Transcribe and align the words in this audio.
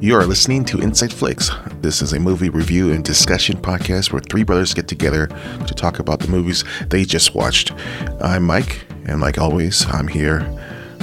You 0.00 0.14
are 0.14 0.26
listening 0.26 0.64
to 0.66 0.78
Inside 0.78 1.12
Flicks. 1.12 1.50
This 1.80 2.02
is 2.02 2.12
a 2.12 2.20
movie 2.20 2.50
review 2.50 2.92
and 2.92 3.04
discussion 3.04 3.56
podcast 3.56 4.12
where 4.12 4.22
three 4.22 4.44
brothers 4.44 4.72
get 4.72 4.86
together 4.86 5.26
to 5.26 5.74
talk 5.74 5.98
about 5.98 6.20
the 6.20 6.28
movies 6.28 6.62
they 6.86 7.04
just 7.04 7.34
watched. 7.34 7.72
I'm 8.20 8.44
Mike, 8.44 8.86
and 9.06 9.20
like 9.20 9.38
always, 9.38 9.84
I'm 9.92 10.06
here 10.06 10.48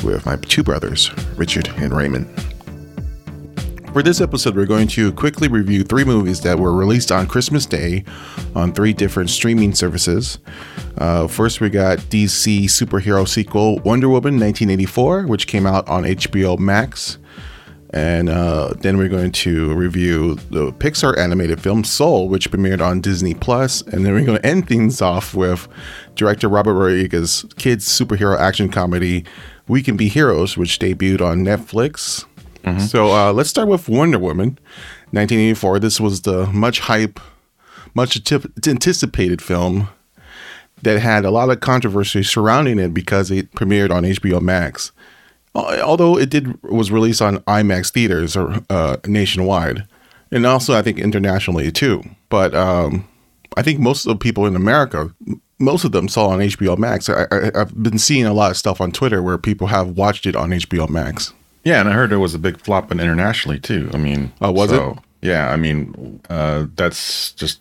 with 0.02 0.26
my 0.26 0.38
two 0.38 0.64
brothers, 0.64 1.12
Richard 1.36 1.68
and 1.76 1.94
Raymond. 1.94 2.26
For 3.92 4.02
this 4.02 4.22
episode, 4.22 4.56
we're 4.56 4.66
going 4.66 4.88
to 4.90 5.12
quickly 5.12 5.50
review 5.50 5.84
three 5.84 6.06
movies 6.06 6.40
that 6.42 6.58
were 6.58 6.74
released 6.74 7.12
on 7.12 7.28
Christmas 7.28 7.66
Day 7.66 8.06
on 8.56 8.72
three 8.72 8.94
different 8.94 9.30
streaming 9.30 9.74
services. 9.74 10.40
Uh, 10.98 11.28
first, 11.28 11.60
we 11.60 11.70
got 11.70 11.98
DC 11.98 12.64
superhero 12.66 13.28
sequel 13.28 13.80
Wonder 13.80 14.08
Woman 14.08 14.40
1984, 14.40 15.28
which 15.28 15.48
came 15.48 15.66
out 15.66 15.86
on 15.90 16.04
HBO 16.04 16.58
Max. 16.58 17.18
And 17.96 18.28
uh, 18.28 18.74
then 18.82 18.98
we're 18.98 19.08
going 19.08 19.32
to 19.32 19.74
review 19.74 20.36
the 20.52 20.74
Pixar 20.74 21.18
animated 21.18 21.62
film 21.62 21.86
Soul, 21.86 22.28
which 22.28 22.52
premiered 22.52 22.86
on 22.86 23.00
Disney 23.00 23.34
Plus. 23.34 23.82
And 23.84 24.06
then 24.06 24.14
we're 24.14 24.26
going 24.26 24.38
to 24.38 24.46
end 24.46 24.68
things 24.68 25.02
off 25.02 25.34
with 25.34 25.70
director 26.16 26.50
Robert 26.50 26.74
Rodriguez's 26.74 27.46
kids 27.56 27.88
superhero 27.88 28.38
action 28.38 28.68
comedy 28.68 29.24
We 29.70 29.82
Can 29.82 29.96
Be 29.96 30.10
Heroes, 30.10 30.58
which 30.58 30.78
debuted 30.78 31.22
on 31.22 31.46
Netflix. 31.46 32.26
Mm-hmm. 32.66 32.80
So 32.80 33.14
uh, 33.14 33.32
let's 33.32 33.50
start 33.50 33.70
with 33.70 33.88
Wonder 33.88 34.20
Woman, 34.20 34.60
1984. 35.12 35.80
This 35.80 36.02
was 36.02 36.24
the 36.24 36.48
much 36.48 36.82
hype, 36.82 37.22
much 37.94 38.22
anticipated 38.68 39.42
film 39.42 39.88
that 40.82 41.00
had 41.00 41.24
a 41.24 41.32
lot 41.32 41.50
of 41.50 41.62
controversy 41.62 42.24
surrounding 42.24 42.78
it 42.78 42.94
because 42.94 43.32
it 43.32 43.52
premiered 43.54 43.92
on 43.92 44.04
HBO 44.04 44.42
Max. 44.42 44.92
Although 45.56 46.18
it 46.18 46.30
did 46.30 46.62
was 46.64 46.92
released 46.92 47.22
on 47.22 47.38
IMAX 47.40 47.92
theaters 47.92 48.36
or 48.36 48.62
uh, 48.70 48.98
nationwide, 49.06 49.88
and 50.32 50.46
also 50.46 50.74
I 50.78 50.82
think 50.82 51.00
internationally 51.00 51.72
too. 51.72 52.04
But 52.30 52.54
um, 52.54 53.08
I 53.56 53.62
think 53.62 53.80
most 53.80 54.06
of 54.06 54.10
the 54.10 54.18
people 54.18 54.46
in 54.46 54.56
America, 54.56 55.14
most 55.60 55.86
of 55.86 55.94
them 55.94 56.08
saw 56.08 56.28
on 56.28 56.40
HBO 56.40 56.78
Max. 56.78 57.10
I, 57.10 57.26
have 57.56 57.82
been 57.82 57.98
seeing 57.98 58.26
a 58.26 58.34
lot 58.34 58.52
of 58.52 58.58
stuff 58.58 58.82
on 58.82 58.92
Twitter 58.92 59.24
where 59.24 59.38
people 59.38 59.68
have 59.68 59.90
watched 59.98 60.26
it 60.26 60.36
on 60.36 60.50
HBO 60.50 60.90
Max. 60.90 61.34
Yeah, 61.64 61.80
and 61.80 61.90
I 61.90 61.94
heard 61.94 62.12
it 62.12 62.18
was 62.18 62.36
a 62.36 62.40
big 62.40 62.60
flop 62.60 62.92
internationally 62.92 63.60
too. 63.60 63.90
I 63.94 63.98
mean, 63.98 64.34
oh, 64.42 64.52
was 64.52 64.70
so, 64.70 64.92
it? 64.92 64.98
Yeah, 65.28 65.52
I 65.52 65.56
mean, 65.56 66.22
uh, 66.30 66.68
that's 66.76 67.32
just 67.32 67.60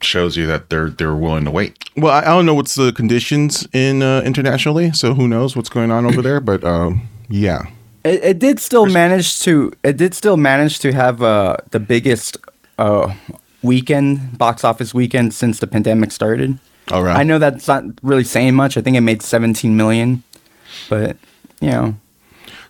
shows 0.00 0.36
you 0.36 0.46
that 0.46 0.70
they're 0.70 0.90
they're 0.90 1.14
willing 1.14 1.44
to 1.44 1.50
wait. 1.50 1.76
Well, 1.96 2.12
I, 2.12 2.20
I 2.20 2.24
don't 2.24 2.46
know 2.46 2.54
what's 2.54 2.74
the 2.74 2.92
conditions 2.92 3.68
in 3.72 4.02
uh, 4.02 4.22
internationally, 4.24 4.92
so 4.92 5.14
who 5.14 5.28
knows 5.28 5.54
what's 5.54 5.68
going 5.68 5.90
on 5.90 6.06
over 6.06 6.22
there? 6.22 6.40
But 6.40 6.64
um, 6.64 7.08
yeah, 7.28 7.66
it, 8.04 8.24
it, 8.24 8.38
did 8.38 8.58
still 8.60 8.86
manage 8.86 9.40
to 9.40 9.72
it 9.82 9.96
did 9.96 10.14
still 10.14 10.36
manage 10.36 10.78
to 10.80 10.92
have 10.92 11.22
uh, 11.22 11.56
the 11.70 11.80
biggest 11.80 12.38
uh, 12.78 13.14
weekend 13.62 14.38
box 14.38 14.64
office 14.64 14.94
weekend 14.94 15.34
since 15.34 15.60
the 15.60 15.66
pandemic 15.66 16.12
started. 16.12 16.58
All 16.90 17.02
right, 17.02 17.16
I 17.16 17.22
know 17.22 17.38
that's 17.38 17.68
not 17.68 17.84
really 18.02 18.24
saying 18.24 18.54
much. 18.54 18.76
I 18.76 18.80
think 18.80 18.96
it 18.96 19.02
made 19.02 19.22
17 19.22 19.76
million, 19.76 20.22
but 20.88 21.16
you 21.60 21.70
know 21.70 21.94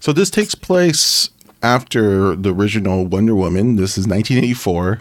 so 0.01 0.13
this 0.13 0.31
takes 0.31 0.55
place 0.55 1.31
after 1.63 2.37
the 2.37 2.55
original 2.55 3.05
Wonder 3.07 3.35
Woman. 3.35 3.77
This 3.77 3.99
is 3.99 4.07
1984. 4.07 5.01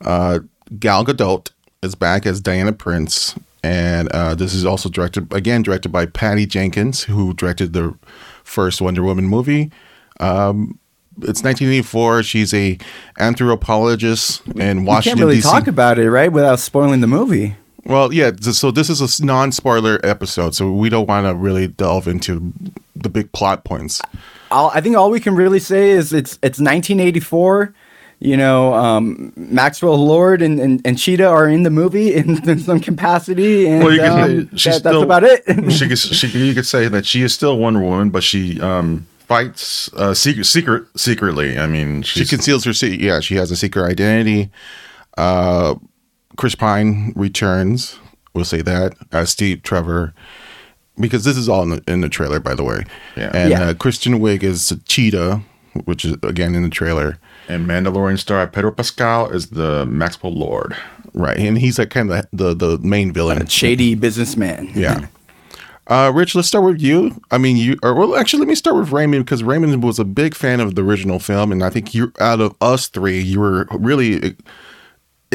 Uh, 0.00 0.40
Gal 0.78 1.04
Gadot 1.04 1.50
is 1.82 1.94
back 1.94 2.26
as 2.26 2.40
Diana 2.40 2.72
Prince, 2.72 3.34
and 3.62 4.08
uh, 4.08 4.34
this 4.34 4.54
is 4.54 4.64
also 4.64 4.88
directed 4.88 5.32
again 5.32 5.62
directed 5.62 5.90
by 5.90 6.06
Patty 6.06 6.46
Jenkins, 6.46 7.04
who 7.04 7.32
directed 7.34 7.72
the 7.74 7.96
first 8.44 8.80
Wonder 8.80 9.02
Woman 9.02 9.26
movie. 9.26 9.72
Um, 10.20 10.78
it's 11.18 11.42
1984. 11.42 12.22
She's 12.22 12.54
a 12.54 12.78
anthropologist 13.18 14.46
in 14.56 14.84
Washington. 14.84 14.86
You 14.86 15.00
can't 15.00 15.20
really 15.20 15.38
DC. 15.38 15.42
talk 15.42 15.66
about 15.66 15.98
it, 15.98 16.10
right, 16.10 16.32
without 16.32 16.60
spoiling 16.60 17.00
the 17.00 17.06
movie. 17.06 17.56
Well, 17.84 18.12
yeah. 18.12 18.32
So 18.40 18.70
this 18.70 18.88
is 18.88 19.00
a 19.00 19.24
non-spoiler 19.24 20.00
episode, 20.02 20.54
so 20.54 20.72
we 20.72 20.88
don't 20.88 21.06
want 21.06 21.26
to 21.26 21.34
really 21.34 21.68
delve 21.68 22.08
into 22.08 22.52
the 22.96 23.08
big 23.08 23.30
plot 23.32 23.64
points. 23.64 24.00
I'll, 24.50 24.70
i 24.72 24.80
think 24.80 24.96
all 24.96 25.10
we 25.10 25.20
can 25.20 25.34
really 25.34 25.58
say 25.58 25.90
is 25.90 26.12
it's 26.12 26.34
it's 26.34 26.58
1984. 26.58 27.74
You 28.20 28.36
know, 28.36 28.72
um, 28.74 29.32
Maxwell 29.36 29.96
Lord 29.96 30.40
and, 30.40 30.58
and, 30.58 30.80
and, 30.84 30.98
Cheetah 30.98 31.26
are 31.26 31.46
in 31.46 31.62
the 31.62 31.70
movie 31.70 32.14
in, 32.14 32.48
in 32.48 32.58
some 32.58 32.80
capacity, 32.80 33.66
and 33.66 33.84
well, 33.84 33.92
you 33.92 34.02
um, 34.02 34.46
that, 34.46 34.58
still, 34.58 34.80
that's 34.80 35.02
about 35.02 35.24
it. 35.24 35.42
she, 35.72 35.88
could, 35.88 35.98
she 35.98 36.26
you 36.28 36.54
could 36.54 36.64
say 36.66 36.88
that 36.88 37.04
she 37.04 37.22
is 37.22 37.34
still 37.34 37.58
Wonder 37.58 37.80
Woman, 37.80 38.10
but 38.10 38.22
she 38.22 38.60
um, 38.60 39.06
fights 39.18 39.92
uh, 39.94 40.14
secret, 40.14 40.44
secret 40.44 40.86
secretly. 40.96 41.58
I 41.58 41.66
mean, 41.66 42.02
she 42.02 42.24
conceals 42.24 42.64
her. 42.64 42.86
Yeah, 42.86 43.20
she 43.20 43.34
has 43.36 43.50
a 43.50 43.56
secret 43.56 43.90
identity. 43.90 44.50
Uh, 45.18 45.74
Chris 46.36 46.54
Pine 46.54 47.12
returns. 47.16 47.98
We'll 48.34 48.44
say 48.44 48.62
that 48.62 48.94
as 49.12 49.30
Steve 49.30 49.62
Trevor, 49.62 50.12
because 50.98 51.24
this 51.24 51.36
is 51.36 51.48
all 51.48 51.62
in 51.62 51.70
the, 51.70 51.84
in 51.86 52.00
the 52.00 52.08
trailer, 52.08 52.40
by 52.40 52.54
the 52.54 52.64
way. 52.64 52.84
Yeah. 53.16 53.30
And 53.32 53.50
yeah. 53.50 53.62
Uh, 53.62 53.74
Kristen 53.74 54.14
Wiig 54.14 54.42
is 54.42 54.76
Cheetah, 54.86 55.42
which 55.84 56.04
is 56.04 56.16
again 56.22 56.54
in 56.54 56.62
the 56.62 56.68
trailer. 56.68 57.18
And 57.48 57.66
Mandalorian 57.66 58.18
star 58.18 58.46
Pedro 58.46 58.72
Pascal 58.72 59.30
is 59.30 59.50
the 59.50 59.86
Maxwell 59.86 60.32
Lord. 60.32 60.76
Right, 61.12 61.36
and 61.36 61.58
he's 61.58 61.78
like 61.78 61.90
kind 61.90 62.10
of 62.10 62.26
the 62.32 62.54
the, 62.54 62.78
main 62.78 63.12
villain, 63.12 63.40
a 63.40 63.48
shady 63.48 63.94
businessman. 63.94 64.70
Yeah. 64.74 65.06
Uh, 65.86 66.10
Rich, 66.14 66.34
let's 66.34 66.48
start 66.48 66.64
with 66.64 66.80
you. 66.80 67.20
I 67.30 67.36
mean, 67.36 67.58
you, 67.58 67.76
or 67.82 67.94
well, 67.94 68.16
actually, 68.16 68.40
let 68.40 68.48
me 68.48 68.54
start 68.54 68.76
with 68.76 68.90
Raymond 68.90 69.24
because 69.24 69.44
Raymond 69.44 69.82
was 69.82 69.98
a 69.98 70.04
big 70.04 70.34
fan 70.34 70.60
of 70.60 70.74
the 70.74 70.82
original 70.82 71.18
film, 71.18 71.52
and 71.52 71.62
I 71.62 71.68
think 71.68 71.94
you, 71.94 72.12
out 72.20 72.40
of 72.40 72.56
us 72.60 72.88
three, 72.88 73.20
you 73.20 73.38
were 73.38 73.66
really 73.70 74.34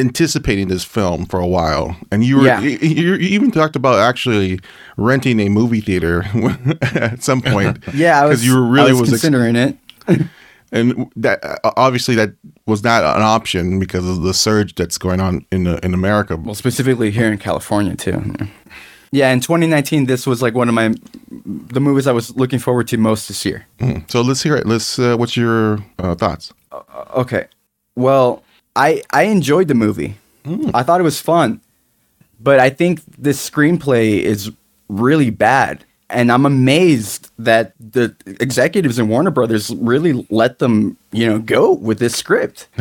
anticipating 0.00 0.68
this 0.68 0.82
film 0.82 1.26
for 1.26 1.38
a 1.38 1.46
while, 1.46 1.96
and 2.10 2.24
you 2.24 2.38
were 2.38 2.46
yeah. 2.46 2.60
you, 2.60 2.78
you, 2.78 3.14
even 3.14 3.50
talked 3.50 3.76
about 3.76 4.00
actually 4.00 4.58
renting 4.96 5.38
a 5.38 5.48
movie 5.48 5.80
theater 5.80 6.24
at 6.82 7.22
some 7.22 7.42
point. 7.42 7.78
yeah, 7.94 8.24
because 8.24 8.44
you 8.44 8.54
were 8.54 8.66
really 8.66 8.92
was, 8.92 9.02
was 9.02 9.10
considering 9.10 9.56
ex- 9.56 9.76
it. 10.08 10.26
and 10.72 11.10
that 11.16 11.60
obviously 11.76 12.14
that 12.14 12.34
was 12.66 12.82
not 12.84 13.04
an 13.04 13.22
option 13.22 13.78
because 13.78 14.08
of 14.08 14.22
the 14.22 14.34
surge 14.34 14.74
that's 14.74 14.98
going 14.98 15.20
on 15.20 15.44
in 15.50 15.64
the, 15.64 15.84
in 15.84 15.94
America. 15.94 16.36
Well, 16.36 16.54
specifically 16.54 17.10
here 17.10 17.30
in 17.30 17.38
California 17.38 17.96
too. 17.96 18.34
Yeah, 19.12 19.32
in 19.32 19.40
2019, 19.40 20.06
this 20.06 20.26
was 20.26 20.40
like 20.40 20.54
one 20.54 20.68
of 20.68 20.74
my 20.74 20.94
the 21.28 21.80
movies 21.80 22.06
I 22.06 22.12
was 22.12 22.36
looking 22.36 22.60
forward 22.60 22.86
to 22.88 22.96
most 22.96 23.26
this 23.26 23.44
year. 23.44 23.66
Mm. 23.80 24.08
So 24.10 24.20
let's 24.20 24.42
hear 24.42 24.56
it. 24.56 24.66
Let's. 24.66 24.98
Uh, 24.98 25.16
what's 25.16 25.36
your 25.36 25.78
uh, 25.98 26.14
thoughts? 26.14 26.52
Uh, 26.70 26.82
okay. 27.14 27.46
Well, 27.96 28.44
I 28.76 29.02
I 29.10 29.24
enjoyed 29.24 29.66
the 29.66 29.74
movie. 29.74 30.16
Mm. 30.44 30.70
I 30.74 30.84
thought 30.84 31.00
it 31.00 31.04
was 31.04 31.20
fun, 31.20 31.60
but 32.38 32.60
I 32.60 32.70
think 32.70 33.02
this 33.18 33.50
screenplay 33.50 34.20
is 34.20 34.52
really 34.88 35.30
bad, 35.30 35.84
and 36.10 36.30
I'm 36.30 36.46
amazed 36.46 37.30
that 37.38 37.72
the 37.78 38.14
executives 38.40 38.98
in 38.98 39.08
Warner 39.08 39.30
Brothers 39.30 39.70
really 39.76 40.26
let 40.30 40.58
them 40.58 40.96
you 41.12 41.26
know 41.26 41.38
go 41.38 41.72
with 41.72 41.98
this 41.98 42.16
script. 42.16 42.68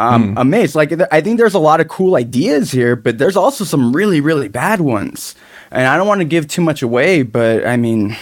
I'm 0.00 0.36
mm. 0.36 0.40
amazed. 0.40 0.76
Like 0.76 0.92
I 1.12 1.20
think 1.20 1.38
there's 1.38 1.54
a 1.54 1.58
lot 1.58 1.80
of 1.80 1.88
cool 1.88 2.14
ideas 2.14 2.70
here, 2.70 2.94
but 2.94 3.18
there's 3.18 3.36
also 3.36 3.64
some 3.64 3.92
really 3.92 4.20
really 4.20 4.48
bad 4.48 4.80
ones, 4.80 5.34
and 5.70 5.86
I 5.86 5.96
don't 5.96 6.06
want 6.06 6.20
to 6.20 6.24
give 6.24 6.46
too 6.48 6.62
much 6.62 6.82
away, 6.82 7.22
but 7.22 7.66
I 7.66 7.76
mean. 7.76 8.16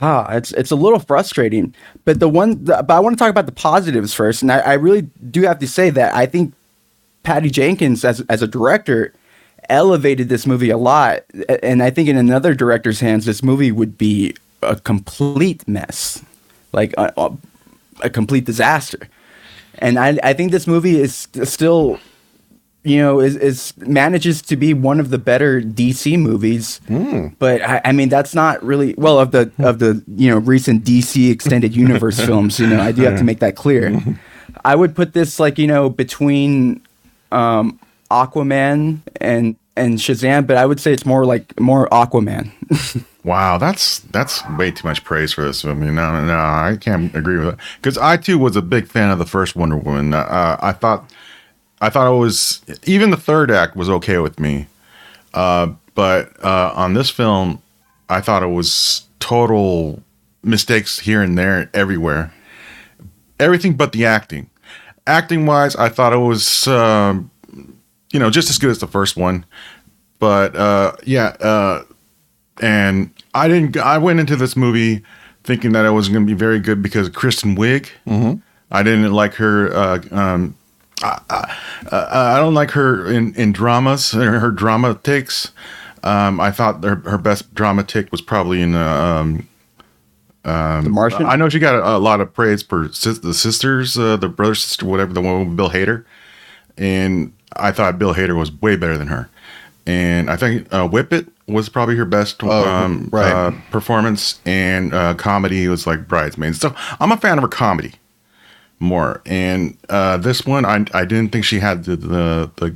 Ah, 0.00 0.32
it's 0.36 0.52
it's 0.52 0.70
a 0.70 0.76
little 0.76 1.00
frustrating. 1.00 1.74
But 2.04 2.20
the 2.20 2.28
one, 2.28 2.64
the, 2.64 2.84
but 2.86 2.94
I 2.94 3.00
want 3.00 3.18
to 3.18 3.20
talk 3.20 3.30
about 3.30 3.46
the 3.46 3.52
positives 3.52 4.14
first, 4.14 4.42
and 4.42 4.52
I, 4.52 4.60
I 4.60 4.72
really 4.74 5.02
do 5.28 5.42
have 5.42 5.58
to 5.58 5.66
say 5.66 5.90
that 5.90 6.14
I 6.14 6.24
think 6.24 6.54
Patty 7.24 7.50
Jenkins 7.50 8.04
as 8.04 8.20
as 8.28 8.40
a 8.40 8.46
director 8.46 9.12
elevated 9.68 10.28
this 10.28 10.46
movie 10.46 10.70
a 10.70 10.78
lot, 10.78 11.24
and 11.62 11.82
I 11.82 11.90
think 11.90 12.08
in 12.08 12.16
another 12.16 12.54
director's 12.54 13.00
hands, 13.00 13.24
this 13.24 13.42
movie 13.42 13.72
would 13.72 13.98
be 13.98 14.34
a 14.62 14.76
complete 14.76 15.66
mess, 15.68 16.22
like 16.72 16.94
a, 16.98 17.32
a, 18.02 18.10
complete 18.10 18.44
disaster. 18.44 19.08
And 19.78 19.98
I 19.98 20.18
I 20.22 20.32
think 20.32 20.52
this 20.52 20.66
movie 20.66 21.00
is 21.00 21.28
still 21.44 22.00
you 22.84 22.98
know, 22.98 23.20
is, 23.20 23.36
is 23.36 23.76
manages 23.78 24.40
to 24.42 24.56
be 24.56 24.72
one 24.72 25.00
of 25.00 25.10
the 25.10 25.18
better 25.18 25.60
DC 25.60 26.18
movies. 26.18 26.80
Mm. 26.88 27.34
But 27.38 27.62
I, 27.62 27.80
I, 27.84 27.92
mean, 27.92 28.08
that's 28.08 28.34
not 28.34 28.62
really 28.62 28.94
well 28.96 29.18
of 29.18 29.32
the 29.32 29.50
of 29.58 29.78
the 29.78 30.02
you 30.16 30.30
know 30.30 30.38
recent 30.38 30.84
DC 30.84 31.30
extended 31.30 31.76
universe 31.76 32.18
films. 32.24 32.58
You 32.58 32.68
know, 32.68 32.80
I 32.80 32.92
do 32.92 33.02
have 33.02 33.18
to 33.18 33.24
make 33.24 33.40
that 33.40 33.56
clear. 33.56 34.00
I 34.64 34.74
would 34.74 34.96
put 34.96 35.12
this 35.12 35.38
like 35.38 35.58
you 35.58 35.66
know 35.66 35.90
between 35.90 36.80
um, 37.30 37.78
Aquaman 38.10 39.00
and 39.20 39.56
and 39.76 39.98
Shazam, 39.98 40.46
but 40.46 40.56
I 40.56 40.66
would 40.66 40.80
say 40.80 40.92
it's 40.92 41.06
more 41.06 41.24
like 41.24 41.58
more 41.60 41.88
Aquaman. 41.88 42.50
wow, 43.24 43.58
that's 43.58 44.00
that's 44.00 44.48
way 44.50 44.70
too 44.70 44.86
much 44.86 45.04
praise 45.04 45.32
for 45.32 45.44
this 45.44 45.64
movie. 45.64 45.90
No, 45.90 46.24
no, 46.24 46.34
I 46.34 46.76
can't 46.80 47.14
agree 47.14 47.38
with 47.38 47.56
that 47.56 47.58
because 47.76 47.98
I 47.98 48.16
too 48.16 48.38
was 48.38 48.56
a 48.56 48.62
big 48.62 48.86
fan 48.86 49.10
of 49.10 49.18
the 49.18 49.26
first 49.26 49.56
Wonder 49.56 49.76
Woman. 49.76 50.14
Uh, 50.14 50.56
I 50.60 50.72
thought 50.72 51.10
I 51.80 51.90
thought 51.90 52.12
it 52.12 52.18
was 52.18 52.60
even 52.84 53.10
the 53.10 53.16
third 53.16 53.50
act 53.50 53.76
was 53.76 53.88
okay 53.88 54.18
with 54.18 54.40
me, 54.40 54.66
uh, 55.34 55.72
but 55.94 56.32
uh, 56.44 56.72
on 56.74 56.94
this 56.94 57.10
film, 57.10 57.62
I 58.08 58.20
thought 58.20 58.42
it 58.42 58.46
was 58.48 59.02
total 59.20 60.02
mistakes 60.42 61.00
here 61.00 61.22
and 61.22 61.36
there, 61.36 61.70
everywhere. 61.74 62.32
Everything 63.38 63.74
but 63.74 63.92
the 63.92 64.04
acting. 64.04 64.50
acting 65.06 65.46
wise, 65.46 65.76
I 65.76 65.88
thought 65.88 66.12
it 66.12 66.18
was, 66.18 66.66
um, 66.66 67.30
you 68.12 68.18
know, 68.18 68.30
just 68.30 68.50
as 68.50 68.58
good 68.58 68.70
as 68.70 68.78
the 68.78 68.86
first 68.86 69.16
one. 69.16 69.44
But 70.18 70.56
uh, 70.56 70.92
yeah, 71.04 71.36
uh, 71.40 71.84
and 72.60 73.12
I 73.34 73.48
didn't. 73.48 73.76
I 73.76 73.98
went 73.98 74.20
into 74.20 74.36
this 74.36 74.56
movie 74.56 75.02
thinking 75.44 75.72
that 75.72 75.84
it 75.84 75.90
was 75.90 76.08
going 76.08 76.26
to 76.26 76.26
be 76.26 76.38
very 76.38 76.58
good 76.60 76.82
because 76.82 77.08
of 77.08 77.14
Kristen 77.14 77.56
Wiig. 77.56 77.88
Mm-hmm. 78.06 78.40
I 78.70 78.82
didn't 78.82 79.12
like 79.12 79.34
her. 79.34 79.72
Uh, 79.74 80.02
um, 80.10 80.56
I, 81.02 81.20
I, 81.90 82.34
I 82.34 82.36
don't 82.38 82.54
like 82.54 82.72
her 82.72 83.10
in, 83.10 83.34
in 83.34 83.52
dramas. 83.52 84.12
Her, 84.12 84.40
her 84.40 84.50
drama 84.50 84.98
takes. 85.02 85.52
Um, 86.02 86.40
I 86.40 86.50
thought 86.50 86.82
her, 86.84 86.96
her 86.96 87.18
best 87.18 87.54
drama 87.54 87.82
take 87.84 88.10
was 88.10 88.20
probably 88.20 88.60
in 88.60 88.74
uh, 88.74 89.38
um, 90.44 90.84
the 90.84 90.90
Martian. 90.90 91.26
I 91.26 91.36
know 91.36 91.48
she 91.48 91.58
got 91.58 91.74
a, 91.74 91.96
a 91.96 91.98
lot 91.98 92.20
of 92.20 92.32
praise 92.32 92.62
for 92.62 92.88
sis- 92.92 93.20
the 93.20 93.34
sisters, 93.34 93.98
uh, 93.98 94.16
the 94.16 94.28
brother 94.28 94.54
sister, 94.54 94.86
whatever, 94.86 95.12
the 95.12 95.20
one 95.20 95.48
with 95.48 95.56
Bill 95.56 95.70
Hader, 95.70 96.04
and 96.76 97.32
I 97.56 97.72
thought 97.72 97.98
Bill 97.98 98.14
Hader 98.14 98.36
was 98.36 98.52
way 98.52 98.76
better 98.76 98.96
than 98.96 99.08
her. 99.08 99.28
And 99.86 100.30
I 100.30 100.36
think 100.36 100.72
uh, 100.72 100.86
Whip 100.86 101.12
It 101.12 101.28
was 101.46 101.68
probably 101.68 101.96
her 101.96 102.04
best 102.04 102.42
um, 102.44 103.08
right. 103.10 103.32
uh, 103.32 103.52
performance, 103.70 104.38
and 104.44 104.92
uh, 104.92 105.14
comedy 105.14 105.66
was 105.66 105.86
like 105.86 106.06
Bridesmaids. 106.06 106.60
So 106.60 106.74
I'm 107.00 107.10
a 107.10 107.16
fan 107.16 107.38
of 107.38 107.42
her 107.42 107.48
comedy 107.48 107.94
more. 108.80 109.22
And 109.24 109.76
uh, 109.88 110.18
this 110.18 110.44
one, 110.44 110.66
I 110.66 110.84
I 110.92 111.04
didn't 111.04 111.32
think 111.32 111.44
she 111.44 111.60
had 111.60 111.84
the 111.84 111.96
the 111.96 112.50
the, 112.56 112.74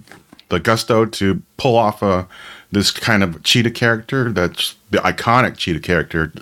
the 0.48 0.60
gusto 0.60 1.04
to 1.04 1.42
pull 1.58 1.76
off 1.76 2.02
a 2.02 2.26
this 2.70 2.90
kind 2.90 3.22
of 3.22 3.42
cheetah 3.42 3.70
character. 3.70 4.32
That's 4.32 4.76
the 4.90 4.98
iconic 4.98 5.58
cheetah 5.58 5.80
character. 5.80 6.32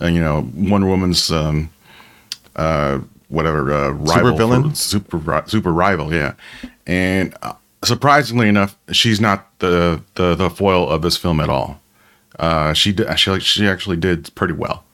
Uh, 0.00 0.06
you 0.06 0.20
know, 0.20 0.50
Wonder 0.54 0.86
Woman's 0.86 1.30
um, 1.30 1.70
uh, 2.56 3.00
whatever 3.28 3.72
uh, 3.72 3.90
rival, 3.90 4.36
villain? 4.36 4.74
super 4.74 5.42
super 5.46 5.72
rival, 5.72 6.12
yeah. 6.12 6.34
And 6.86 7.34
uh, 7.42 7.54
surprisingly 7.84 8.48
enough, 8.48 8.76
she's 8.92 9.20
not 9.20 9.46
the 9.60 10.02
the 10.14 10.34
the 10.34 10.50
foil 10.50 10.88
of 10.88 11.02
this 11.02 11.16
film 11.16 11.40
at 11.40 11.48
all. 11.48 11.80
Uh, 12.38 12.72
she 12.72 12.92
did, 12.92 13.18
she 13.18 13.38
she 13.40 13.66
actually 13.68 13.96
did 13.96 14.34
pretty 14.34 14.54
well, 14.54 14.84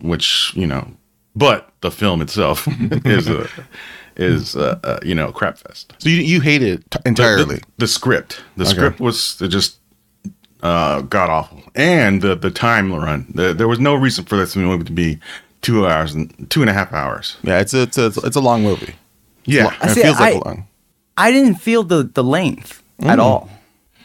which 0.00 0.52
you 0.54 0.66
know, 0.66 0.90
but 1.34 1.72
the 1.80 1.90
film 1.90 2.20
itself 2.20 2.66
is 3.04 3.28
a 3.28 3.48
is 4.16 4.56
a, 4.56 4.80
a, 4.84 5.06
you 5.06 5.14
know 5.14 5.30
crap 5.32 5.58
fest 5.58 5.92
So 5.98 6.08
you, 6.08 6.16
you 6.16 6.40
hate 6.40 6.62
it 6.62 6.90
t- 6.90 6.98
entirely. 7.06 7.56
The, 7.56 7.62
the 7.78 7.86
script, 7.88 8.42
the 8.56 8.66
script 8.66 9.00
was 9.00 9.36
just 9.36 9.78
uh, 10.62 11.02
god 11.02 11.30
awful, 11.30 11.62
and 11.74 12.20
the 12.20 12.34
the 12.34 12.50
time 12.50 12.92
run. 12.92 13.26
The, 13.34 13.54
there 13.54 13.68
was 13.68 13.78
no 13.78 13.94
reason 13.94 14.24
for 14.24 14.36
this 14.36 14.56
movie 14.56 14.84
to 14.84 14.92
be 14.92 15.18
two 15.62 15.86
hours 15.86 16.14
and 16.14 16.50
two 16.50 16.60
and 16.62 16.68
a 16.70 16.72
half 16.72 16.92
hours. 16.92 17.36
yeah, 17.42 17.60
it's 17.60 17.72
a, 17.74 17.82
it's 17.82 17.96
a 17.98 18.06
it's 18.24 18.36
a 18.36 18.40
long 18.40 18.62
movie. 18.62 18.94
Yeah, 19.44 19.72
It 19.82 19.90
see, 19.94 20.02
feels 20.02 20.18
like 20.20 20.34
I- 20.34 20.38
a 20.38 20.44
long. 20.44 20.66
I 21.18 21.30
didn't 21.32 21.56
feel 21.56 21.82
the 21.82 22.02
the 22.04 22.24
length 22.24 22.82
Mm. 23.00 23.06
at 23.10 23.18
all. 23.20 23.48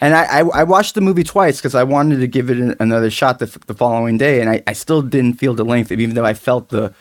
And 0.02 0.14
I, 0.14 0.24
I, 0.26 0.40
I 0.42 0.64
watched 0.64 0.94
the 0.96 1.02
movie 1.02 1.24
twice 1.24 1.58
because 1.60 1.74
I 1.76 1.84
wanted 1.84 2.20
to 2.20 2.28
give 2.28 2.50
it 2.52 2.58
an, 2.58 2.76
another 2.80 3.10
shot 3.10 3.40
the, 3.40 3.46
f- 3.46 3.58
the 3.68 3.74
following 3.74 4.18
day, 4.20 4.40
and 4.42 4.50
I, 4.50 4.62
I 4.68 4.74
still 4.74 5.02
didn't 5.02 5.36
feel 5.40 5.54
the 5.56 5.64
length, 5.66 5.92
even 5.92 6.14
though 6.14 6.26
I 6.26 6.34
felt 6.36 6.70
the 6.70 6.94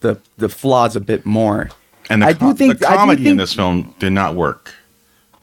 the, 0.00 0.18
the 0.38 0.48
flaws 0.48 0.96
a 0.96 1.00
bit 1.00 1.24
more. 1.24 1.68
and 2.10 2.22
the, 2.22 2.26
I 2.26 2.32
co- 2.32 2.50
do 2.52 2.54
think 2.56 2.78
the 2.80 2.86
comedy 2.86 3.28
in 3.28 3.36
this 3.36 3.52
film 3.54 3.94
did 4.00 4.10
not 4.12 4.34
work. 4.34 4.72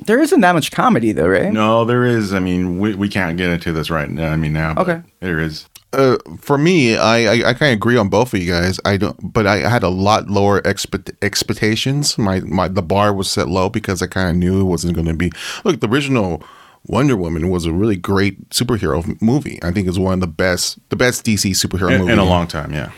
there 0.08 0.20
isn't 0.22 0.42
that 0.42 0.54
much 0.54 0.72
comedy 0.72 1.12
though, 1.14 1.28
right? 1.30 1.54
No, 1.54 1.86
there 1.86 2.04
is. 2.04 2.34
I 2.34 2.40
mean, 2.40 2.80
we, 2.80 2.96
we 2.96 3.08
can't 3.10 3.38
get 3.38 3.50
into 3.50 3.72
this 3.72 3.90
right 3.90 4.10
now. 4.10 4.32
I 4.32 4.36
mean, 4.36 4.52
now, 4.54 4.74
Okay. 4.78 5.02
there 5.22 5.40
is. 5.40 5.68
Uh, 5.94 6.18
for 6.40 6.58
me, 6.58 6.98
I 6.98 7.18
I, 7.18 7.50
I 7.50 7.54
kind 7.54 7.72
of 7.72 7.78
agree 7.78 7.98
on 7.98 8.10
both 8.10 8.34
of 8.34 8.42
you 8.42 8.52
guys. 8.52 8.80
I 8.86 8.98
don't, 8.98 9.34
but 9.34 9.48
I 9.48 9.58
had 9.58 9.84
a 9.84 9.90
lot 9.90 10.30
lower 10.30 10.60
expect, 10.60 11.12
expectations. 11.22 12.18
My 12.18 12.40
my 12.42 12.68
the 12.68 12.82
bar 12.82 13.14
was 13.14 13.30
set 13.30 13.48
low 13.48 13.70
because 13.70 14.02
I 14.02 14.08
kind 14.08 14.30
of 14.30 14.36
knew 14.36 14.62
it 14.62 14.66
wasn't 14.66 14.96
going 14.96 15.08
to 15.08 15.14
be. 15.14 15.32
Look, 15.64 15.80
the 15.80 15.88
original 15.88 16.44
Wonder 16.86 17.16
Woman 17.16 17.50
was 17.50 17.66
a 17.66 17.72
really 17.72 17.96
great 17.96 18.50
superhero 18.50 19.20
movie. 19.22 19.60
I 19.64 19.72
think 19.72 19.88
it's 19.88 19.98
one 19.98 20.16
of 20.16 20.20
the 20.20 20.28
best 20.28 20.78
the 20.90 20.96
best 20.96 21.26
DC 21.26 21.52
superhero 21.52 21.92
In, 21.92 22.02
movie 22.02 22.14
in 22.14 22.20
a 22.20 22.26
long 22.26 22.48
time, 22.48 22.74
yeah. 22.74 22.92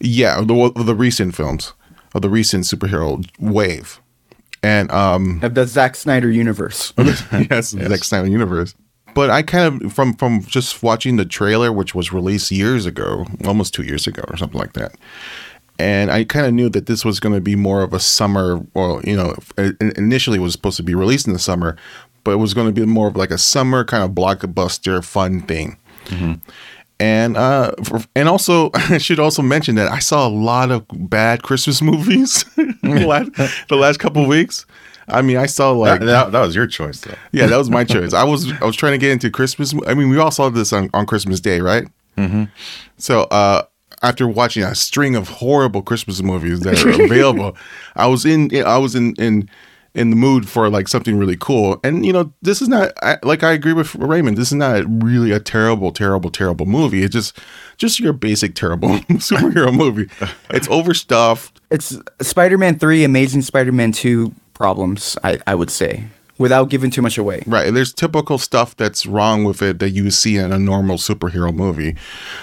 Yeah, 0.00 0.40
the 0.40 0.72
the 0.76 0.94
recent 0.94 1.34
films 1.34 1.72
of 2.14 2.22
the 2.22 2.28
recent 2.28 2.64
superhero 2.64 3.24
wave, 3.38 4.00
and 4.62 4.90
um 4.92 5.40
Of 5.42 5.54
the 5.54 5.66
Zack 5.66 5.96
Snyder 5.96 6.30
universe. 6.30 6.92
yes, 6.98 7.72
the 7.72 7.88
Zack 7.88 8.04
Snyder 8.04 8.28
universe. 8.28 8.74
But 9.14 9.30
I 9.30 9.42
kind 9.42 9.82
of 9.82 9.92
from 9.92 10.14
from 10.14 10.42
just 10.42 10.82
watching 10.82 11.16
the 11.16 11.24
trailer, 11.24 11.72
which 11.72 11.94
was 11.94 12.12
released 12.12 12.50
years 12.50 12.86
ago, 12.86 13.26
almost 13.44 13.74
two 13.74 13.84
years 13.84 14.06
ago 14.06 14.24
or 14.28 14.36
something 14.36 14.58
like 14.58 14.72
that, 14.74 14.94
and 15.78 16.10
I 16.10 16.24
kind 16.24 16.46
of 16.46 16.54
knew 16.54 16.68
that 16.70 16.86
this 16.86 17.04
was 17.04 17.20
going 17.20 17.34
to 17.34 17.40
be 17.40 17.56
more 17.56 17.82
of 17.82 17.92
a 17.92 18.00
summer. 18.00 18.60
Well, 18.74 19.00
you 19.04 19.16
know, 19.16 19.34
initially 19.96 20.38
it 20.38 20.42
was 20.42 20.52
supposed 20.52 20.76
to 20.78 20.82
be 20.82 20.94
released 20.94 21.26
in 21.26 21.32
the 21.32 21.38
summer, 21.38 21.76
but 22.22 22.32
it 22.32 22.36
was 22.36 22.54
going 22.54 22.66
to 22.66 22.72
be 22.72 22.86
more 22.86 23.08
of 23.08 23.16
like 23.16 23.30
a 23.30 23.38
summer 23.38 23.84
kind 23.84 24.02
of 24.02 24.10
blockbuster 24.10 25.04
fun 25.04 25.42
thing. 25.42 25.78
And 27.00 27.36
uh, 27.36 27.72
for, 27.82 28.00
and 28.14 28.28
also 28.28 28.70
I 28.74 28.98
should 28.98 29.18
also 29.18 29.42
mention 29.42 29.74
that 29.76 29.90
I 29.90 29.98
saw 29.98 30.26
a 30.26 30.30
lot 30.30 30.70
of 30.70 30.86
bad 30.92 31.42
Christmas 31.42 31.82
movies 31.90 32.44
the, 32.56 33.04
last, 33.06 33.30
the 33.68 33.76
last 33.76 33.98
couple 33.98 34.22
of 34.22 34.28
weeks. 34.28 34.66
I 35.08 35.22
mean, 35.22 35.36
I 35.36 35.46
saw 35.46 35.70
like 35.72 36.00
That, 36.00 36.06
that, 36.06 36.32
that 36.32 36.40
was 36.40 36.54
your 36.54 36.66
choice, 36.66 37.00
though. 37.00 37.14
yeah, 37.32 37.46
that 37.46 37.56
was 37.56 37.70
my 37.70 37.84
choice. 37.84 38.12
I 38.12 38.24
was 38.24 38.50
I 38.60 38.64
was 38.64 38.76
trying 38.76 38.92
to 38.92 38.98
get 38.98 39.10
into 39.10 39.30
Christmas. 39.30 39.74
I 39.86 39.94
mean, 39.94 40.08
we 40.08 40.18
all 40.18 40.30
saw 40.30 40.48
this 40.48 40.72
on, 40.72 40.90
on 40.94 41.06
Christmas 41.06 41.40
Day, 41.40 41.60
right? 41.60 41.86
Mm-hmm. 42.16 42.44
So 42.96 43.22
uh, 43.22 43.62
after 44.02 44.26
watching 44.28 44.62
a 44.62 44.74
string 44.74 45.16
of 45.16 45.28
horrible 45.28 45.82
Christmas 45.82 46.22
movies 46.22 46.60
that 46.60 46.84
are 46.84 47.02
available, 47.04 47.56
I 47.96 48.06
was 48.06 48.24
in 48.24 48.50
I 48.64 48.78
was 48.78 48.94
in 48.94 49.14
in 49.16 49.48
in 49.94 50.10
the 50.10 50.16
mood 50.16 50.48
for 50.48 50.68
like 50.68 50.88
something 50.88 51.16
really 51.18 51.36
cool. 51.36 51.78
And 51.84 52.04
you 52.04 52.12
know, 52.12 52.32
this 52.42 52.60
is 52.62 52.68
not 52.68 52.92
I, 53.02 53.18
like 53.22 53.42
I 53.42 53.52
agree 53.52 53.72
with 53.72 53.94
Raymond. 53.94 54.36
This 54.36 54.48
is 54.48 54.54
not 54.54 54.84
really 55.02 55.30
a 55.32 55.38
terrible, 55.40 55.92
terrible, 55.92 56.30
terrible 56.30 56.66
movie. 56.66 57.02
It's 57.02 57.12
just 57.12 57.38
just 57.76 58.00
your 58.00 58.12
basic 58.12 58.54
terrible 58.54 58.88
superhero 59.20 59.74
movie. 59.74 60.08
It's 60.50 60.68
overstuffed. 60.68 61.60
It's 61.70 61.96
Spider-Man 62.22 62.78
three, 62.78 63.04
Amazing 63.04 63.42
Spider-Man 63.42 63.92
two 63.92 64.32
problems. 64.54 65.18
I, 65.22 65.38
I 65.46 65.54
would 65.54 65.70
say 65.70 66.06
without 66.38 66.68
giving 66.68 66.90
too 66.90 67.02
much 67.02 67.18
away. 67.18 67.42
Right. 67.46 67.72
There's 67.72 67.92
typical 67.92 68.38
stuff 68.38 68.76
that's 68.76 69.06
wrong 69.06 69.44
with 69.44 69.62
it 69.62 69.78
that 69.78 69.90
you 69.90 70.10
see 70.10 70.36
in 70.36 70.52
a 70.52 70.58
normal 70.58 70.96
superhero 70.96 71.54
movie. 71.54 71.96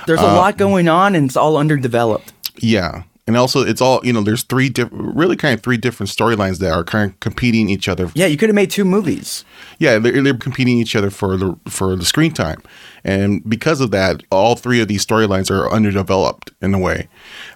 There's 0.08 0.22
a 0.22 0.24
lot 0.24 0.58
going 0.58 0.88
on, 0.88 1.16
and 1.16 1.26
it's 1.26 1.38
all 1.38 1.58
underdeveloped. 1.58 2.32
Yeah. 2.58 3.04
And 3.28 3.38
also, 3.38 3.62
it's 3.62 3.82
all, 3.82 4.02
you 4.04 4.12
know, 4.12 4.22
there's 4.22 4.44
three 4.44 4.68
different, 4.68 5.16
really 5.16 5.36
kind 5.36 5.54
of 5.54 5.62
three 5.62 5.78
different 5.78 6.10
storylines 6.10 6.58
that 6.58 6.72
are 6.72 6.84
kind 6.84 7.12
of 7.12 7.20
competing 7.20 7.70
each 7.70 7.88
other. 7.88 8.12
Yeah, 8.16 8.26
you 8.26 8.36
could 8.36 8.50
have 8.50 8.56
made 8.56 8.72
two 8.72 8.84
movies. 8.84 9.46
Yeah, 9.78 10.00
they're, 10.00 10.22
they're 10.24 10.34
competing 10.34 10.80
each 10.80 10.96
other 10.96 11.12
for 11.12 11.38
the 11.38 11.56
for 11.68 11.96
the 11.96 12.04
screen 12.04 12.34
time. 12.34 12.62
And 13.04 13.48
because 13.48 13.80
of 13.80 13.92
that, 13.92 14.24
all 14.32 14.56
three 14.56 14.82
of 14.82 14.88
these 14.88 15.06
storylines 15.06 15.52
are 15.52 15.72
underdeveloped 15.72 16.52
in 16.62 16.74
a 16.74 16.80
way. 16.80 17.08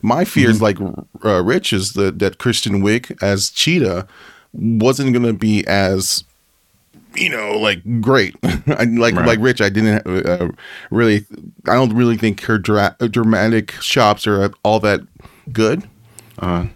My 0.01 0.23
fear 0.23 0.49
is 0.49 0.61
like 0.61 0.77
uh, 1.23 1.43
Rich 1.43 1.73
is 1.73 1.93
that, 1.93 2.19
that 2.19 2.37
Kristen 2.37 2.81
Wiig 2.81 3.21
as 3.21 3.49
Cheetah 3.49 4.07
wasn't 4.55 5.13
going 5.13 5.25
to 5.25 5.33
be 5.33 5.65
as 5.67 6.23
you 7.15 7.29
know, 7.29 7.57
like 7.57 7.81
great. 8.01 8.35
I, 8.43 8.83
like 8.83 9.15
Right. 9.15 9.25
like 9.25 9.39
Rich, 9.39 9.61
I 9.61 9.69
didn't 9.69 10.05
uh, 10.05 10.49
really. 10.91 11.25
I 11.67 11.75
don't 11.75 11.93
really 11.95 12.17
think 12.17 12.41
her 12.41 12.57
dra- 12.57 12.95
dramatic 13.09 13.71
shops 13.81 14.27
are 14.27 14.51
all 14.63 14.79
that 14.81 15.01
good. 15.51 15.87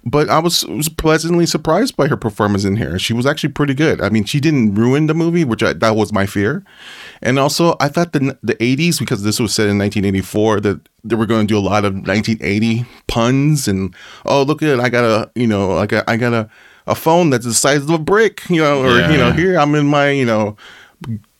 But 0.05 0.29
I 0.29 0.39
was, 0.39 0.65
was 0.65 0.87
pleasantly 0.87 1.45
surprised 1.45 1.97
by 1.97 2.07
her 2.07 2.15
performance 2.15 2.63
in 2.63 2.77
here. 2.77 2.97
She 2.97 3.11
was 3.11 3.25
actually 3.25 3.51
pretty 3.51 3.73
good. 3.73 3.99
I 3.99 4.07
mean, 4.07 4.23
she 4.23 4.39
didn't 4.39 4.75
ruin 4.75 5.07
the 5.07 5.13
movie, 5.13 5.43
which 5.43 5.61
I, 5.61 5.73
that 5.73 5.97
was 5.97 6.13
my 6.13 6.25
fear. 6.25 6.63
And 7.21 7.37
also, 7.37 7.75
I 7.81 7.89
thought 7.89 8.13
the 8.13 8.37
the 8.41 8.55
'80s, 8.55 8.97
because 8.99 9.23
this 9.23 9.39
was 9.39 9.53
set 9.53 9.67
in 9.67 9.77
1984, 9.77 10.61
that 10.61 10.79
they 11.03 11.15
were 11.15 11.25
going 11.25 11.45
to 11.47 11.53
do 11.53 11.57
a 11.57 11.59
lot 11.59 11.83
of 11.83 11.93
1980 11.93 12.85
puns 13.07 13.67
and 13.67 13.93
oh, 14.25 14.43
look 14.43 14.63
at 14.63 14.69
it, 14.69 14.79
I 14.79 14.87
got 14.87 15.03
a 15.03 15.29
you 15.35 15.47
know, 15.47 15.73
like 15.75 15.91
a, 15.91 16.09
I 16.09 16.15
got 16.15 16.31
a 16.33 16.49
a 16.89 16.95
phone 16.95 17.29
that's 17.29 17.45
the 17.45 17.53
size 17.53 17.81
of 17.83 17.89
a 17.89 17.97
brick, 17.99 18.41
you 18.49 18.61
know, 18.61 18.81
or 18.83 18.89
you 19.11 19.17
know, 19.17 19.31
here 19.31 19.57
I'm 19.59 19.75
in 19.75 19.85
my 19.87 20.09
you 20.09 20.25
know 20.25 20.57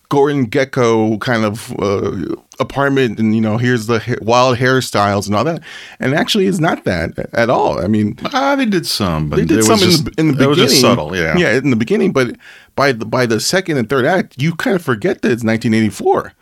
Gordon 0.09 0.47
Gekko 0.49 1.19
kind 1.21 1.45
of 1.45 1.71
uh, 1.79 2.35
apartment, 2.59 3.19
and 3.19 3.35
you 3.35 3.41
know, 3.41 3.57
here's 3.57 3.85
the 3.85 3.99
ha- 3.99 4.15
wild 4.23 4.57
hairstyles 4.57 5.27
and 5.27 5.35
all 5.35 5.43
that. 5.43 5.61
And 5.99 6.15
actually, 6.15 6.47
it's 6.47 6.59
not 6.59 6.83
that 6.85 7.11
at 7.33 7.49
all. 7.51 7.79
I 7.83 7.87
mean, 7.87 8.17
Ah, 8.33 8.55
they 8.55 8.65
did 8.65 8.87
some, 8.87 9.29
but 9.29 9.35
they 9.35 9.45
did 9.45 9.59
it 9.59 9.63
some 9.63 9.73
was 9.73 9.83
in, 9.83 9.89
just, 9.91 10.05
the, 10.05 10.13
in 10.17 10.27
the 10.35 10.45
It 10.45 10.49
beginning. 10.55 10.69
subtle, 10.75 11.15
yeah. 11.15 11.37
yeah, 11.37 11.51
in 11.57 11.69
the 11.69 11.75
beginning. 11.75 12.11
But 12.11 12.35
by 12.75 12.91
the 12.91 13.05
by 13.05 13.27
the 13.27 13.39
second 13.39 13.77
and 13.77 13.87
third 13.87 14.05
act, 14.05 14.41
you 14.41 14.55
kind 14.55 14.75
of 14.75 14.81
forget 14.81 15.21
that 15.21 15.31
it's 15.31 15.43
1984. 15.43 16.33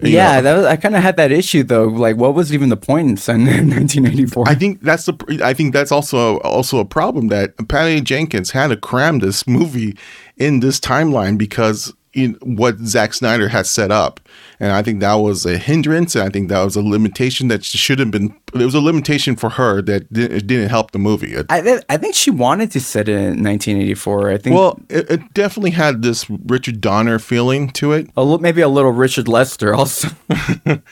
You 0.00 0.10
yeah, 0.10 0.36
know, 0.36 0.42
that 0.42 0.56
was, 0.56 0.66
I 0.66 0.76
kind 0.76 0.94
of 0.94 1.02
had 1.02 1.16
that 1.16 1.32
issue 1.32 1.64
though. 1.64 1.86
Like, 1.86 2.16
what 2.16 2.34
was 2.34 2.54
even 2.54 2.68
the 2.68 2.76
point 2.76 3.08
in 3.08 3.44
1984? 3.44 4.44
I 4.48 4.54
think 4.54 4.80
that's 4.80 5.06
the. 5.06 5.40
I 5.42 5.54
think 5.54 5.72
that's 5.72 5.90
also 5.90 6.38
also 6.38 6.78
a 6.78 6.84
problem 6.84 7.28
that 7.28 7.54
Patty 7.68 8.00
Jenkins 8.00 8.52
had 8.52 8.68
to 8.68 8.76
cram 8.76 9.18
this 9.18 9.46
movie 9.48 9.96
in 10.36 10.60
this 10.60 10.78
timeline 10.78 11.36
because 11.36 11.92
in 12.14 12.34
what 12.42 12.78
Zack 12.78 13.14
Snyder 13.14 13.48
had 13.48 13.66
set 13.66 13.90
up. 13.90 14.20
And 14.60 14.72
I 14.72 14.82
think 14.82 15.00
that 15.00 15.14
was 15.14 15.46
a 15.46 15.56
hindrance. 15.56 16.14
And 16.14 16.24
I 16.24 16.30
think 16.30 16.48
that 16.48 16.62
was 16.64 16.74
a 16.74 16.82
limitation 16.82 17.48
that 17.48 17.64
should 17.64 17.98
have 17.98 18.10
been, 18.10 18.34
there 18.52 18.64
was 18.64 18.74
a 18.74 18.80
limitation 18.80 19.36
for 19.36 19.50
her 19.50 19.80
that 19.82 20.12
didn't, 20.12 20.46
didn't 20.46 20.68
help 20.68 20.90
the 20.90 20.98
movie. 20.98 21.36
I, 21.48 21.60
th- 21.60 21.82
I 21.88 21.96
think 21.96 22.14
she 22.14 22.30
wanted 22.30 22.70
to 22.72 22.80
set 22.80 23.08
it 23.08 23.12
in 23.12 23.44
1984. 23.44 24.30
I 24.30 24.38
think 24.38 24.56
well, 24.56 24.80
it, 24.88 25.10
it 25.10 25.34
definitely 25.34 25.70
had 25.72 26.02
this 26.02 26.28
Richard 26.28 26.80
Donner 26.80 27.18
feeling 27.18 27.70
to 27.70 27.92
it. 27.92 28.10
a 28.16 28.24
li- 28.24 28.38
maybe 28.40 28.60
a 28.62 28.68
little 28.68 28.92
Richard 28.92 29.28
Lester 29.28 29.74
also. 29.74 30.08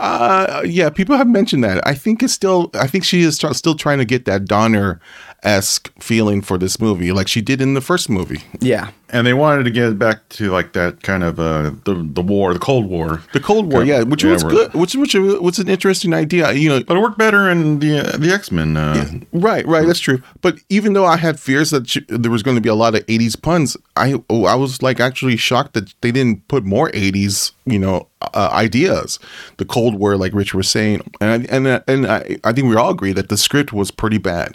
Uh, 0.00 0.62
yeah, 0.64 0.88
people 0.90 1.16
have 1.16 1.26
mentioned 1.26 1.64
that. 1.64 1.84
I 1.86 1.94
think 1.94 2.22
it's 2.22 2.32
still, 2.32 2.70
I 2.74 2.86
think 2.86 3.04
she 3.04 3.22
is 3.22 3.38
tr- 3.38 3.52
still 3.52 3.74
trying 3.74 3.98
to 3.98 4.04
get 4.04 4.24
that 4.26 4.44
Donner 4.44 5.00
esque 5.44 5.92
feeling 6.02 6.42
for 6.42 6.58
this 6.58 6.80
movie, 6.80 7.12
like 7.12 7.28
she 7.28 7.40
did 7.40 7.60
in 7.60 7.74
the 7.74 7.80
first 7.80 8.08
movie. 8.10 8.42
yeah. 8.60 8.90
And 9.10 9.26
they 9.26 9.32
wanted 9.32 9.64
to 9.64 9.70
get 9.70 9.98
back 9.98 10.28
to 10.30 10.50
like 10.50 10.74
that 10.74 11.02
kind 11.02 11.24
of 11.24 11.40
uh 11.40 11.70
the 11.84 11.94
the 12.12 12.20
war, 12.20 12.52
the 12.52 12.58
Cold 12.60 12.84
War. 12.90 13.22
The 13.32 13.40
Cold 13.40 13.72
War, 13.72 13.82
yeah, 13.82 14.02
which 14.02 14.22
Yeah, 14.22 14.32
was 14.34 14.42
good, 14.44 14.74
which 14.74 14.94
which 14.96 15.14
was 15.14 15.58
an 15.58 15.68
interesting 15.70 16.12
idea. 16.12 16.52
You 16.52 16.68
know, 16.68 16.82
But 16.84 16.98
it 16.98 17.00
worked 17.00 17.16
better 17.16 17.48
in 17.48 17.78
the 17.78 18.00
uh, 18.00 18.16
the 18.18 18.30
X 18.30 18.52
Men. 18.52 18.76
Uh, 18.76 19.20
Right, 19.32 19.66
right, 19.66 19.86
that's 19.86 20.00
true. 20.00 20.22
But 20.42 20.58
even 20.68 20.92
though 20.92 21.06
I 21.06 21.16
had 21.16 21.40
fears 21.40 21.70
that 21.70 21.88
sh- 21.88 22.04
there 22.08 22.30
was 22.30 22.42
going 22.42 22.56
to 22.56 22.60
be 22.60 22.68
a 22.68 22.74
lot 22.74 22.94
of 22.94 23.06
'80s 23.06 23.40
puns, 23.40 23.78
I 23.96 24.20
oh, 24.28 24.44
I 24.44 24.54
was 24.56 24.82
like 24.82 25.00
actually 25.00 25.38
shocked 25.38 25.72
that 25.72 25.94
they 26.02 26.12
didn't 26.12 26.46
put 26.48 26.64
more 26.66 26.90
'80s, 26.90 27.52
you 27.64 27.78
know, 27.78 28.08
uh, 28.20 28.50
ideas. 28.52 29.18
The 29.56 29.64
Cold 29.64 29.94
War, 29.94 30.18
like 30.18 30.34
Rich 30.34 30.52
was 30.52 30.68
saying, 30.68 31.00
and 31.22 31.48
and 31.48 31.66
and 31.88 32.06
I, 32.06 32.36
I 32.44 32.52
think 32.52 32.68
we 32.68 32.76
all 32.76 32.90
agree 32.90 33.12
that 33.14 33.30
the 33.30 33.38
script 33.38 33.72
was 33.72 33.90
pretty 33.90 34.18
bad, 34.18 34.54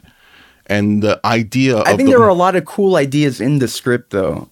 and 0.67 1.01
the 1.03 1.19
idea. 1.25 1.79
I 1.81 1.95
think 1.95 1.99
the, 2.07 2.11
there 2.11 2.19
were 2.19 2.27
a 2.27 2.33
lot 2.33 2.55
of 2.55 2.65
cool 2.65 2.95
ideas 2.95 3.39
in 3.41 3.59
the 3.59 3.67
script, 3.67 4.11
though. 4.11 4.49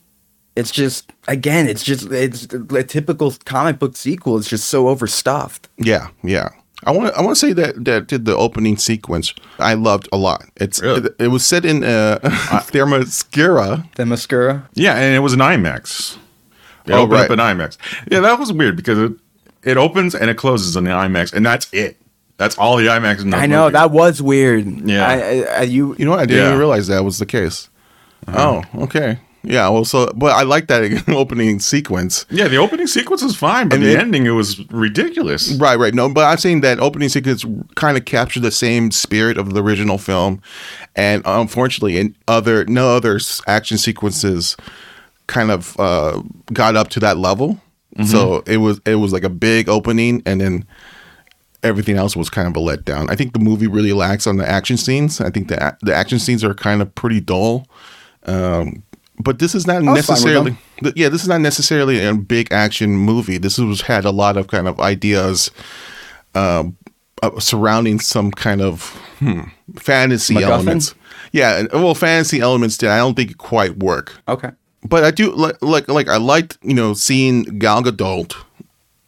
It's 0.55 0.71
just, 0.71 1.13
again, 1.29 1.67
it's 1.69 1.83
just 1.83 2.11
it's 2.11 2.45
a 2.53 2.83
typical 2.83 3.33
comic 3.45 3.79
book 3.79 3.95
sequel. 3.95 4.37
It's 4.37 4.49
just 4.49 4.67
so 4.69 4.89
overstuffed. 4.89 5.69
Yeah, 5.77 6.07
yeah. 6.23 6.49
I 6.83 6.91
want 6.91 7.07
to 7.09 7.17
I 7.17 7.21
want 7.21 7.35
to 7.37 7.39
say 7.39 7.53
that 7.53 7.85
that 7.85 8.07
did 8.07 8.25
the 8.25 8.35
opening 8.35 8.75
sequence 8.75 9.33
I 9.59 9.75
loved 9.75 10.09
a 10.11 10.17
lot. 10.17 10.43
It's 10.57 10.81
Really? 10.81 11.05
it, 11.05 11.15
it 11.19 11.27
was 11.27 11.45
set 11.45 11.63
in 11.63 11.83
uh, 11.83 12.17
Themyscira. 12.23 13.89
Themyscira? 13.93 14.67
yeah, 14.73 14.95
and 14.95 15.15
it 15.15 15.19
was 15.19 15.33
an 15.33 15.39
IMAX. 15.39 16.17
It 16.87 16.93
Oh, 16.93 17.01
opened 17.03 17.11
right. 17.13 17.25
up 17.25 17.29
an 17.31 17.39
IMAX. 17.39 17.77
Yeah, 18.11 18.19
that 18.21 18.39
was 18.39 18.51
weird 18.51 18.75
because 18.75 18.97
it 18.97 19.11
it 19.63 19.77
opens 19.77 20.15
and 20.15 20.29
it 20.29 20.37
closes 20.37 20.75
on 20.75 20.83
the 20.85 20.89
IMAX, 20.91 21.31
and 21.33 21.45
that's 21.45 21.71
it. 21.71 22.00
That's 22.41 22.57
all 22.57 22.77
the 22.77 22.87
IMAX. 22.87 23.21
In 23.21 23.29
the 23.29 23.37
I 23.37 23.45
know 23.45 23.63
movie. 23.65 23.73
that 23.73 23.91
was 23.91 24.19
weird. 24.21 24.65
Yeah. 24.89 25.07
I, 25.07 25.13
I, 25.13 25.43
I, 25.59 25.61
you 25.61 25.95
You 25.99 26.05
know, 26.05 26.11
what? 26.11 26.21
I 26.21 26.25
didn't 26.25 26.41
Yeah. 26.41 26.47
even 26.47 26.57
realize 26.59 26.87
that 26.87 27.03
was 27.05 27.19
the 27.19 27.25
case. 27.27 27.69
Oh, 28.27 28.63
okay. 28.75 29.19
Yeah. 29.43 29.69
Well, 29.69 29.85
so 29.85 30.11
but 30.15 30.31
I 30.33 30.41
like 30.43 30.65
that 30.67 31.03
opening 31.09 31.59
sequence. 31.59 32.25
Yeah, 32.31 32.47
the 32.47 32.57
opening 32.57 32.87
sequence 32.87 33.21
was 33.23 33.35
fine, 33.35 33.69
but 33.69 33.75
And 33.75 33.83
the 33.85 33.89
then- 33.93 34.01
ending 34.01 34.25
it 34.25 34.31
was 34.31 34.59
ridiculous. 34.71 35.53
Right, 35.53 35.77
right. 35.77 35.93
No, 35.93 36.09
but 36.09 36.25
I'm 36.25 36.37
saying 36.37 36.61
that 36.61 36.79
opening 36.79 37.09
sequence 37.09 37.45
kind 37.75 37.95
of 37.97 38.05
captured 38.05 38.41
the 38.43 38.51
same 38.51 38.89
spirit 38.91 39.37
of 39.37 39.53
the 39.53 39.61
original 39.63 39.97
film, 39.99 40.41
and 40.95 41.21
unfortunately, 41.25 41.97
in 41.97 42.15
other 42.27 42.65
no 42.65 42.95
other 42.95 43.19
action 43.47 43.77
sequences 43.77 44.57
kind 45.27 45.49
of 45.51 45.79
uh, 45.79 46.21
got 46.53 46.75
up 46.75 46.89
to 46.89 46.99
that 47.01 47.17
level. 47.17 47.59
So 48.05 48.41
it 48.47 48.57
was 48.57 48.79
it 48.85 48.95
was 48.95 49.11
like 49.11 49.23
a 49.25 49.29
big 49.29 49.67
opening, 49.69 50.23
and 50.25 50.39
then 50.39 50.65
everything 51.63 51.97
else 51.97 52.15
was 52.15 52.29
kind 52.29 52.47
of 52.47 52.55
a 52.55 52.65
letdown. 52.65 53.09
I 53.09 53.15
think 53.15 53.33
the 53.33 53.39
movie 53.39 53.67
really 53.67 53.93
lacks 53.93 54.27
on 54.27 54.37
the 54.37 54.47
action 54.47 54.77
scenes. 54.77 55.21
I 55.21 55.29
think 55.29 55.47
the 55.47 55.77
the 55.81 55.93
action 55.93 56.19
scenes 56.19 56.43
are 56.43 56.53
kind 56.53 56.81
of 56.81 56.93
pretty 56.95 57.19
dull. 57.19 57.67
Um, 58.25 58.83
but 59.19 59.39
this 59.39 59.55
is 59.55 59.67
not 59.67 59.75
was 59.75 59.85
fine 59.85 59.93
with 59.93 60.09
necessarily 60.09 60.57
th- 60.81 60.95
yeah, 60.95 61.09
this 61.09 61.21
is 61.21 61.27
not 61.27 61.41
necessarily 61.41 62.03
a 62.03 62.13
big 62.13 62.51
action 62.51 62.91
movie. 62.91 63.37
This 63.37 63.57
was 63.57 63.81
had 63.81 64.05
a 64.05 64.11
lot 64.11 64.37
of 64.37 64.47
kind 64.47 64.67
of 64.67 64.79
ideas 64.79 65.51
um, 66.35 66.77
uh, 67.21 67.39
surrounding 67.39 67.99
some 67.99 68.31
kind 68.31 68.61
of 68.61 68.89
hmm, 69.19 69.41
fantasy 69.75 70.35
MacGuffin? 70.35 70.41
elements. 70.41 70.95
Yeah, 71.31 71.63
well, 71.73 71.95
fantasy 71.95 72.39
elements 72.41 72.77
that 72.77 72.89
I 72.89 72.97
don't 72.97 73.15
think 73.15 73.37
quite 73.37 73.77
work. 73.77 74.19
okay? 74.27 74.51
But 74.83 75.03
I 75.03 75.11
do 75.11 75.31
like 75.31 75.61
like 75.61 75.87
like 75.87 76.07
I 76.07 76.17
liked 76.17 76.57
you 76.63 76.73
know 76.73 76.93
seeing 76.93 77.43
Gal 77.59 77.83
Gadot, 77.83 78.33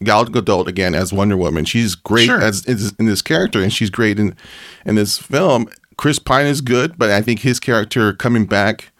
Gal 0.04 0.26
Gadot 0.26 0.66
again 0.66 0.94
as 0.94 1.12
Wonder 1.12 1.36
Woman. 1.36 1.64
She's 1.64 1.94
great 1.94 2.26
Sure. 2.26 2.40
as 2.40 2.64
in 2.66 2.76
this, 2.76 2.92
in 3.00 3.06
this 3.06 3.22
character, 3.22 3.62
and 3.62 3.72
she's 3.72 3.90
great 3.90 4.18
in 4.18 4.36
in 4.84 4.94
this 4.94 5.18
film. 5.18 5.68
Chris 5.96 6.18
Pine 6.18 6.46
is 6.46 6.60
good, 6.60 6.98
but 6.98 7.10
I 7.10 7.22
think 7.22 7.40
his 7.40 7.60
character 7.60 8.12
coming 8.12 8.46
back 8.46 8.90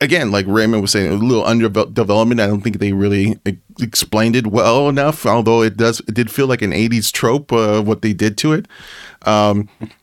again, 0.00 0.30
like 0.30 0.46
Raymond 0.46 0.82
was 0.82 0.92
saying, 0.92 1.10
a 1.10 1.14
little 1.14 1.44
underdevelopment. 1.44 2.40
I 2.40 2.46
don't 2.46 2.60
think 2.60 2.78
they 2.78 2.92
really 2.92 3.38
explained 3.80 4.36
it 4.36 4.46
well 4.48 4.88
enough. 4.88 5.24
Although 5.24 5.62
it 5.62 5.76
does, 5.76 6.00
it 6.00 6.14
did 6.14 6.30
feel 6.30 6.46
like 6.46 6.62
an 6.62 6.72
'80s 6.72 7.10
trope 7.12 7.52
uh, 7.52 7.82
what 7.82 8.02
they 8.02 8.12
did 8.12 8.36
to 8.38 8.52
it. 8.52 8.66
Um, 9.22 9.68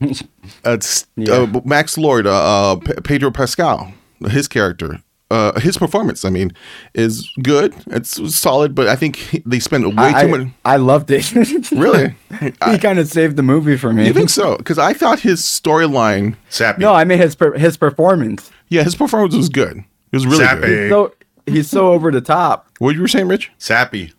it's, 0.64 1.06
uh, 1.30 1.46
Max 1.64 1.96
Lord, 1.96 2.26
uh, 2.26 2.72
uh, 2.72 2.76
Pedro 3.04 3.30
Pascal, 3.30 3.92
his 4.28 4.48
character. 4.48 5.00
Uh, 5.28 5.58
his 5.58 5.76
performance, 5.76 6.24
I 6.24 6.30
mean, 6.30 6.52
is 6.94 7.28
good. 7.42 7.74
It's 7.88 8.32
solid, 8.36 8.76
but 8.76 8.86
I 8.86 8.94
think 8.94 9.16
he- 9.16 9.42
they 9.44 9.58
spent 9.58 9.84
way 9.86 9.94
I, 10.14 10.22
too 10.22 10.28
much. 10.28 10.48
I 10.64 10.76
loved 10.76 11.10
it. 11.10 11.32
Really? 11.72 12.14
he 12.40 12.78
kind 12.78 12.98
of 13.00 13.08
saved 13.08 13.34
the 13.36 13.42
movie 13.42 13.76
for 13.76 13.92
me. 13.92 14.06
You 14.06 14.12
think 14.12 14.30
so? 14.30 14.56
Because 14.56 14.78
I 14.78 14.92
thought 14.92 15.18
his 15.20 15.40
storyline, 15.42 16.36
Sappy. 16.48 16.80
No, 16.80 16.94
I 16.94 17.04
mean 17.04 17.18
his 17.18 17.34
per- 17.34 17.58
his 17.58 17.76
performance. 17.76 18.50
yeah, 18.68 18.84
his 18.84 18.94
performance 18.94 19.34
was 19.34 19.48
good. 19.48 19.78
It 19.78 20.16
was 20.16 20.26
really 20.26 20.44
Sappy. 20.44 20.60
good. 20.60 20.90
So 20.90 21.14
he's 21.46 21.68
so 21.68 21.92
over 21.92 22.12
the 22.12 22.20
top. 22.20 22.68
What 22.78 22.94
you 22.94 23.00
were 23.00 23.08
saying, 23.08 23.26
Rich? 23.26 23.50
Sappy. 23.58 24.12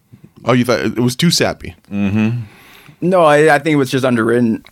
Oh, 0.44 0.52
you 0.54 0.66
thought 0.66 0.82
it 0.82 1.00
was 1.00 1.16
too 1.16 1.32
sappy. 1.32 1.74
Mm-hmm. 1.90 2.42
No, 3.02 3.24
I, 3.24 3.56
I 3.56 3.60
think 3.60 3.74
it 3.74 3.78
was 3.78 3.90
just 3.92 4.04
underwritten. 4.06 4.64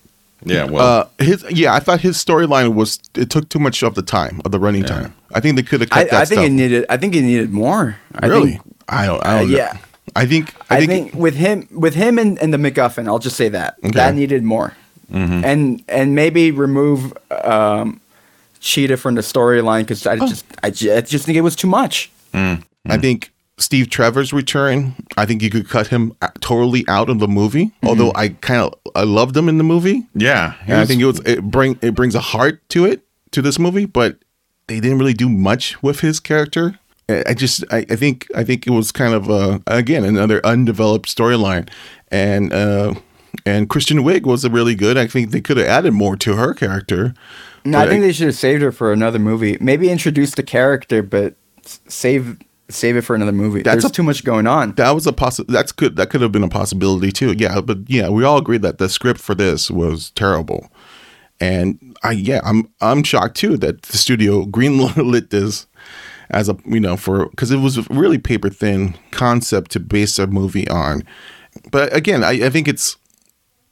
Yeah, 0.46 0.66
well, 0.66 1.10
Uh, 1.20 1.24
his 1.24 1.44
yeah, 1.50 1.74
I 1.74 1.80
thought 1.80 2.02
his 2.02 2.18
storyline 2.24 2.76
was 2.76 3.00
it 3.16 3.30
took 3.30 3.50
too 3.50 3.60
much 3.60 3.84
of 3.84 3.96
the 3.96 4.02
time 4.04 4.42
of 4.46 4.52
the 4.52 4.60
running 4.60 4.84
time. 4.84 5.14
I 5.34 5.40
think 5.40 5.56
they 5.56 5.64
could 5.64 5.82
have 5.82 5.90
cut 5.90 6.00
I, 6.00 6.04
that 6.06 6.14
I 6.14 6.26
think 6.26 6.40
stuff. 6.40 6.46
it 6.46 6.52
needed. 6.52 6.86
I 6.90 6.98
think 6.98 7.16
it 7.16 7.22
needed 7.24 7.50
more. 7.52 7.98
I 8.16 8.28
really? 8.28 8.52
think, 8.52 8.62
I 8.88 9.06
don't. 9.08 9.26
I 9.26 9.28
Uh, 9.36 9.40
don't 9.40 9.52
know. 9.52 9.58
yeah. 9.58 9.78
I 10.16 10.26
think. 10.28 10.54
I, 10.70 10.76
I 10.78 10.86
think. 10.86 11.12
think, 11.12 11.14
with 11.16 11.36
him, 11.36 11.68
with 11.72 11.96
him 11.96 12.20
and, 12.20 12.38
and 12.40 12.54
the 12.54 12.58
MacGuffin, 12.58 13.08
I'll 13.08 13.20
just 13.20 13.36
say 13.36 13.50
that 13.50 13.76
Okay. 13.84 13.92
that 13.94 14.14
needed 14.16 14.44
more, 14.44 14.74
and 15.12 15.84
and 15.90 16.14
maybe 16.16 16.52
remove 16.52 17.12
um, 17.44 18.00
Cheetah 18.60 18.98
from 18.98 19.16
the 19.16 19.22
storyline 19.22 19.82
because 19.82 20.06
I 20.06 20.16
just 20.18 20.46
I 20.64 20.68
I 20.68 21.02
just 21.02 21.26
think 21.26 21.38
it 21.38 21.42
was 21.42 21.56
too 21.56 21.68
much. 21.68 22.12
I 22.34 22.98
think 23.00 23.32
Steve 23.58 23.90
Trevor's 23.90 24.34
return. 24.34 24.96
I 25.18 25.26
think 25.26 25.42
you 25.42 25.50
could 25.50 25.70
cut 25.70 25.88
him 25.88 26.14
uh, 26.22 26.28
totally 26.42 26.84
out 26.88 27.10
of 27.10 27.20
the 27.20 27.28
movie. 27.28 27.68
Mm-hmm. 27.68 27.88
Although 27.88 28.12
I 28.16 28.30
kind 28.30 28.62
of 28.62 28.74
I 28.96 29.04
loved 29.04 29.36
him 29.36 29.48
in 29.48 29.58
the 29.58 29.64
movie. 29.64 30.08
yeah. 30.14 30.56
And 30.68 30.76
I 30.76 30.86
think 30.86 31.02
it 31.02 31.06
was 31.06 31.20
it 31.26 31.44
bring 31.44 31.80
it 31.82 31.96
brings 31.96 32.16
a 32.16 32.20
heart 32.20 32.68
to 32.70 32.86
it 32.86 33.02
to 33.32 33.42
this 33.42 33.58
movie, 33.58 33.86
but 33.86 34.18
they 34.68 34.80
didn't 34.80 35.00
really 35.00 35.14
do 35.14 35.30
much 35.30 35.82
with 35.82 36.02
his 36.02 36.20
character. 36.20 36.80
I 37.08 37.24
I 37.28 37.34
just 37.34 37.64
I, 37.72 37.86
I 37.90 37.96
think 37.96 38.28
I 38.36 38.44
think 38.44 38.68
it 38.68 38.72
was 38.72 38.92
kind 38.92 39.14
of 39.14 39.30
uh, 39.30 39.60
again 39.68 40.04
another 40.04 40.46
undeveloped 40.46 41.08
storyline, 41.08 41.70
and 42.12 42.52
uh, 42.52 42.96
and 43.46 43.70
Kristen 43.70 44.00
Wiig 44.00 44.24
was 44.24 44.48
really 44.50 44.76
good. 44.76 44.98
I 44.98 45.08
think 45.08 45.32
they 45.32 45.42
could 45.42 45.58
have 45.58 45.68
added 45.68 45.94
more 45.94 46.16
to 46.18 46.36
her 46.36 46.54
character. 46.54 47.14
No, 47.64 47.80
I 47.80 47.88
think 47.88 48.02
they 48.02 48.12
should 48.12 48.28
have 48.28 48.36
saved 48.36 48.62
her 48.62 48.72
for 48.72 48.94
another 48.94 49.18
movie. 49.18 49.58
Maybe 49.60 49.90
introduce 49.90 50.36
the 50.36 50.44
character, 50.44 51.02
but 51.02 51.36
save 51.64 52.38
save 52.70 52.98
it 52.98 53.02
for 53.02 53.16
another 53.16 53.32
movie. 53.32 53.62
That's 53.62 53.84
There's 53.84 53.92
a- 53.92 53.94
too 53.94 54.04
much 54.04 54.24
going 54.24 54.48
on. 54.48 54.74
that 54.76 54.92
was 54.92 55.06
a 55.08 55.12
possi- 55.14 55.48
That's 55.48 55.72
good. 55.72 55.96
That 55.96 56.10
could 56.10 56.22
have 56.22 56.32
been 56.32 56.44
a 56.44 56.50
possibility 56.50 57.12
too. 57.12 57.34
Yeah, 57.38 57.62
but 57.62 57.80
yeah, 57.88 58.10
we 58.10 58.24
all 58.24 58.38
agree 58.38 58.58
that 58.60 58.78
the 58.78 58.90
script 58.90 59.20
for 59.20 59.36
this 59.36 59.70
was 59.72 60.12
terrible, 60.12 60.70
and 61.40 61.96
I 62.04 62.12
yeah, 62.12 62.42
I'm 62.44 62.70
I'm 62.82 63.04
shocked 63.04 63.38
too 63.38 63.58
that 63.58 63.84
the 63.84 63.98
studio 63.98 64.46
greenlit 64.46 65.30
this 65.30 65.68
as 66.30 66.50
a 66.50 66.58
you 66.66 66.80
know 66.80 66.98
for 66.98 67.30
because 67.30 67.52
it 67.52 67.58
was 67.58 67.78
a 67.78 67.84
really 67.90 68.18
paper 68.18 68.50
thin 68.50 68.96
concept 69.12 69.72
to 69.72 69.80
base 69.80 70.18
a 70.20 70.28
movie 70.28 70.68
on. 70.70 71.04
But 71.72 71.96
again, 71.96 72.24
I, 72.24 72.46
I 72.46 72.50
think 72.50 72.68
it's 72.68 72.98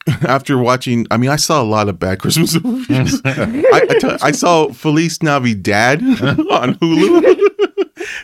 after 0.23 0.57
watching. 0.57 1.07
I 1.11 1.17
mean, 1.17 1.29
I 1.29 1.35
saw 1.37 1.61
a 1.61 1.63
lot 1.65 1.89
of 1.89 1.99
bad 1.99 2.19
Christmas 2.19 2.59
movies. 2.63 3.21
I, 3.25 3.85
I, 3.89 3.97
tell- 3.99 4.17
I 4.21 4.31
saw 4.31 4.69
Feliz 4.69 5.21
Navidad 5.23 6.01
on 6.51 6.75
Hulu. 6.75 7.39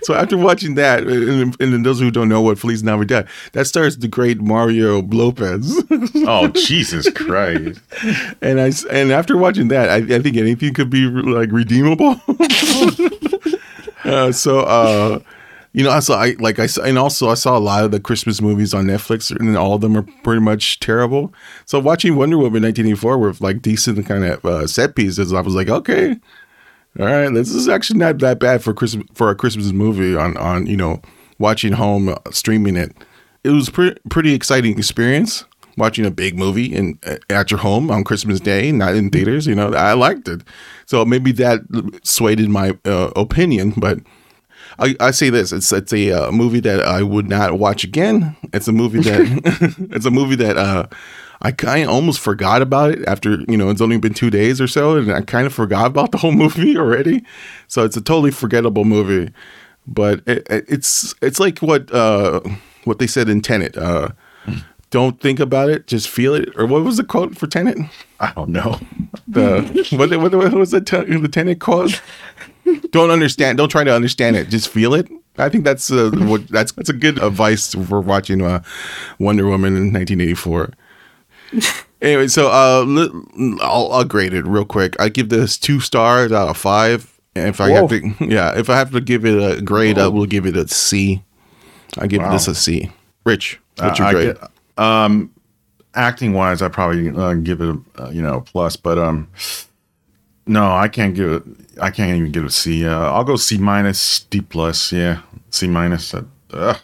so 0.03 0.13
after 0.13 0.37
watching 0.37 0.75
that, 0.75 1.03
and, 1.07 1.55
and 1.61 1.85
those 1.85 1.99
who 1.99 2.11
don't 2.11 2.27
know 2.29 2.41
what 2.41 2.59
Feliz 2.59 2.83
Navidad, 2.83 3.27
that 3.53 3.65
stars 3.65 3.97
the 3.97 4.07
great 4.07 4.41
Mario 4.41 5.01
Lopez. 5.03 5.81
oh 6.27 6.47
Jesus 6.49 7.09
Christ! 7.11 7.79
and 8.41 8.59
I 8.59 8.71
and 8.91 9.11
after 9.11 9.37
watching 9.37 9.69
that, 9.69 9.89
I, 9.89 10.15
I 10.15 10.19
think 10.19 10.35
anything 10.37 10.73
could 10.73 10.89
be 10.89 11.05
like 11.05 11.51
redeemable. 11.51 12.19
uh, 14.03 14.31
so 14.31 14.59
uh, 14.61 15.19
you 15.73 15.83
know, 15.83 15.91
I 15.91 15.99
saw 15.99 16.19
I 16.19 16.35
like 16.39 16.59
I 16.59 16.65
saw, 16.65 16.83
and 16.83 16.97
also 16.97 17.29
I 17.29 17.35
saw 17.35 17.57
a 17.57 17.59
lot 17.59 17.83
of 17.85 17.91
the 17.91 17.99
Christmas 17.99 18.41
movies 18.41 18.73
on 18.73 18.85
Netflix, 18.85 19.35
and 19.35 19.55
all 19.55 19.75
of 19.75 19.81
them 19.81 19.95
are 19.97 20.05
pretty 20.23 20.41
much 20.41 20.79
terrible. 20.79 21.33
So 21.65 21.79
watching 21.79 22.15
Wonder 22.15 22.37
Woman 22.37 22.63
1984 22.63 23.17
with 23.19 23.41
like 23.41 23.61
decent 23.61 24.05
kind 24.05 24.25
of 24.25 24.45
uh, 24.45 24.67
set 24.67 24.95
pieces, 24.95 25.33
I 25.33 25.41
was 25.41 25.55
like, 25.55 25.69
okay, 25.69 26.17
All 26.99 27.05
right, 27.05 27.33
this 27.33 27.51
is 27.51 27.69
actually 27.69 27.99
not 27.99 28.17
that 28.19 28.39
bad 28.39 28.63
for 28.63 28.73
Christmas 28.73 29.05
for 29.13 29.29
a 29.29 29.35
Christmas 29.35 29.71
movie 29.71 30.15
on 30.15 30.35
on 30.37 30.65
you 30.65 30.75
know 30.77 31.01
watching 31.37 31.73
home 31.73 32.09
uh, 32.09 32.15
streaming 32.31 32.75
it. 32.75 32.91
It 33.43 33.51
was 33.51 33.69
pre- 33.69 33.95
pretty 34.09 34.33
exciting 34.33 34.77
experience 34.77 35.45
watching 35.77 36.05
a 36.05 36.11
big 36.11 36.37
movie 36.37 36.65
in 36.75 36.99
uh, 37.05 37.17
at 37.29 37.51
your 37.51 37.59
home 37.59 37.91
on 37.91 38.03
Christmas 38.03 38.39
Day, 38.39 38.71
not 38.71 38.95
in 38.95 39.11
theaters. 39.11 39.47
You 39.47 39.55
know, 39.55 39.73
I 39.73 39.93
liked 39.93 40.27
it, 40.27 40.41
so 40.87 41.05
maybe 41.05 41.31
that 41.33 41.61
swayed 42.03 42.39
my 42.49 42.77
uh, 42.85 43.11
opinion. 43.15 43.73
But 43.77 43.99
I, 44.79 44.95
I 44.99 45.11
say 45.11 45.29
this: 45.29 45.51
it's 45.51 45.71
it's 45.71 45.93
a 45.93 46.11
uh, 46.11 46.31
movie 46.31 46.59
that 46.61 46.81
I 46.81 47.03
would 47.03 47.29
not 47.29 47.59
watch 47.59 47.83
again. 47.83 48.35
It's 48.53 48.67
a 48.67 48.71
movie 48.71 49.01
that 49.01 49.77
it's 49.91 50.05
a 50.05 50.11
movie 50.11 50.35
that 50.35 50.57
uh, 50.57 50.87
I 51.41 51.51
kind 51.51 51.83
of 51.83 51.89
almost 51.89 52.19
forgot 52.19 52.61
about 52.61 52.91
it 52.91 53.07
after 53.07 53.39
you 53.47 53.57
know 53.57 53.69
it's 53.69 53.81
only 53.81 53.97
been 53.97 54.13
two 54.13 54.29
days 54.29 54.59
or 54.59 54.67
so, 54.67 54.97
and 54.97 55.11
I 55.11 55.21
kind 55.21 55.45
of 55.45 55.53
forgot 55.53 55.87
about 55.87 56.11
the 56.11 56.17
whole 56.17 56.31
movie 56.43 56.77
already. 56.77 57.23
So 57.67 57.83
it's 57.83 57.97
a 57.97 58.01
totally 58.01 58.31
forgettable 58.31 58.85
movie. 58.85 59.31
But 59.87 60.21
it, 60.27 60.47
it, 60.49 60.65
it's 60.67 61.13
it's 61.21 61.39
like 61.39 61.59
what 61.59 61.91
uh, 61.93 62.41
what 62.83 62.99
they 62.99 63.07
said 63.07 63.29
in 63.29 63.41
Tenet. 63.41 63.77
Uh, 63.77 64.09
don't 64.91 65.21
think 65.21 65.39
about 65.39 65.69
it, 65.69 65.85
just 65.87 66.09
feel 66.09 66.33
it. 66.33 66.49
Or 66.55 66.65
what 66.65 66.83
was 66.83 66.97
the 66.97 67.03
quote 67.03 67.37
for 67.37 67.47
Tenet? 67.47 67.77
I 68.19 68.31
don't 68.31 68.49
know. 68.49 68.79
The 69.27 69.61
what, 69.91 70.09
what, 70.19 70.33
what 70.33 70.53
was 70.53 70.71
the, 70.71 70.79
the 70.79 71.29
Tenet 71.31 71.59
quote? 71.59 72.01
Don't 72.91 73.11
understand. 73.11 73.57
Don't 73.57 73.69
try 73.69 73.83
to 73.83 73.93
understand 73.93 74.35
it. 74.35 74.49
Just 74.49 74.69
feel 74.69 74.93
it. 74.93 75.07
I 75.37 75.47
think 75.49 75.63
that's 75.63 75.89
uh, 75.91 76.11
what 76.13 76.47
that's 76.49 76.71
that's 76.73 76.89
a 76.89 76.93
good 76.93 77.21
advice 77.23 77.73
for 77.73 78.01
watching 78.01 78.41
uh, 78.41 78.61
Wonder 79.19 79.45
Woman 79.47 79.75
in 79.77 79.93
1984. 79.93 80.71
anyway, 82.01 82.27
so 82.27 82.49
uh, 82.51 82.83
li- 82.85 83.57
I'll, 83.61 83.91
I'll 83.91 84.03
grade 84.05 84.33
it 84.33 84.45
real 84.45 84.65
quick. 84.65 84.95
I 84.99 85.09
give 85.09 85.29
this 85.29 85.57
two 85.57 85.79
stars 85.79 86.31
out 86.31 86.49
of 86.49 86.57
five. 86.57 87.15
And 87.35 87.47
if 87.47 87.61
I 87.61 87.69
have 87.69 87.89
to, 87.89 88.13
yeah, 88.25 88.57
if 88.57 88.69
I 88.69 88.75
have 88.77 88.91
to 88.91 88.99
give 89.01 89.23
it 89.25 89.59
a 89.59 89.61
grade, 89.61 89.97
I 89.97 90.07
will 90.07 90.25
give 90.25 90.45
it 90.45 90.57
a 90.57 90.67
C. 90.67 91.23
I 91.97 92.07
give 92.07 92.21
Wow. 92.21 92.31
this 92.33 92.47
a 92.47 92.55
C. 92.55 92.91
Rich, 93.23 93.59
what's 93.77 93.99
Uh, 93.99 94.03
your 94.03 94.11
grade? 94.13 94.35
get- 94.35 94.83
um, 94.83 95.31
acting 95.93 96.33
wise, 96.33 96.61
I 96.61 96.67
probably 96.69 97.09
uh, 97.09 97.33
give 97.35 97.61
it 97.61 97.69
a 97.69 98.03
uh, 98.05 98.09
you 98.09 98.21
know 98.21 98.41
plus, 98.41 98.75
but 98.75 98.97
um, 98.97 99.27
no, 100.49 100.71
I 100.71 100.87
can't 100.87 101.15
give 101.15 101.31
it. 101.31 101.43
I 101.81 101.91
can't 101.91 102.17
even 102.17 102.31
give 102.31 102.43
it 102.43 102.47
a 102.47 102.51
C. 102.51 102.85
Uh, 102.85 103.11
I'll 103.11 103.23
go 103.23 103.35
C 103.37 103.57
minus, 103.57 104.21
D 104.29 104.41
plus. 104.41 104.91
Yeah, 104.91 105.21
C 105.51 105.67
minus. 105.67 106.13
Uh, 106.13 106.23
ugh. 106.51 106.77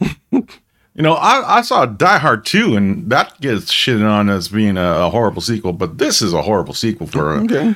you 0.30 0.46
know, 0.94 1.14
I, 1.14 1.58
I 1.58 1.60
saw 1.62 1.86
Die 1.86 2.18
Hard 2.18 2.44
2, 2.46 2.76
and 2.76 3.10
that 3.10 3.40
gets 3.40 3.72
shitted 3.72 4.08
on 4.08 4.28
as 4.28 4.48
being 4.48 4.76
a, 4.76 5.06
a 5.06 5.10
horrible 5.10 5.42
sequel, 5.42 5.72
but 5.72 5.98
this 5.98 6.22
is 6.22 6.32
a 6.32 6.42
horrible 6.42 6.74
sequel 6.74 7.06
for 7.08 7.34
a, 7.34 7.40
okay. 7.42 7.74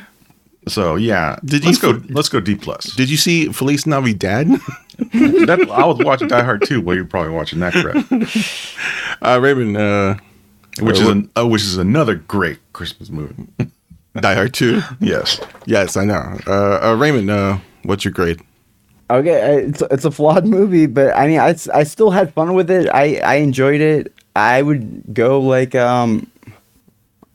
So 0.69 0.95
yeah, 0.95 1.37
Did 1.45 1.65
let's 1.65 1.83
you- 1.83 1.95
go. 1.99 2.03
Let's 2.11 2.29
go 2.29 2.39
D 2.41 2.55
plus. 2.55 2.95
Did 2.95 3.11
you 3.11 3.17
see 3.17 3.47
Feliz 3.53 3.87
Navidad? 3.87 4.49
That, 5.13 5.69
I 5.73 5.85
was 5.87 5.99
watching 5.99 6.29
Die 6.29 6.43
Hard 6.45 6.63
2 6.65 6.81
while 6.81 6.95
you're 6.95 7.05
probably 7.07 7.33
watching 7.33 7.59
that 7.61 7.73
crap. 7.73 8.07
uh, 9.23 9.41
Raymond, 9.41 9.77
uh, 9.77 10.15
which 10.81 10.99
is 10.99 11.05
what- 11.05 11.17
an, 11.17 11.31
uh, 11.37 11.47
which 11.49 11.63
is 11.63 11.77
another 11.77 12.15
great 12.15 12.59
Christmas 12.73 13.11
movie. 13.11 13.35
Die 14.21 14.35
Hard 14.35 14.53
2. 14.53 14.83
yes. 15.01 15.41
Yes, 15.67 15.97
I 15.97 16.05
know. 16.05 16.39
Uh, 16.47 16.91
uh, 16.91 16.97
Raymond, 16.99 17.31
uh, 17.31 17.59
what's 17.85 18.05
your 18.05 18.13
grade? 18.13 18.41
Okay, 19.11 19.41
uh, 19.43 19.59
it's 19.69 19.83
it's 19.91 20.05
a 20.07 20.11
flawed 20.11 20.47
movie, 20.47 20.87
but 20.87 21.15
I 21.17 21.27
mean, 21.27 21.39
I, 21.41 21.55
I 21.75 21.83
still 21.85 22.11
had 22.11 22.33
fun 22.33 22.55
with 22.55 22.71
it. 22.71 22.89
I 22.95 23.17
I 23.25 23.35
enjoyed 23.37 23.81
it. 23.83 24.13
I 24.37 24.63
would 24.63 25.13
go 25.13 25.39
like 25.41 25.75
um, 25.75 26.31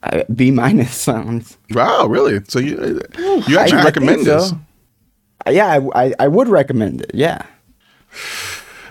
uh, 0.01 0.23
B 0.33 0.49
minus 0.49 0.95
sounds. 1.07 1.57
Wow, 1.71 2.07
really? 2.07 2.41
So 2.47 2.57
you 2.59 3.01
you 3.47 3.59
actually 3.59 3.81
I 3.81 3.83
recommend 3.85 4.25
think 4.25 4.27
this? 4.27 4.49
so. 4.49 4.59
Yeah, 5.51 5.67
I, 5.93 6.05
I 6.07 6.13
I 6.19 6.27
would 6.27 6.47
recommend 6.47 7.01
it. 7.01 7.11
Yeah. 7.13 7.45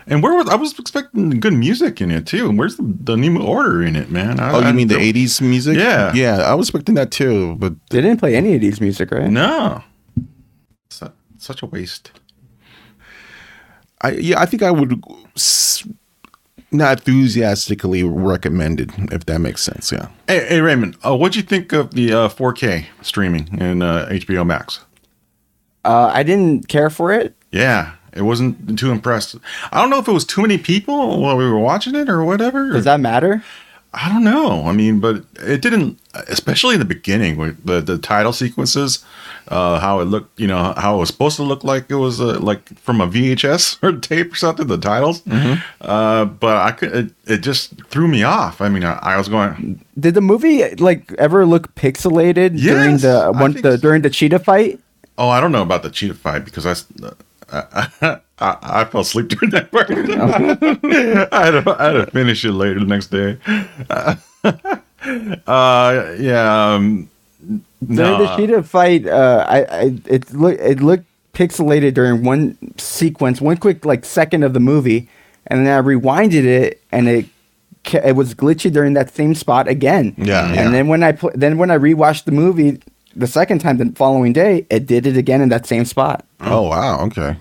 And 0.09 0.23
where 0.23 0.35
was 0.35 0.49
I 0.49 0.55
was 0.55 0.79
expecting 0.79 1.41
good 1.41 1.53
music 1.53 2.01
in 2.01 2.11
it 2.11 2.27
too. 2.27 2.49
And 2.49 2.59
Where's 2.59 2.77
the, 2.77 2.85
the 2.85 3.17
new 3.17 3.43
order 3.43 3.83
in 3.83 3.97
it, 3.97 4.11
man? 4.11 4.39
I, 4.39 4.53
Oh, 4.53 4.61
you 4.61 4.67
I 4.67 4.73
mean 4.73 4.89
the 4.89 4.95
'80s 4.95 5.41
music? 5.41 5.77
Yeah. 5.77 6.13
yeah. 6.15 6.39
I 6.39 6.55
was 6.55 6.69
expecting 6.69 6.95
that 6.95 7.11
too, 7.11 7.57
but 7.57 7.75
They 7.91 8.01
didn't 8.01 8.19
play 8.19 8.37
any 8.37 8.55
of 8.55 8.61
these 8.61 8.81
music, 8.81 9.11
right? 9.11 9.31
No. 9.31 9.83
Su- 10.91 11.11
such 11.39 11.63
a 11.63 11.67
waste. 11.67 12.13
I 14.03 14.11
yeah, 14.13 14.41
I 14.41 14.47
think 14.47 14.63
I 14.63 14.71
would 14.71 15.03
not 16.71 16.99
enthusiastically 16.99 18.03
recommend 18.05 18.81
it 18.81 18.91
if 19.13 19.27
that 19.27 19.41
makes 19.41 19.63
sense. 19.63 19.91
Yeah. 19.91 20.09
Hey, 20.29 20.47
hey 20.47 20.61
Raymond, 20.61 20.97
uh, 21.05 21.17
what'd 21.17 21.35
you 21.37 21.43
think 21.43 21.73
of 21.73 21.95
the 21.95 22.13
uh, 22.13 22.29
4K 22.29 22.87
streaming 23.03 23.49
in 23.59 23.83
uh, 23.83 24.07
HBO 24.11 24.47
Max? 24.47 24.85
Uh, 25.85 26.11
I 26.13 26.23
didn't 26.23 26.69
care 26.69 26.91
for 26.91 27.13
it. 27.13 27.35
Yeah, 27.53 27.93
it 28.17 28.23
wasn't 28.23 28.79
too 28.79 28.91
impressed. 28.91 29.37
I 29.71 29.81
don't 29.81 29.91
know 29.91 29.99
if 29.99 30.09
it 30.09 30.13
was 30.13 30.25
too 30.25 30.43
many 30.43 30.59
people 30.59 31.21
while 31.21 31.37
we 31.37 31.45
were 31.45 31.59
watching 31.59 31.95
it 31.95 32.09
or 32.09 32.25
whatever. 32.25 32.71
Does 32.73 32.85
that 32.85 33.01
matter? 33.01 33.43
I 33.95 34.11
don't 34.11 34.25
know. 34.25 34.67
I 34.67 34.73
mean, 34.73 35.01
but 35.01 35.25
it 35.37 35.63
didn't, 35.63 35.99
especially 36.29 36.75
in 36.75 36.81
the 36.81 36.87
beginning 36.87 37.39
with 37.39 37.65
the, 37.65 37.81
the 37.81 37.97
title 37.97 38.33
sequences, 38.33 39.03
uh, 39.49 39.79
how 39.81 40.01
it 40.01 40.05
looked, 40.05 40.39
you 40.39 40.47
know, 40.47 40.75
how 40.77 40.97
it 40.97 40.99
was 40.99 41.09
supposed 41.09 41.37
to 41.37 41.43
look 41.43 41.65
like 41.65 41.91
it 41.91 41.95
was 41.95 42.21
uh, 42.21 42.39
like 42.41 42.79
from 42.79 43.01
a 43.01 43.07
VHS 43.07 43.79
or 43.83 43.99
tape 43.99 44.33
or 44.33 44.37
something, 44.37 44.67
the 44.67 44.77
titles. 44.77 45.23
Uh, 45.81 46.27
but 46.27 46.57
I 46.57 46.73
could, 46.73 46.95
it, 46.95 47.13
it 47.27 47.39
just 47.39 47.81
threw 47.87 48.07
me 48.07 48.23
off. 48.23 48.61
I 48.61 48.69
mean, 48.69 48.85
I, 48.85 48.99
I 49.01 49.17
was 49.17 49.29
going, 49.29 49.83
Did 49.99 50.13
the 50.13 50.21
movie 50.21 50.75
like 50.75 51.13
ever 51.15 51.47
look 51.47 51.75
pixelated 51.75 52.61
during 52.61 52.99
the 52.99 53.33
one 53.33 53.53
the 53.53 53.73
so. 53.73 53.77
during 53.79 54.03
the 54.03 54.11
cheetah 54.11 54.41
fight? 54.41 54.81
oh, 55.19 55.29
I 55.29 55.41
don't 55.41 55.53
know 55.53 55.63
about 55.63 55.83
the 55.83 55.91
cheetah 55.91 56.15
fight 56.15 56.45
because 56.45 56.67
I, 56.67 56.75
I, 57.53 58.21
I, 58.39 58.57
I 58.63 58.85
fell 58.85 59.03
asleep 59.03 59.29
during 59.29 59.51
that 59.51 59.71
part. 59.71 59.91
I, 59.91 61.45
had 61.45 61.65
to, 61.65 61.77
I 61.79 61.85
had 61.85 61.93
to 61.93 62.07
finish 62.11 62.45
it 62.45 62.53
later 62.53 62.81
the 62.81 62.87
next 62.87 63.09
day. 63.09 63.39
uh, 65.47 66.17
yeah. 66.19 66.75
Um, 66.75 67.11
During 67.87 68.19
the 68.19 68.25
no, 68.25 68.37
cheetah 68.37 68.63
fight, 68.65 69.07
uh, 69.07 69.45
I, 69.49 69.65
I 69.65 70.01
it 70.07 70.33
look 70.33 70.59
it 70.59 70.81
looked 70.81 71.05
pixelated 71.35 71.95
during 71.95 72.25
one 72.25 72.57
sequence, 72.79 73.41
one 73.41 73.59
quick 73.59 73.85
like 73.85 74.05
second 74.05 74.43
of 74.43 74.55
the 74.55 74.61
movie, 74.61 75.09
and 75.47 75.67
then 75.67 75.79
I 75.79 75.83
rewinded 75.83 76.45
it, 76.45 76.83
and 76.91 77.09
it 77.09 77.27
it 77.93 78.17
was 78.17 78.35
glitchy 78.35 78.73
during 78.73 78.95
that 78.95 79.15
same 79.15 79.35
spot 79.35 79.69
again. 79.69 80.15
Yeah, 80.19 80.47
and 80.47 80.57
yeah. 80.57 80.71
then 80.71 80.89
when 80.89 81.03
I 81.03 81.13
pl- 81.13 81.33
then 81.35 81.59
when 81.59 81.71
I 81.71 81.79
rewatched 81.79 82.25
the 82.25 82.33
movie 82.33 82.81
the 83.15 83.27
second 83.27 83.61
time 83.61 83.79
the 83.79 83.93
following 83.95 84.33
day, 84.33 84.67
it 84.69 84.87
did 84.87 85.07
it 85.07 85.17
again 85.17 85.41
in 85.41 85.49
that 85.51 85.67
same 85.67 85.85
spot. 85.85 86.26
Oh 86.41 86.63
wow. 86.69 87.01
Okay. 87.07 87.37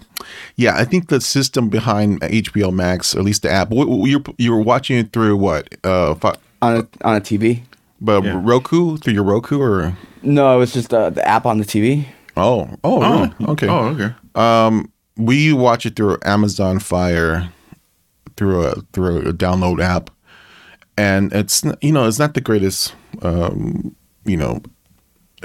Yeah, 0.56 0.76
I 0.78 0.86
think 0.86 1.10
the 1.10 1.20
system 1.22 1.70
behind 1.70 2.22
HBO 2.22 2.72
Max, 2.74 3.14
or 3.16 3.20
at 3.20 3.26
least 3.26 3.42
the 3.44 3.52
app, 3.52 3.70
w- 3.70 3.86
w- 3.88 4.08
you're 4.08 4.24
you 4.38 4.52
were 4.52 4.62
watching 4.62 4.98
it 4.98 5.12
through 5.14 5.38
what? 5.38 5.68
Uh, 5.84 6.16
fi- 6.16 6.36
On 6.62 6.78
a, 6.78 6.88
on 7.08 7.16
a 7.18 7.22
TV. 7.22 7.62
but 8.02 8.24
Yeah. 8.24 8.40
Roku 8.44 8.98
through 8.98 9.14
your 9.14 9.24
Roku 9.24 9.62
or? 9.62 9.96
No, 10.24 10.56
it 10.56 10.58
was 10.58 10.74
just 10.74 10.94
uh, 10.94 11.10
the 11.12 11.28
app 11.28 11.46
on 11.46 11.60
the 11.60 11.66
TV. 11.66 12.06
Oh, 12.38 12.68
oh, 12.84 13.02
Oh, 13.04 13.12
really? 13.20 13.34
Okay. 13.52 13.68
Oh, 13.68 13.86
okay. 13.90 14.14
Um, 14.36 14.92
we 15.18 15.54
watch 15.54 15.86
it 15.86 15.96
through 15.96 16.18
Amazon 16.26 16.80
Fire, 16.80 17.50
through 18.38 18.66
a 18.66 18.76
through 18.94 19.20
a 19.30 19.34
download 19.34 19.82
app, 19.82 20.10
and 20.98 21.32
it's 21.34 21.64
you 21.82 21.92
know 21.92 22.08
it's 22.08 22.20
not 22.20 22.34
the 22.34 22.42
greatest. 22.42 22.96
Um, 23.22 23.96
you 24.26 24.36
know, 24.38 24.62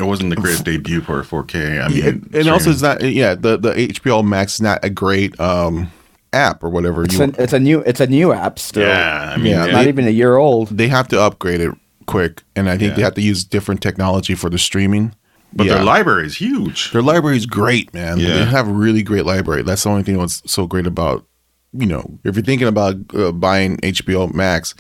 It 0.01 0.05
wasn't 0.07 0.31
the 0.31 0.37
greatest 0.37 0.65
debut 0.71 1.01
for 1.01 1.23
4K. 1.23 1.85
I 1.85 1.89
mean, 1.89 2.05
and, 2.07 2.35
and 2.35 2.49
also 2.49 2.73
streaming. 2.73 2.73
it's 2.73 2.83
not. 2.83 3.03
Yeah, 3.03 3.35
the 3.35 3.57
the 3.59 3.73
HBO 3.75 4.25
Max 4.25 4.55
is 4.55 4.61
not 4.63 4.85
a 4.85 4.91
great 4.91 5.39
um 5.41 5.91
app 6.33 6.63
or 6.63 6.71
whatever. 6.71 7.05
It's, 7.05 7.15
You, 7.19 7.25
a, 7.25 7.29
it's 7.43 7.53
a 7.53 7.59
new 7.61 7.81
it's 7.81 8.01
a 8.01 8.07
new 8.07 8.33
app 8.33 8.59
still. 8.59 8.87
yeah. 8.87 9.33
I 9.35 9.37
mean, 9.37 9.47
Yeah, 9.47 9.67
yeah, 9.67 9.73
Not 9.73 9.87
even 9.87 10.07
a 10.07 10.11
year 10.11 10.37
old. 10.37 10.69
they 10.69 10.89
have 10.89 11.09
to 11.09 11.21
upgrade 11.21 11.61
it 11.61 11.73
quick, 12.07 12.43
and 12.57 12.69
I 12.71 12.77
think 12.79 12.95
they 12.97 13.03
have 13.03 13.15
to 13.15 13.21
use 13.23 13.45
different 13.45 13.81
technology 13.83 14.35
for 14.35 14.49
the 14.51 14.59
streaming. 14.59 15.15
but 15.53 15.67
Yeah. 15.67 15.75
their 15.75 15.85
library 15.85 16.27
is 16.27 16.37
huge. 16.37 16.93
Their 16.93 17.03
library 17.03 17.37
is 17.37 17.47
great, 17.47 17.93
man. 17.93 18.19
Yeah. 18.19 18.29
They 18.35 18.45
have 18.45 18.69
a 18.69 18.73
really 18.73 19.03
great 19.03 19.27
library. 19.27 19.63
That's 19.65 19.83
the 19.83 19.91
only 19.91 20.03
thing 20.05 20.17
that's 20.19 20.43
so 20.51 20.67
great 20.67 20.87
about, 20.87 21.27
you 21.73 21.87
know, 21.87 22.19
if 22.25 22.37
you're 22.37 22.45
thinking 22.45 22.69
about 22.69 22.95
uh, 23.15 23.33
buying 23.33 23.77
HBO 23.79 24.33
Max, 24.33 24.75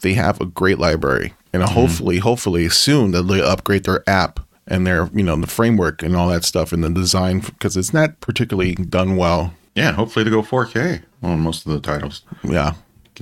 they 0.00 0.14
have 0.14 0.40
a 0.40 0.46
great 0.46 0.78
library. 0.78 1.34
And 1.52 1.62
Mm-hmm. 1.62 1.74
hopefully, 1.74 2.18
hopefully 2.18 2.68
soon 2.70 3.10
they'll 3.12 3.22
they 3.22 3.40
upgrade 3.42 3.84
their 3.84 4.02
app 4.08 4.40
and 4.66 4.86
their, 4.86 5.08
you 5.14 5.22
know, 5.22 5.36
the 5.36 5.46
framework 5.46 6.02
and 6.02 6.16
all 6.16 6.28
that 6.28 6.44
stuff 6.44 6.72
and 6.72 6.82
the 6.82 6.90
design 6.90 7.40
because 7.40 7.76
it's 7.76 7.92
not 7.92 8.20
particularly 8.20 8.74
done 8.74 9.16
well. 9.16 9.52
Yeah, 9.74 9.92
hopefully 9.92 10.24
to 10.24 10.30
go 10.30 10.42
4K 10.42 11.02
on 11.22 11.40
most 11.40 11.66
of 11.66 11.72
the 11.72 11.80
titles. 11.80 12.22
Yeah. 12.44 12.74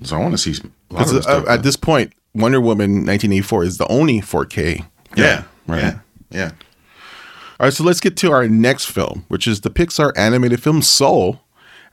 So 0.03 0.17
I 0.17 0.21
want 0.21 0.33
to 0.33 0.39
see 0.39 0.51
a 0.53 0.55
lot 0.95 1.03
of 1.03 1.09
Because 1.09 1.23
stuff. 1.25 1.45
uh, 1.47 1.51
at 1.53 1.63
this 1.63 1.77
point, 1.77 2.13
Wonder 2.35 2.61
Woman 2.61 2.91
1984 3.07 3.65
is 3.65 3.79
the 3.79 3.87
only 3.89 4.21
4K. 4.21 4.85
yeah, 5.17 5.45
Right. 5.67 5.83
yeah, 5.83 5.99
yeah. 6.31 6.51
All 7.61 7.67
right, 7.67 7.73
so 7.73 7.85
let's 7.85 8.01
get 8.01 8.17
to 8.19 8.33
our 8.33 8.49
next 8.49 8.87
film, 8.87 9.25
which 9.29 9.47
is 9.47 9.61
the 9.61 9.71
Pixar 9.71 10.13
animated 10.17 10.63
film 10.63 10.83
Soul. 10.83 11.41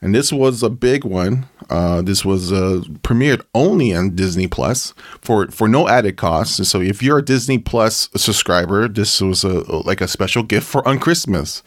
And 0.02 0.14
this 0.14 0.32
was 0.32 0.62
a 0.62 0.70
big 0.70 1.04
one. 1.04 1.46
Uh, 1.68 2.00
this 2.00 2.24
was 2.24 2.50
uh, 2.52 2.80
premiered 3.02 3.42
only 3.54 3.94
on 3.94 4.14
Disney 4.16 4.46
Plus 4.46 4.94
for 5.20 5.46
for 5.48 5.68
no 5.68 5.88
added 5.88 6.16
cost. 6.16 6.58
And 6.58 6.66
so, 6.66 6.80
if 6.80 7.02
you're 7.02 7.18
a 7.18 7.24
Disney 7.24 7.58
Plus 7.58 8.08
subscriber, 8.16 8.88
this 8.88 9.20
was 9.20 9.44
a 9.44 9.60
like 9.86 10.00
a 10.00 10.08
special 10.08 10.42
gift 10.42 10.66
for 10.66 10.86
on 10.88 10.98
Christmas. 10.98 11.62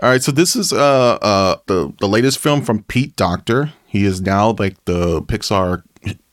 All 0.00 0.08
right, 0.10 0.22
so 0.22 0.30
this 0.32 0.54
is 0.56 0.72
uh 0.72 1.18
uh 1.22 1.56
the 1.66 1.92
the 2.00 2.08
latest 2.08 2.38
film 2.38 2.62
from 2.62 2.84
Pete 2.84 3.16
Docter. 3.16 3.72
He 3.86 4.04
is 4.04 4.20
now 4.20 4.54
like 4.58 4.82
the 4.84 5.20
Pixar 5.22 5.82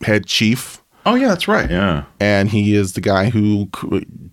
head 0.02 0.26
chief, 0.28 0.82
Oh 1.06 1.16
yeah, 1.16 1.30
that's 1.30 1.48
right. 1.48 1.70
Yeah. 1.70 2.04
and 2.20 2.50
he 2.50 2.76
is 2.76 2.94
the 2.94 3.02
guy 3.02 3.30
who 3.32 3.70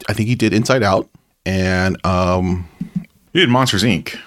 I 0.08 0.12
think 0.12 0.28
he 0.28 0.34
did 0.34 0.52
Inside 0.52 0.82
Out 0.82 1.08
and 1.44 1.96
um 2.06 2.68
He 3.32 3.40
did 3.40 3.48
Monsters 3.48 3.82
Inc. 3.82 4.18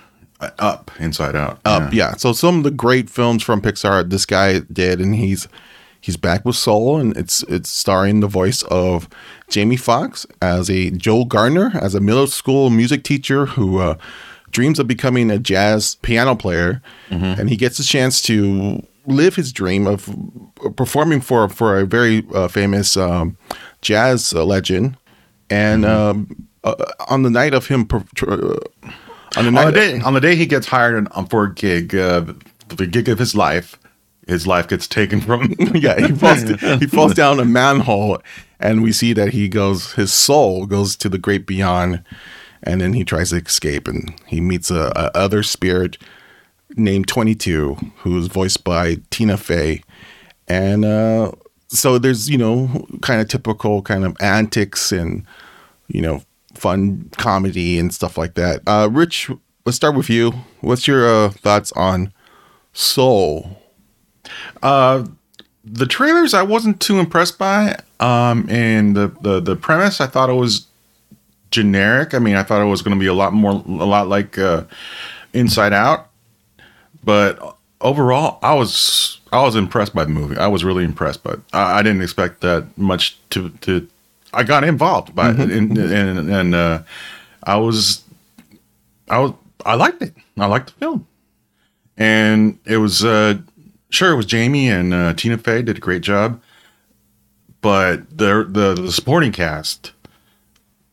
Up, 0.60 0.92
Inside 1.00 1.36
Out. 1.36 1.60
Up, 1.66 1.94
yeah. 1.94 2.16
So 2.16 2.32
some 2.34 2.58
of 2.60 2.64
the 2.64 2.72
great 2.72 3.10
films 3.10 3.44
from 3.44 3.62
Pixar 3.62 4.10
this 4.10 4.26
guy 4.26 4.60
did, 4.60 5.00
and 5.02 5.16
he's 5.16 5.48
he's 6.02 6.16
back 6.18 6.46
with 6.46 6.56
Soul, 6.56 6.98
and 6.98 7.16
it's 7.18 7.44
it's 7.44 7.70
starring 7.70 8.22
the 8.22 8.28
voice 8.28 8.64
of 8.64 9.10
Jamie 9.50 9.76
Foxx 9.76 10.26
as 10.42 10.70
a 10.70 10.92
Joel 10.92 11.26
Gardner, 11.26 11.72
as 11.82 11.94
a 11.96 12.00
middle 12.00 12.28
school 12.28 12.70
music 12.70 13.04
teacher 13.04 13.48
who 13.48 13.80
uh, 13.80 13.98
dreams 14.52 14.80
of 14.80 14.88
becoming 14.88 15.30
a 15.30 15.40
jazz 15.40 15.96
piano 15.96 16.36
player, 16.36 16.82
and 17.10 17.50
he 17.50 17.56
gets 17.58 17.78
a 17.80 17.84
chance 17.84 18.22
to 18.24 18.82
live 19.06 19.36
his 19.36 19.52
dream 19.52 19.88
of 19.88 20.10
performing 20.78 21.20
for 21.20 21.50
for 21.50 21.80
a 21.80 21.86
very 21.86 22.26
uh, 22.34 22.48
famous 22.48 22.96
um, 22.96 23.36
jazz 23.82 24.34
uh, 24.34 24.46
legend, 24.46 24.96
and 25.50 25.84
um, 25.86 26.48
uh, 26.64 26.76
on 27.10 27.24
the 27.24 27.30
night 27.30 27.54
of 27.54 27.68
him. 27.68 27.86
Per- 27.86 28.06
tr- 28.16 28.32
uh, 28.32 28.56
on 29.40 29.54
the 29.54 29.60
On 29.60 29.66
the 29.68 29.72
day, 29.72 30.00
on 30.02 30.14
the 30.14 30.20
day 30.22 30.36
he 30.36 30.46
gets 30.46 30.68
hired 30.68 31.08
on, 31.12 31.26
for 31.28 31.46
a 31.46 31.54
gig, 31.54 31.96
uh, 31.96 32.26
the 32.68 32.86
gig 32.88 33.10
of 33.10 33.20
his 33.20 33.36
life, 33.36 33.78
his 34.28 34.46
life 34.46 34.68
gets 34.68 34.88
taken 34.88 35.22
from 35.22 35.42
him. 35.58 35.76
yeah, 35.76 36.08
he 36.08 36.14
falls 36.14 36.42
he 36.80 36.88
falls 36.88 37.14
down 37.14 37.40
a 37.40 37.46
manhole, 37.46 38.22
and 38.60 38.84
we 38.84 38.92
see 38.92 39.14
that 39.14 39.34
he 39.34 39.48
goes 39.48 39.94
his 39.94 40.14
soul 40.14 40.66
goes 40.66 40.96
to 40.98 41.10
the 41.10 41.18
great 41.18 41.48
beyond, 41.48 42.04
and 42.64 42.82
then 42.82 42.94
he 42.94 43.04
tries 43.04 43.30
to 43.30 43.38
escape, 43.38 43.88
and 43.88 44.14
he 44.28 44.42
meets 44.42 44.70
a, 44.70 44.92
a 44.96 45.12
other 45.18 45.44
spirit 45.44 45.98
named 46.76 47.08
Twenty 47.08 47.36
Two, 47.36 47.76
who's 47.98 48.28
voiced 48.28 48.64
by 48.64 48.98
Tina 49.10 49.38
Fey, 49.38 49.82
and 50.48 50.86
uh, 50.86 51.32
so 51.70 51.98
there's 51.98 52.30
you 52.30 52.38
know 52.38 52.86
kind 53.02 53.22
of 53.22 53.28
typical 53.28 53.82
kind 53.82 54.04
of 54.04 54.16
antics 54.20 54.92
and 54.92 55.26
you 55.88 56.02
know 56.02 56.22
fun 56.54 57.10
comedy 57.18 57.80
and 57.80 57.94
stuff 57.94 58.18
like 58.18 58.36
that. 58.36 58.62
Uh, 58.68 58.90
Rich, 58.92 59.30
let's 59.66 59.76
start 59.76 59.96
with 59.96 60.10
you. 60.10 60.32
What's 60.62 60.88
your 60.88 61.08
uh, 61.08 61.30
thoughts 61.30 61.72
on 61.74 62.12
Soul? 62.74 63.62
Uh, 64.62 65.06
the 65.64 65.86
trailers 65.86 66.34
I 66.34 66.44
wasn't 66.44 66.80
too 66.80 67.00
impressed 67.00 67.38
by. 67.38 67.78
Um, 68.00 68.50
and 68.50 68.96
the, 68.96 69.08
the 69.22 69.42
the 69.42 69.56
premise 69.56 70.00
I 70.00 70.08
thought 70.08 70.30
it 70.30 70.34
was 70.34 70.68
generic. 71.52 72.14
I 72.14 72.20
mean, 72.20 72.36
I 72.36 72.44
thought 72.44 72.62
it 72.62 72.70
was 72.70 72.82
going 72.82 72.96
to 72.96 73.00
be 73.00 73.08
a 73.08 73.14
lot 73.14 73.34
more, 73.34 73.52
a 73.52 73.86
lot 73.86 74.08
like 74.08 74.38
uh, 74.38 74.64
Inside 75.34 75.74
Out. 75.74 76.10
But 77.04 77.58
overall, 77.82 78.40
I 78.42 78.54
was 78.54 79.20
I 79.32 79.42
was 79.42 79.56
impressed 79.56 79.94
by 79.94 80.06
the 80.06 80.12
movie. 80.12 80.38
I 80.38 80.48
was 80.48 80.64
really 80.64 80.84
impressed, 80.84 81.24
but 81.24 81.42
I, 81.54 81.80
I 81.80 81.82
didn't 81.82 82.02
expect 82.02 82.42
that 82.42 82.78
much 82.78 83.18
to 83.32 83.50
to. 83.50 83.88
I 84.34 84.44
got 84.44 84.64
involved 84.64 85.16
by 85.16 85.32
it, 85.32 85.40
and 85.40 85.78
and, 85.78 86.30
and 86.32 86.56
uh, 86.56 86.84
I 87.44 87.56
was 87.58 88.04
I 89.10 89.20
was 89.20 89.34
I 89.66 89.76
liked 89.76 90.02
it. 90.02 90.14
I 90.38 90.46
liked 90.46 90.68
the 90.68 90.74
film, 90.80 91.08
and 91.98 92.60
it 92.66 92.78
was 92.78 93.04
uh, 93.04 93.36
sure 93.90 94.12
it 94.12 94.16
was 94.16 94.26
Jamie 94.26 94.70
and 94.70 94.94
uh, 94.94 95.14
Tina 95.14 95.38
Fey 95.38 95.62
did 95.64 95.78
a 95.78 95.82
great 95.82 96.02
job, 96.04 96.42
but 97.62 98.10
the 98.18 98.46
the 98.50 98.76
the 98.82 98.92
supporting 98.92 99.32
cast 99.32 99.92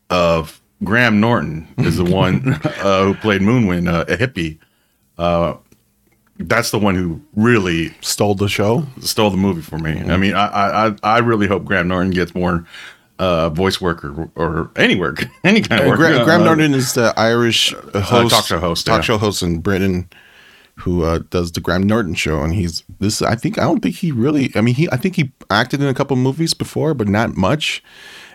of 0.09 0.61
Graham 0.83 1.19
Norton 1.19 1.67
is 1.79 1.97
the 1.97 2.05
one 2.05 2.53
uh, 2.81 3.03
who 3.05 3.13
played 3.15 3.41
Moonwind, 3.41 3.87
uh, 3.91 4.05
a 4.11 4.17
hippie. 4.17 4.57
Uh, 5.17 5.55
that's 6.39 6.69
the 6.69 6.77
one 6.77 6.93
who 6.93 7.19
really 7.35 7.95
Stole 8.01 8.35
the 8.35 8.47
show. 8.47 8.85
stole 9.01 9.31
the 9.31 9.37
movie 9.37 9.61
for 9.61 9.79
me. 9.79 9.99
I 10.01 10.17
mean, 10.17 10.35
I 10.35 10.87
I- 10.89 10.95
I 11.03 11.17
really 11.19 11.47
hope 11.47 11.65
Graham 11.65 11.87
Norton 11.87 12.11
gets 12.11 12.35
more 12.35 12.63
uh, 13.19 13.49
voice 13.49 13.79
work 13.81 14.03
or, 14.05 14.29
or 14.35 14.71
any 14.75 14.95
work, 14.95 15.25
any 15.43 15.61
kind 15.61 15.81
of 15.81 15.87
Uh, 15.87 15.89
work. 15.89 15.97
Gra- 15.97 16.23
Graham 16.23 16.41
Uh, 16.41 16.45
Norton 16.45 16.73
is 16.73 16.93
the 16.93 17.13
Irish 17.17 17.73
uh, 17.73 17.99
host, 18.01 18.33
talk 18.35 18.45
show 18.45 18.59
host, 18.59 18.85
talk 18.85 18.97
yeah. 18.97 19.01
show 19.01 19.17
host 19.17 19.41
in 19.41 19.59
Britain, 19.59 20.07
who 20.75 21.03
uh, 21.03 21.19
does 21.31 21.51
the 21.51 21.59
Graham 21.59 21.83
Norton 21.83 22.13
show, 22.13 22.41
and 22.43 22.53
he's 22.53 22.83
this. 22.99 23.21
I 23.21 23.35
think 23.35 23.57
I 23.57 23.63
don't 23.63 23.81
think 23.81 23.95
he 23.95 24.11
really. 24.11 24.51
I 24.55 24.61
mean, 24.61 24.75
he 24.75 24.87
I 24.91 24.97
think 24.97 25.15
he 25.15 25.31
acted 25.49 25.81
in 25.81 25.87
a 25.87 25.93
couple 25.93 26.15
movies 26.17 26.53
before, 26.53 26.93
but 26.93 27.07
not 27.07 27.35
much. 27.35 27.83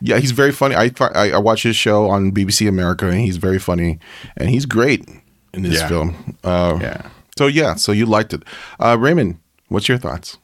Yeah, 0.00 0.18
he's 0.18 0.32
very 0.32 0.50
funny. 0.52 0.74
I 0.74 0.90
I, 1.14 1.30
I 1.32 1.38
watch 1.38 1.62
his 1.62 1.76
show 1.76 2.08
on 2.10 2.32
BBC 2.32 2.68
America, 2.68 3.06
and 3.08 3.20
he's 3.20 3.36
very 3.36 3.58
funny, 3.60 4.00
and 4.36 4.50
he's 4.50 4.66
great 4.66 5.08
in 5.54 5.62
this 5.62 5.80
Yeah. 5.80 5.88
film. 5.88 6.36
Uh, 6.42 6.78
Yeah. 6.80 7.02
So 7.38 7.46
yeah, 7.46 7.76
so 7.76 7.92
you 7.92 8.04
liked 8.06 8.34
it, 8.34 8.42
uh, 8.80 8.96
Raymond. 8.98 9.38
What's 9.68 9.88
your 9.88 9.96
thoughts? 9.98 10.36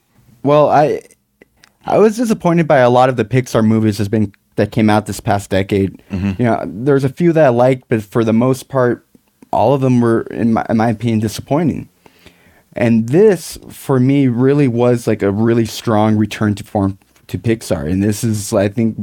Well, 0.42 0.70
I 0.70 1.02
I 1.88 1.98
was 1.98 2.16
disappointed 2.16 2.68
by 2.68 2.78
a 2.78 2.90
lot 2.90 3.08
of 3.08 3.16
the 3.16 3.24
Pixar 3.24 3.64
movies 3.64 3.98
has 3.98 4.08
been 4.08 4.32
that 4.56 4.72
came 4.72 4.90
out 4.90 5.06
this 5.06 5.20
past 5.20 5.50
decade. 5.50 6.02
Mm-hmm. 6.10 6.42
You 6.42 6.48
know, 6.48 6.62
there's 6.66 7.04
a 7.04 7.08
few 7.08 7.32
that 7.32 7.46
I 7.46 7.48
liked, 7.48 7.88
but 7.88 8.02
for 8.02 8.24
the 8.24 8.32
most 8.32 8.68
part, 8.68 9.06
all 9.52 9.72
of 9.72 9.80
them 9.80 10.00
were, 10.00 10.22
in 10.22 10.52
my, 10.52 10.66
in 10.68 10.76
my 10.76 10.90
opinion, 10.90 11.20
disappointing. 11.20 11.88
And 12.74 13.08
this, 13.08 13.58
for 13.70 13.98
me, 13.98 14.28
really 14.28 14.68
was 14.68 15.06
like 15.06 15.22
a 15.22 15.30
really 15.30 15.64
strong 15.64 16.16
return 16.16 16.54
to 16.56 16.64
form 16.64 16.98
to 17.28 17.38
Pixar. 17.38 17.90
And 17.90 18.02
this 18.02 18.22
is, 18.22 18.52
I 18.52 18.68
think, 18.68 18.96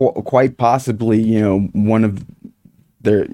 qu- 0.00 0.22
quite 0.22 0.56
possibly, 0.56 1.20
you 1.20 1.40
know, 1.40 1.60
one 1.72 2.02
of 2.02 2.24
their, 3.02 3.26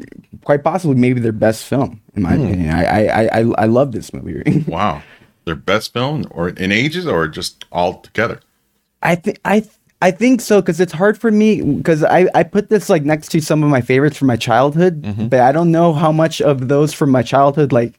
quite 0.44 0.62
possibly 0.62 0.96
maybe 0.96 1.20
their 1.20 1.32
best 1.32 1.64
film, 1.64 2.02
in 2.14 2.22
my 2.22 2.36
hmm. 2.36 2.44
opinion. 2.44 2.70
I, 2.70 2.84
I, 2.84 3.22
I, 3.24 3.52
I 3.58 3.64
love 3.66 3.92
this 3.92 4.12
movie. 4.12 4.64
Wow, 4.68 5.02
their 5.44 5.56
best 5.56 5.92
film, 5.92 6.26
or 6.30 6.48
in 6.50 6.72
ages, 6.72 7.06
or 7.06 7.28
just 7.28 7.64
all 7.72 8.00
together. 8.00 8.40
I 9.02 9.14
think 9.16 9.38
I 9.44 9.60
th- 9.60 9.72
I 10.00 10.10
think 10.10 10.40
so 10.40 10.60
because 10.60 10.80
it's 10.80 10.92
hard 10.92 11.18
for 11.18 11.30
me 11.30 11.62
because 11.62 12.02
I 12.04 12.28
I 12.34 12.42
put 12.42 12.68
this 12.68 12.88
like 12.88 13.04
next 13.04 13.28
to 13.28 13.40
some 13.40 13.62
of 13.62 13.70
my 13.70 13.80
favorites 13.80 14.16
from 14.16 14.28
my 14.28 14.36
childhood, 14.36 15.02
mm-hmm. 15.02 15.28
but 15.28 15.40
I 15.40 15.52
don't 15.52 15.70
know 15.70 15.92
how 15.92 16.12
much 16.12 16.40
of 16.40 16.68
those 16.68 16.92
from 16.92 17.10
my 17.10 17.22
childhood 17.22 17.72
like 17.72 17.98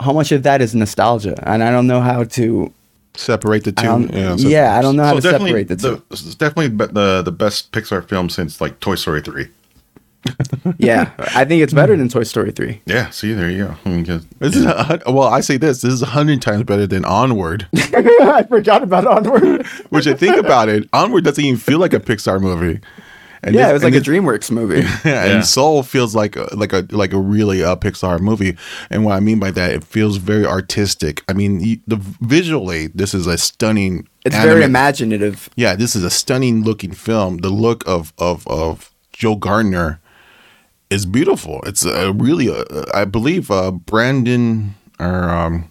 how 0.00 0.12
much 0.12 0.32
of 0.32 0.42
that 0.44 0.60
is 0.60 0.74
nostalgia, 0.74 1.34
and 1.48 1.62
I 1.62 1.70
don't 1.70 1.86
know 1.86 2.00
how 2.00 2.24
to. 2.24 2.72
Separate 3.14 3.64
the 3.64 3.72
two. 3.72 3.82
don't, 3.82 4.12
yeah, 4.12 4.36
yeah, 4.36 4.78
I 4.78 4.82
don't 4.82 4.94
know 4.94 5.02
how 5.02 5.14
to 5.14 5.22
separate 5.22 5.66
the 5.66 5.74
two. 5.74 6.02
it's 6.10 6.36
definitely 6.36 6.68
the 6.68 7.22
the 7.22 7.32
best 7.32 7.72
Pixar 7.72 8.08
film 8.08 8.28
since 8.28 8.60
like 8.60 8.78
Toy 8.78 8.94
Story 8.94 9.20
three. 9.20 9.48
yeah, 10.78 11.12
I 11.18 11.44
think 11.44 11.62
it's 11.62 11.72
better 11.72 11.96
than 11.96 12.08
Toy 12.08 12.24
Story 12.24 12.50
three. 12.50 12.80
Yeah, 12.86 13.10
see, 13.10 13.32
there 13.32 13.50
you 13.50 13.66
go. 13.66 13.74
I 13.84 13.88
mean, 13.88 14.04
'cause- 14.04 14.26
This 14.38 14.56
is 14.56 14.64
a, 14.66 15.00
well, 15.06 15.28
I 15.28 15.40
say 15.40 15.56
this. 15.56 15.80
This 15.82 15.92
is 15.92 16.02
a 16.02 16.06
hundred 16.06 16.42
times 16.42 16.64
better 16.64 16.86
than 16.86 17.04
Onward. 17.04 17.66
I 17.76 18.44
forgot 18.48 18.82
about 18.82 19.06
Onward. 19.06 19.66
Which 19.90 20.06
I 20.06 20.14
think 20.14 20.36
about 20.36 20.68
it, 20.68 20.88
Onward 20.92 21.24
doesn't 21.24 21.42
even 21.44 21.58
feel 21.58 21.78
like 21.78 21.94
a 21.94 22.00
Pixar 22.00 22.40
movie. 22.40 22.80
And 23.44 23.54
yeah, 23.54 23.66
this- 23.66 23.70
it 23.70 23.72
was 23.74 23.82
and 23.84 23.94
like 23.94 24.00
a 24.02 24.04
this- 24.04 24.08
DreamWorks 24.08 24.50
movie. 24.50 24.80
Yeah, 24.80 24.98
Yeah. 25.04 25.24
and 25.36 25.46
Soul 25.46 25.82
feels 25.84 26.14
like 26.14 26.34
a, 26.36 26.48
like 26.54 26.72
a 26.72 26.84
like 26.90 27.12
a 27.12 27.18
really 27.18 27.62
uh, 27.62 27.76
Pixar 27.76 28.18
movie. 28.18 28.56
And 28.90 29.04
what 29.04 29.12
I 29.14 29.20
mean 29.20 29.38
by 29.38 29.52
that, 29.52 29.70
it 29.70 29.84
feels 29.84 30.16
very 30.16 30.44
artistic. 30.44 31.22
I 31.28 31.32
mean, 31.34 31.60
you, 31.60 31.78
the 31.86 31.96
visually, 32.20 32.88
this 32.88 33.14
is 33.14 33.26
a 33.28 33.38
stunning. 33.38 34.08
It's 34.24 34.34
very 34.36 34.64
imaginative. 34.64 35.48
Yeah, 35.56 35.76
this 35.76 35.94
is 35.94 36.02
a 36.02 36.10
stunning 36.10 36.64
looking 36.64 36.92
film. 36.92 37.38
The 37.38 37.50
look 37.50 37.86
of 37.86 38.12
of 38.18 38.44
of 38.48 38.90
Joe 39.12 39.36
Gardner 39.36 40.00
is 40.90 41.06
beautiful. 41.06 41.60
It's 41.66 41.84
a 41.84 42.12
really, 42.12 42.48
uh, 42.48 42.64
I 42.94 43.04
believe, 43.04 43.50
uh, 43.50 43.70
Brandon 43.70 44.74
or 44.98 45.28
um, 45.28 45.70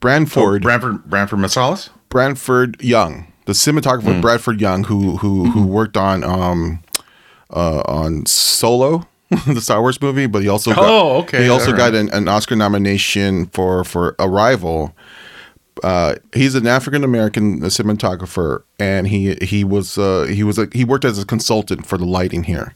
Branford. 0.00 0.62
Branford 0.62 1.04
Branford 1.04 1.38
Marsalis. 1.38 1.90
Bradford 2.12 2.78
Young, 2.82 3.32
the 3.46 3.54
cinematographer 3.54 4.20
Bradford 4.20 4.60
Young, 4.60 4.84
who 4.84 5.16
who 5.16 5.50
who 5.50 5.66
worked 5.66 5.96
on 5.96 6.22
um 6.22 6.82
uh 7.48 7.82
on 7.86 8.26
Solo, 8.26 9.08
the 9.46 9.62
Star 9.62 9.80
Wars 9.80 10.00
movie, 10.02 10.26
but 10.26 10.42
he 10.42 10.48
also 10.48 10.74
got, 10.74 10.84
Oh, 10.84 11.16
okay, 11.22 11.42
he 11.42 11.48
also 11.48 11.70
all 11.70 11.76
got 11.78 11.94
an, 11.94 12.10
an 12.10 12.28
Oscar 12.28 12.54
nomination 12.54 13.46
for 13.46 13.82
for 13.82 14.14
Arrival. 14.18 14.94
Uh, 15.82 16.16
he's 16.34 16.54
an 16.54 16.66
African 16.66 17.02
American 17.02 17.60
cinematographer, 17.62 18.62
and 18.78 19.08
he 19.08 19.34
he 19.36 19.64
was 19.64 19.96
uh, 19.96 20.24
he 20.24 20.42
was 20.42 20.58
a, 20.58 20.68
he 20.72 20.84
worked 20.84 21.06
as 21.06 21.18
a 21.18 21.24
consultant 21.24 21.86
for 21.86 21.96
the 21.96 22.04
lighting 22.04 22.44
here. 22.44 22.74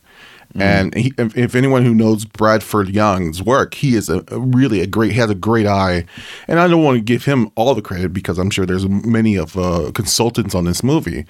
And 0.54 0.94
he, 0.94 1.12
if, 1.18 1.36
if 1.36 1.54
anyone 1.54 1.84
who 1.84 1.94
knows 1.94 2.24
Bradford 2.24 2.88
Young's 2.88 3.42
work, 3.42 3.74
he 3.74 3.94
is 3.94 4.08
a, 4.08 4.24
a 4.28 4.38
really 4.38 4.80
a 4.80 4.86
great. 4.86 5.12
He 5.12 5.18
has 5.18 5.28
a 5.30 5.34
great 5.34 5.66
eye, 5.66 6.06
and 6.48 6.58
I 6.58 6.66
don't 6.68 6.82
want 6.82 6.96
to 6.96 7.02
give 7.02 7.24
him 7.26 7.50
all 7.56 7.74
the 7.74 7.82
credit 7.82 8.12
because 8.14 8.38
I'm 8.38 8.50
sure 8.50 8.64
there's 8.64 8.88
many 8.88 9.36
of 9.36 9.56
uh, 9.58 9.90
consultants 9.94 10.54
on 10.54 10.64
this 10.64 10.82
movie, 10.82 11.26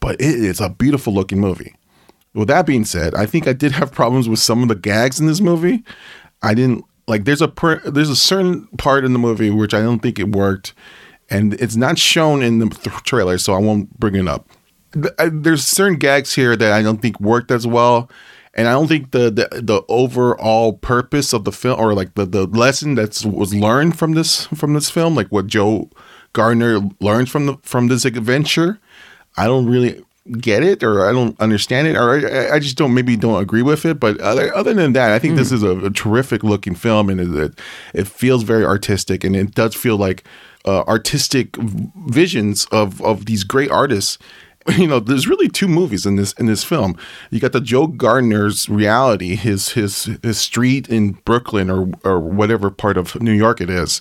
but 0.00 0.14
it 0.20 0.34
is 0.34 0.60
a 0.60 0.70
beautiful 0.70 1.12
looking 1.12 1.38
movie. 1.40 1.74
With 2.34 2.48
that 2.48 2.66
being 2.66 2.84
said, 2.84 3.14
I 3.14 3.26
think 3.26 3.46
I 3.46 3.52
did 3.52 3.72
have 3.72 3.92
problems 3.92 4.28
with 4.28 4.38
some 4.38 4.62
of 4.62 4.68
the 4.68 4.74
gags 4.74 5.20
in 5.20 5.26
this 5.26 5.40
movie. 5.40 5.82
I 6.42 6.54
didn't 6.54 6.84
like. 7.08 7.24
There's 7.24 7.42
a 7.42 7.48
per, 7.48 7.80
there's 7.80 8.10
a 8.10 8.16
certain 8.16 8.66
part 8.78 9.04
in 9.04 9.12
the 9.12 9.18
movie 9.18 9.50
which 9.50 9.74
I 9.74 9.82
don't 9.82 10.00
think 10.00 10.18
it 10.18 10.32
worked, 10.34 10.72
and 11.28 11.54
it's 11.54 11.76
not 11.76 11.98
shown 11.98 12.42
in 12.42 12.58
the 12.58 12.68
th- 12.68 12.96
trailer, 13.02 13.36
so 13.38 13.52
I 13.54 13.58
won't 13.58 13.98
bring 13.98 14.14
it 14.14 14.28
up. 14.28 14.48
Th- 14.92 15.12
I- 15.18 15.30
There's 15.30 15.64
certain 15.66 15.98
gags 15.98 16.34
here 16.34 16.56
that 16.56 16.72
I 16.72 16.82
don't 16.82 17.02
think 17.02 17.18
worked 17.20 17.50
as 17.50 17.66
well, 17.66 18.10
and 18.56 18.66
I 18.66 18.72
don't 18.72 18.88
think 18.88 19.10
the 19.10 19.30
the, 19.30 19.60
the 19.62 19.82
overall 19.88 20.72
purpose 20.72 21.32
of 21.32 21.44
the 21.44 21.52
film 21.52 21.78
or 21.78 21.94
like 21.94 22.14
the, 22.14 22.24
the 22.24 22.46
lesson 22.46 22.94
that 22.96 23.22
was 23.24 23.54
learned 23.54 23.98
from 23.98 24.14
this 24.14 24.46
from 24.46 24.72
this 24.72 24.90
film, 24.90 25.14
like 25.14 25.28
what 25.28 25.46
Joe 25.46 25.90
Gardner 26.32 26.80
learns 27.00 27.30
from 27.30 27.46
the 27.46 27.58
from 27.62 27.88
this 27.88 28.04
adventure, 28.06 28.80
I 29.36 29.44
don't 29.44 29.66
really 29.66 30.02
get 30.40 30.62
it 30.62 30.82
or 30.82 31.06
I 31.06 31.12
don't 31.12 31.38
understand 31.40 31.86
it 31.86 31.96
or 31.96 32.26
I, 32.26 32.56
I 32.56 32.58
just 32.58 32.76
don't 32.76 32.94
maybe 32.94 33.14
don't 33.14 33.40
agree 33.40 33.62
with 33.62 33.84
it. 33.84 34.00
But 34.00 34.18
other 34.20 34.54
other 34.56 34.72
than 34.72 34.94
that, 34.94 35.12
I 35.12 35.18
think 35.18 35.36
this 35.36 35.52
is 35.52 35.62
a, 35.62 35.78
a 35.78 35.90
terrific 35.90 36.42
looking 36.42 36.74
film 36.74 37.10
and 37.10 37.20
it 37.20 37.60
it 37.92 38.08
feels 38.08 38.42
very 38.42 38.64
artistic 38.64 39.22
and 39.22 39.36
it 39.36 39.54
does 39.54 39.74
feel 39.74 39.98
like 39.98 40.24
uh, 40.64 40.82
artistic 40.84 41.56
visions 41.56 42.66
of 42.72 43.02
of 43.02 43.26
these 43.26 43.44
great 43.44 43.70
artists 43.70 44.16
you 44.76 44.86
know, 44.86 45.00
there's 45.00 45.28
really 45.28 45.48
two 45.48 45.68
movies 45.68 46.06
in 46.06 46.16
this 46.16 46.32
in 46.34 46.46
this 46.46 46.64
film. 46.64 46.96
You 47.30 47.40
got 47.40 47.52
the 47.52 47.60
Joe 47.60 47.86
Gardner's 47.86 48.68
reality, 48.68 49.36
his 49.36 49.70
his 49.70 50.10
his 50.22 50.38
street 50.38 50.88
in 50.88 51.12
Brooklyn 51.24 51.70
or 51.70 51.88
or 52.04 52.18
whatever 52.20 52.70
part 52.70 52.96
of 52.96 53.20
New 53.20 53.32
York 53.32 53.60
it 53.60 53.70
is. 53.70 54.00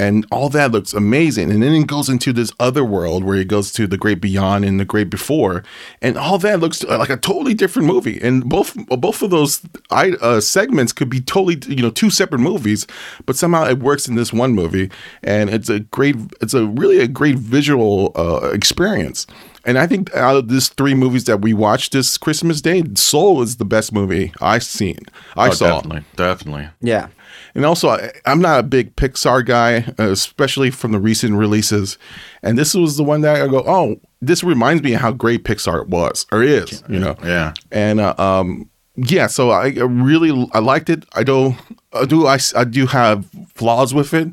And 0.00 0.26
all 0.32 0.48
that 0.50 0.72
looks 0.72 0.94
amazing. 0.94 1.50
And 1.50 1.62
then 1.62 1.74
it 1.74 1.86
goes 1.86 2.08
into 2.08 2.32
this 2.32 2.50
other 2.58 2.82
world 2.82 3.22
where 3.22 3.36
he 3.36 3.44
goes 3.44 3.70
to 3.72 3.86
the 3.86 3.98
great 3.98 4.18
beyond 4.18 4.64
and 4.64 4.80
the 4.80 4.86
great 4.86 5.10
before. 5.10 5.62
And 6.00 6.16
all 6.16 6.38
that 6.38 6.58
looks 6.58 6.82
like 6.82 7.10
a 7.10 7.18
totally 7.18 7.52
different 7.52 7.86
movie. 7.86 8.18
And 8.22 8.48
both 8.48 8.74
both 8.86 9.20
of 9.20 9.28
those 9.28 9.60
uh, 9.90 10.40
segments 10.40 10.94
could 10.94 11.10
be 11.10 11.20
totally, 11.20 11.60
you 11.68 11.82
know, 11.82 11.90
two 11.90 12.08
separate 12.08 12.38
movies, 12.38 12.86
but 13.26 13.36
somehow 13.36 13.66
it 13.66 13.80
works 13.80 14.08
in 14.08 14.14
this 14.14 14.32
one 14.32 14.54
movie. 14.54 14.90
And 15.22 15.50
it's 15.50 15.68
a 15.68 15.80
great, 15.80 16.16
it's 16.40 16.54
a 16.54 16.64
really 16.64 17.00
a 17.00 17.08
great 17.08 17.36
visual 17.36 18.12
uh, 18.16 18.50
experience. 18.54 19.26
And 19.64 19.78
I 19.78 19.86
think 19.86 20.14
out 20.14 20.36
of 20.36 20.48
these 20.48 20.68
three 20.68 20.94
movies 20.94 21.24
that 21.24 21.42
we 21.42 21.52
watched 21.52 21.92
this 21.92 22.16
Christmas 22.16 22.60
Day, 22.60 22.82
Soul 22.94 23.42
is 23.42 23.56
the 23.56 23.64
best 23.64 23.92
movie 23.92 24.32
I've 24.40 24.64
seen. 24.64 24.98
I 25.36 25.48
oh, 25.48 25.50
saw. 25.52 25.76
Definitely, 25.76 26.04
definitely. 26.16 26.68
Yeah. 26.80 27.08
And 27.54 27.64
also, 27.64 27.90
I, 27.90 28.12
am 28.26 28.40
not 28.40 28.60
a 28.60 28.62
big 28.62 28.96
Pixar 28.96 29.44
guy, 29.44 29.84
uh, 29.98 30.10
especially 30.10 30.70
from 30.70 30.92
the 30.92 30.98
recent 30.98 31.36
releases. 31.36 31.98
And 32.42 32.58
this 32.58 32.74
was 32.74 32.96
the 32.96 33.04
one 33.04 33.20
that 33.20 33.42
I 33.42 33.46
go, 33.48 33.62
oh, 33.66 34.00
this 34.22 34.42
reminds 34.42 34.82
me 34.82 34.94
of 34.94 35.00
how 35.00 35.12
great 35.12 35.44
Pixar 35.44 35.86
was 35.86 36.26
or 36.32 36.42
is, 36.42 36.82
you 36.88 36.98
know? 36.98 37.16
Yeah. 37.22 37.54
And 37.70 38.00
uh, 38.00 38.14
um, 38.18 38.70
yeah, 38.96 39.26
so 39.26 39.50
I 39.50 39.68
really 39.68 40.48
I 40.52 40.60
liked 40.60 40.90
it. 40.90 41.04
I 41.14 41.22
do, 41.22 41.54
I 41.92 42.06
do, 42.06 42.26
I, 42.26 42.38
I 42.56 42.64
do 42.64 42.86
have 42.86 43.26
flaws 43.54 43.92
with 43.92 44.14
it, 44.14 44.28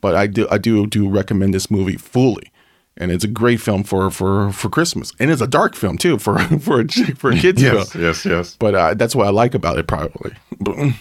but 0.00 0.14
I 0.14 0.26
do, 0.26 0.46
I 0.50 0.58
do, 0.58 0.86
do 0.86 1.08
recommend 1.08 1.54
this 1.54 1.70
movie 1.70 1.96
fully 1.96 2.52
and 2.96 3.10
it's 3.10 3.24
a 3.24 3.28
great 3.28 3.60
film 3.60 3.84
for 3.84 4.10
for 4.10 4.52
for 4.52 4.68
Christmas, 4.68 5.12
and 5.18 5.30
it's 5.30 5.42
a 5.42 5.46
dark 5.46 5.74
film 5.74 5.98
too 5.98 6.18
for 6.18 6.38
for 6.60 6.80
a, 6.80 6.88
for 7.16 7.30
a 7.30 7.36
kids 7.38 7.62
yes, 7.62 7.92
film. 7.92 8.04
Yes, 8.04 8.24
yes, 8.24 8.56
But 8.58 8.74
uh, 8.74 8.94
that's 8.94 9.14
what 9.14 9.26
I 9.26 9.30
like 9.30 9.54
about 9.54 9.78
it, 9.78 9.86
probably. 9.86 10.32
Uh, 10.68 10.92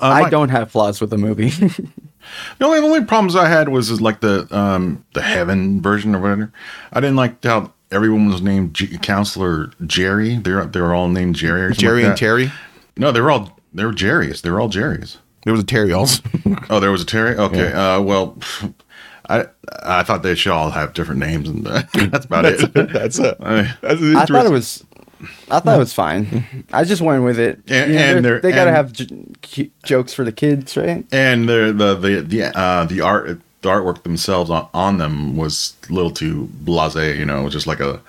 I 0.00 0.22
my- 0.22 0.30
don't 0.30 0.48
have 0.48 0.70
flaws 0.70 1.00
with 1.00 1.10
the 1.10 1.18
movie. 1.18 1.52
The 2.58 2.66
only, 2.66 2.80
the 2.80 2.86
only 2.86 3.04
problems 3.04 3.36
I 3.36 3.48
had 3.48 3.70
was 3.70 3.90
is 3.90 4.00
like 4.02 4.20
the 4.20 4.46
um 4.54 5.02
the 5.14 5.22
heaven 5.22 5.80
version 5.80 6.14
or 6.14 6.20
whatever. 6.20 6.52
I 6.92 7.00
didn't 7.00 7.16
like 7.16 7.42
how 7.42 7.72
everyone 7.90 8.28
was 8.28 8.42
named 8.42 8.74
G- 8.74 8.98
Counselor 8.98 9.70
Jerry. 9.86 10.36
They're 10.36 10.66
they're 10.66 10.92
all 10.94 11.08
named 11.08 11.36
Jerry. 11.36 11.62
Or 11.62 11.70
Jerry 11.70 12.02
like 12.02 12.10
and. 12.10 12.18
Terry. 12.18 12.52
No, 12.96 13.12
they 13.12 13.20
were 13.20 13.30
all 13.30 13.58
they 13.72 13.84
were 13.84 13.92
Jerry's. 13.94 14.42
They 14.42 14.50
were 14.50 14.60
all 14.60 14.68
Jerry's. 14.68 15.18
There 15.44 15.52
was 15.52 15.62
a 15.62 15.66
Terry 15.66 15.92
also. 15.92 16.22
Oh, 16.68 16.80
there 16.80 16.90
was 16.90 17.02
a 17.02 17.06
Terry. 17.06 17.36
Okay. 17.36 17.72
Uh, 17.72 18.02
well, 18.02 18.36
I 19.28 19.46
I 19.82 20.02
thought 20.02 20.22
they 20.22 20.34
should 20.34 20.52
all 20.52 20.70
have 20.70 20.94
different 20.94 21.20
names, 21.20 21.48
and 21.48 21.66
uh, 21.66 21.82
that's 22.10 22.24
about 22.26 22.44
it. 22.46 22.72
that's 22.92 23.18
it. 23.18 23.36
I- 23.40 23.74
That's 23.82 24.00
I 24.02 24.24
thought 24.26 24.46
it 24.46 24.50
was. 24.52 24.84
I 25.50 25.58
thought 25.58 25.74
it 25.74 25.78
was 25.78 25.92
fine. 25.92 26.64
I 26.72 26.84
just 26.84 27.02
went 27.02 27.24
with 27.24 27.38
it. 27.40 27.58
And- 27.66 27.92
You 27.92 27.98
know, 27.98 28.04
and 28.04 28.24
they're- 28.24 28.32
they're- 28.32 28.40
they 28.40 28.52
gotta 28.52 28.70
have 28.70 28.92
j- 28.92 29.70
jokes 29.82 30.14
for 30.14 30.24
the 30.24 30.30
kids, 30.32 30.76
right? 30.76 31.04
and 31.12 31.48
the 31.48 31.72
the 31.76 31.94
the 31.96 32.20
the 32.22 32.58
uh, 32.58 32.84
the 32.84 33.00
art 33.00 33.40
the 33.62 33.68
artwork 33.68 34.04
themselves 34.04 34.48
on, 34.50 34.68
on 34.72 34.98
them 34.98 35.36
was 35.36 35.74
a 35.90 35.92
little 35.92 36.12
too 36.12 36.48
blasé. 36.64 37.18
You 37.18 37.24
know, 37.24 37.48
just 37.48 37.66
like 37.66 37.80
a 37.80 38.00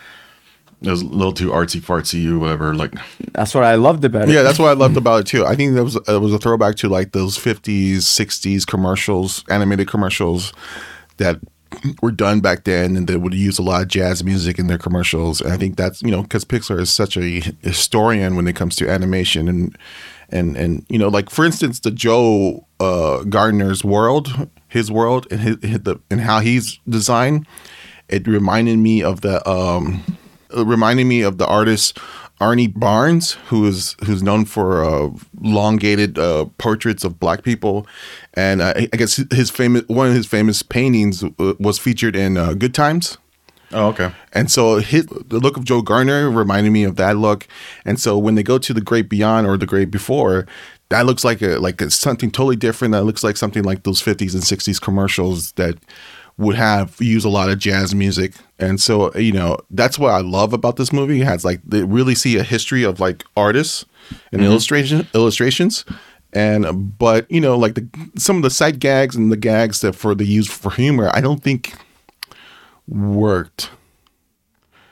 it 0.81 0.89
was 0.89 1.01
a 1.01 1.05
little 1.05 1.33
too 1.33 1.49
artsy 1.49 1.81
fartsy 1.81 2.31
or 2.31 2.37
whatever. 2.39 2.73
Like 2.75 2.93
That's 3.33 3.53
what 3.55 3.63
I 3.63 3.73
loved 3.75 4.05
about 4.05 4.29
it. 4.29 4.33
Yeah, 4.33 4.43
that's 4.43 4.59
what 4.59 4.69
I 4.69 4.73
loved 4.73 4.95
about 4.95 5.21
it 5.21 5.25
too. 5.27 5.45
I 5.47 5.55
think 5.55 5.73
that 5.75 5.83
was 5.83 5.95
it 5.95 6.21
was 6.21 6.31
a 6.31 6.37
throwback 6.37 6.75
to 6.77 6.87
like 6.89 7.11
those 7.13 7.35
fifties, 7.37 8.07
sixties 8.07 8.63
commercials, 8.65 9.43
animated 9.49 9.87
commercials 9.89 10.53
that 11.19 11.39
were 12.01 12.11
done 12.11 12.39
back 12.39 12.63
then, 12.63 12.95
and 12.95 13.07
they 13.07 13.15
would 13.15 13.33
use 13.33 13.59
a 13.59 13.61
lot 13.61 13.81
of 13.81 13.87
jazz 13.87 14.23
music 14.23 14.57
in 14.57 14.67
their 14.67 14.77
commercials. 14.77 15.41
And 15.41 15.53
I 15.53 15.57
think 15.57 15.77
that's 15.77 16.01
you 16.01 16.11
know 16.11 16.23
because 16.23 16.45
Pixar 16.45 16.79
is 16.79 16.91
such 16.91 17.15
a 17.17 17.41
historian 17.61 18.35
when 18.35 18.47
it 18.47 18.55
comes 18.55 18.75
to 18.77 18.89
animation 18.89 19.47
and 19.47 19.77
and 20.29 20.57
and 20.57 20.85
you 20.89 20.97
know 20.97 21.07
like 21.07 21.29
for 21.29 21.45
instance 21.45 21.79
the 21.79 21.91
Joe 21.91 22.65
uh, 22.79 23.23
Gardner's 23.23 23.83
world, 23.83 24.49
his 24.67 24.91
world, 24.91 25.27
and 25.31 25.41
his, 25.41 25.57
his 25.61 25.79
the 25.81 25.99
and 26.09 26.21
how 26.21 26.39
he's 26.39 26.79
designed. 26.87 27.45
It 28.07 28.27
reminded 28.27 28.79
me 28.79 29.03
of 29.03 29.21
the 29.21 29.47
um, 29.47 30.03
reminded 30.55 31.05
me 31.05 31.21
of 31.21 31.37
the 31.37 31.45
artist 31.45 31.99
Ernie 32.41 32.67
Barnes, 32.67 33.33
who 33.47 33.65
is 33.65 33.95
who's 34.05 34.23
known 34.23 34.45
for 34.45 34.83
uh, 34.83 35.09
elongated 35.43 36.17
uh, 36.17 36.45
portraits 36.57 37.03
of 37.03 37.19
black 37.19 37.43
people, 37.43 37.85
and 38.33 38.61
uh, 38.61 38.73
I 38.75 38.97
guess 38.97 39.21
his 39.31 39.49
famous 39.49 39.83
one 39.87 40.07
of 40.07 40.13
his 40.13 40.25
famous 40.25 40.63
paintings 40.63 41.23
uh, 41.23 41.53
was 41.59 41.79
featured 41.79 42.15
in 42.15 42.37
uh, 42.37 42.53
Good 42.53 42.73
Times. 42.73 43.17
oh 43.73 43.87
okay 43.89 44.11
And 44.33 44.49
so 44.49 44.77
his, 44.77 45.05
the 45.05 45.39
look 45.39 45.57
of 45.57 45.63
Joe 45.65 45.81
Garner 45.81 46.29
reminded 46.31 46.71
me 46.71 46.83
of 46.85 46.95
that 46.95 47.17
look. 47.17 47.47
And 47.85 47.99
so 47.99 48.17
when 48.17 48.35
they 48.35 48.43
go 48.43 48.57
to 48.57 48.73
the 48.73 48.81
Great 48.81 49.09
Beyond 49.09 49.45
or 49.45 49.57
the 49.57 49.67
Great 49.67 49.91
Before, 49.91 50.47
that 50.89 51.05
looks 51.05 51.23
like 51.23 51.41
a 51.41 51.59
like 51.59 51.81
a, 51.81 51.91
something 51.91 52.31
totally 52.31 52.55
different. 52.55 52.93
That 52.93 53.03
looks 53.03 53.23
like 53.23 53.37
something 53.37 53.63
like 53.63 53.83
those 53.83 54.01
50s 54.01 54.33
and 54.33 54.43
60s 54.43 54.81
commercials 54.81 55.51
that 55.53 55.77
would 56.39 56.55
have 56.55 56.95
use 57.01 57.25
a 57.25 57.29
lot 57.29 57.49
of 57.49 57.59
jazz 57.59 57.93
music. 57.93 58.33
And 58.57 58.79
so 58.81 59.13
you 59.15 59.33
know 59.33 59.57
that's 59.69 59.99
what 59.99 60.11
I 60.11 60.21
love 60.21 60.53
about 60.53 60.77
this 60.77 60.91
movie. 60.91 61.21
It 61.21 61.25
has 61.25 61.45
like 61.45 61.61
they 61.63 61.83
really 61.83 62.15
see 62.15 62.37
a 62.37 62.43
history 62.43 62.83
of 62.83 62.99
like 62.99 63.25
artists 63.37 63.85
and 64.31 64.41
mm-hmm. 64.41 64.49
illustration 64.49 65.07
illustrations. 65.13 65.85
And 66.31 66.97
but 66.97 67.29
you 67.29 67.41
know 67.41 67.57
like 67.57 67.75
the 67.75 67.87
some 68.17 68.37
of 68.37 68.43
the 68.43 68.49
sight 68.49 68.79
gags 68.79 69.15
and 69.15 69.31
the 69.31 69.37
gags 69.37 69.81
that 69.81 69.93
for 69.93 70.15
the 70.15 70.25
use 70.25 70.47
for 70.47 70.71
humor, 70.71 71.11
I 71.13 71.21
don't 71.21 71.43
think 71.43 71.73
worked 72.87 73.69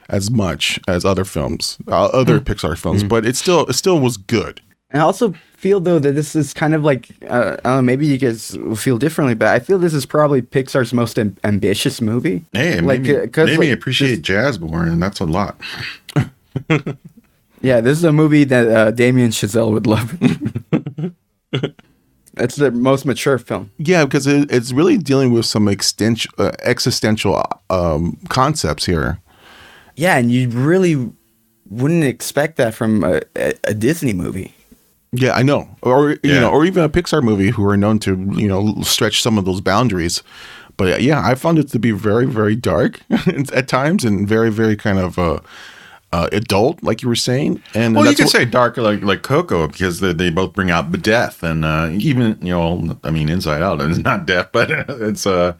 as 0.09 0.29
much 0.29 0.79
as 0.87 1.03
other 1.03 1.25
films, 1.25 1.77
uh, 1.87 2.05
other 2.07 2.39
mm. 2.39 2.43
Pixar 2.43 2.77
films, 2.77 3.03
mm. 3.03 3.09
but 3.09 3.25
it 3.25 3.35
still 3.35 3.65
it 3.67 3.73
still 3.73 3.99
was 3.99 4.17
good. 4.17 4.61
I 4.93 4.99
also 4.99 5.33
feel 5.57 5.79
though 5.79 5.99
that 5.99 6.13
this 6.13 6.35
is 6.35 6.53
kind 6.53 6.73
of 6.73 6.83
like 6.83 7.09
uh, 7.29 7.57
I 7.65 7.69
don't 7.69 7.75
know, 7.77 7.81
maybe 7.81 8.05
you 8.07 8.17
guys 8.17 8.57
will 8.57 8.75
feel 8.75 8.97
differently, 8.97 9.35
but 9.35 9.49
I 9.49 9.59
feel 9.59 9.79
this 9.79 9.93
is 9.93 10.05
probably 10.05 10.41
Pixar's 10.41 10.93
most 10.93 11.19
am- 11.19 11.37
ambitious 11.43 11.99
movie. 12.01 12.45
hey 12.53 12.79
like 12.79 13.01
maybe, 13.01 13.17
uh, 13.17 13.45
maybe 13.45 13.69
like, 13.69 13.77
appreciate 13.77 14.21
jazz 14.21 14.59
more 14.59 14.83
and 14.83 15.01
that's 15.01 15.19
a 15.19 15.25
lot 15.25 15.59
Yeah, 17.61 17.81
this 17.81 17.97
is 17.97 18.03
a 18.03 18.13
movie 18.13 18.43
that 18.45 18.67
uh, 18.67 18.91
Damien 18.91 19.31
Chazelle 19.31 19.71
would 19.71 19.87
love. 19.87 20.15
it's 22.37 22.55
the 22.55 22.71
most 22.71 23.05
mature 23.05 23.37
film. 23.37 23.71
Yeah, 23.77 24.05
because 24.05 24.27
it, 24.27 24.51
it's 24.51 24.71
really 24.71 24.97
dealing 24.97 25.33
with 25.33 25.45
some 25.45 25.67
extension, 25.67 26.31
uh, 26.37 26.51
existential 26.63 27.43
um, 27.69 28.17
concepts 28.29 28.85
here. 28.85 29.19
Yeah, 29.95 30.17
and 30.17 30.31
you 30.31 30.49
really 30.49 31.11
wouldn't 31.69 32.03
expect 32.03 32.57
that 32.57 32.75
from 32.75 33.03
a, 33.03 33.21
a, 33.35 33.53
a 33.63 33.73
Disney 33.73 34.13
movie. 34.13 34.53
Yeah, 35.13 35.31
I 35.33 35.41
know, 35.43 35.69
or 35.81 36.11
you 36.11 36.19
Yeah. 36.23 36.39
know, 36.41 36.49
or 36.51 36.65
even 36.65 36.83
a 36.83 36.89
Pixar 36.89 37.21
movie 37.23 37.49
who 37.51 37.63
are 37.65 37.77
known 37.77 37.99
to 37.99 38.11
you 38.35 38.47
know 38.47 38.75
stretch 38.83 39.21
some 39.21 39.37
of 39.37 39.45
those 39.45 39.61
boundaries. 39.61 40.21
But 40.75 40.93
uh, 40.93 40.97
yeah, 40.97 41.21
I 41.25 41.33
found 41.35 41.57
it 41.59 41.69
to 41.69 41.79
be 41.79 41.91
very, 41.91 42.25
very 42.27 42.55
dark 42.55 42.99
at 43.53 43.67
times 43.67 44.05
and 44.05 44.27
very, 44.27 44.51
very 44.51 44.75
kind 44.75 44.99
of 44.99 45.17
uh, 45.17 45.39
uh, 46.13 46.27
adult, 46.31 46.83
like 46.83 47.01
you 47.01 47.07
were 47.09 47.15
saying. 47.15 47.61
And 47.73 47.95
well 47.95 48.05
you 48.05 48.15
could 48.15 48.25
what- 48.25 48.31
say 48.31 48.45
dark 48.45 48.77
like 48.77 49.01
like 49.01 49.23
coco 49.23 49.67
because 49.67 50.01
they, 50.01 50.13
they 50.13 50.29
both 50.29 50.53
bring 50.53 50.69
out 50.71 50.91
death 51.01 51.41
and 51.43 51.65
uh 51.65 51.89
even 51.91 52.37
you 52.41 52.51
know 52.53 52.97
i 53.03 53.09
mean 53.11 53.27
inside 53.29 53.61
out 53.61 53.81
it's 53.81 53.97
not 54.09 54.25
death 54.25 54.49
but 54.51 54.69
it's 55.09 55.25
uh 55.25 55.53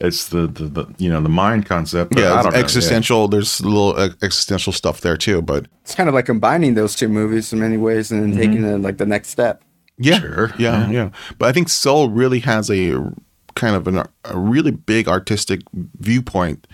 it's 0.00 0.28
the, 0.28 0.46
the, 0.46 0.64
the 0.64 0.86
you 0.98 1.10
know 1.10 1.20
the 1.20 1.28
mind 1.28 1.66
concept 1.66 2.12
but 2.14 2.22
I 2.22 2.22
yeah, 2.22 2.28
don't 2.28 2.38
it's 2.38 2.46
know, 2.46 2.58
yeah. 2.58 2.64
existential. 2.64 3.28
There's 3.28 3.60
a 3.60 3.68
little 3.68 3.98
existential 4.22 4.72
stuff 4.72 5.00
there 5.02 5.16
too, 5.16 5.42
but 5.42 5.66
It's 5.82 5.94
kind 5.94 6.08
of 6.08 6.14
like 6.14 6.26
combining 6.26 6.74
those 6.74 6.96
two 6.96 7.08
movies 7.08 7.52
in 7.52 7.60
many 7.60 7.76
ways 7.76 8.10
and 8.10 8.22
then 8.22 8.36
taking 8.36 8.64
it 8.64 8.78
like 8.78 8.98
the 8.98 9.06
next 9.06 9.28
step. 9.28 9.62
Yeah, 9.98 10.18
Sure, 10.18 10.52
Yeah, 10.58 10.88
yeah, 10.90 11.10
But 11.38 11.50
I 11.50 11.52
think 11.52 11.68
Soul 11.68 12.08
really 12.08 12.38
has 12.40 12.70
a 12.70 13.12
kind 13.54 13.76
of 13.76 13.86
an, 13.86 13.98
a 14.24 14.38
really 14.38 14.70
big 14.70 15.08
artistic 15.08 15.60
viewpoint 15.98 16.66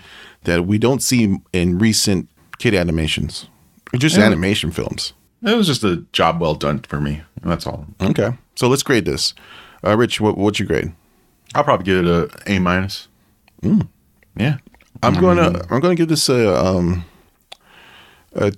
that 0.43 0.65
we 0.65 0.77
don't 0.77 1.03
see 1.03 1.37
in 1.51 1.77
recent 1.77 2.29
kid 2.57 2.73
animations, 2.73 3.49
or 3.93 3.99
just 3.99 4.17
animation 4.17 4.71
films. 4.71 5.11
It 5.43 5.55
was 5.55 5.67
just 5.67 5.83
a 5.83 5.97
job 6.13 6.39
well 6.39 6.55
done 6.55 6.79
for 6.79 7.01
me. 7.01 7.21
That's 7.43 7.67
all. 7.67 7.85
Okay, 8.01 8.31
so 8.55 8.69
let's 8.69 8.83
grade 8.83 9.03
this. 9.05 9.33
Uh, 9.85 9.97
Rich, 9.97 10.21
what, 10.21 10.37
what's 10.37 10.59
your 10.59 10.67
grade? 10.67 10.93
I'll 11.53 11.63
probably 11.65 11.85
give 11.85 12.05
it 12.05 12.07
a 12.07 12.51
A 12.51 12.59
minus. 12.59 13.09
Yeah. 13.61 14.57
I'm 15.03 15.13
gonna 15.15 15.61
I'm 15.69 15.79
gonna 15.79 15.95
give 15.95 16.07
this 16.07 16.29
a 16.29 16.55
um 16.55 17.05
a 18.33 18.51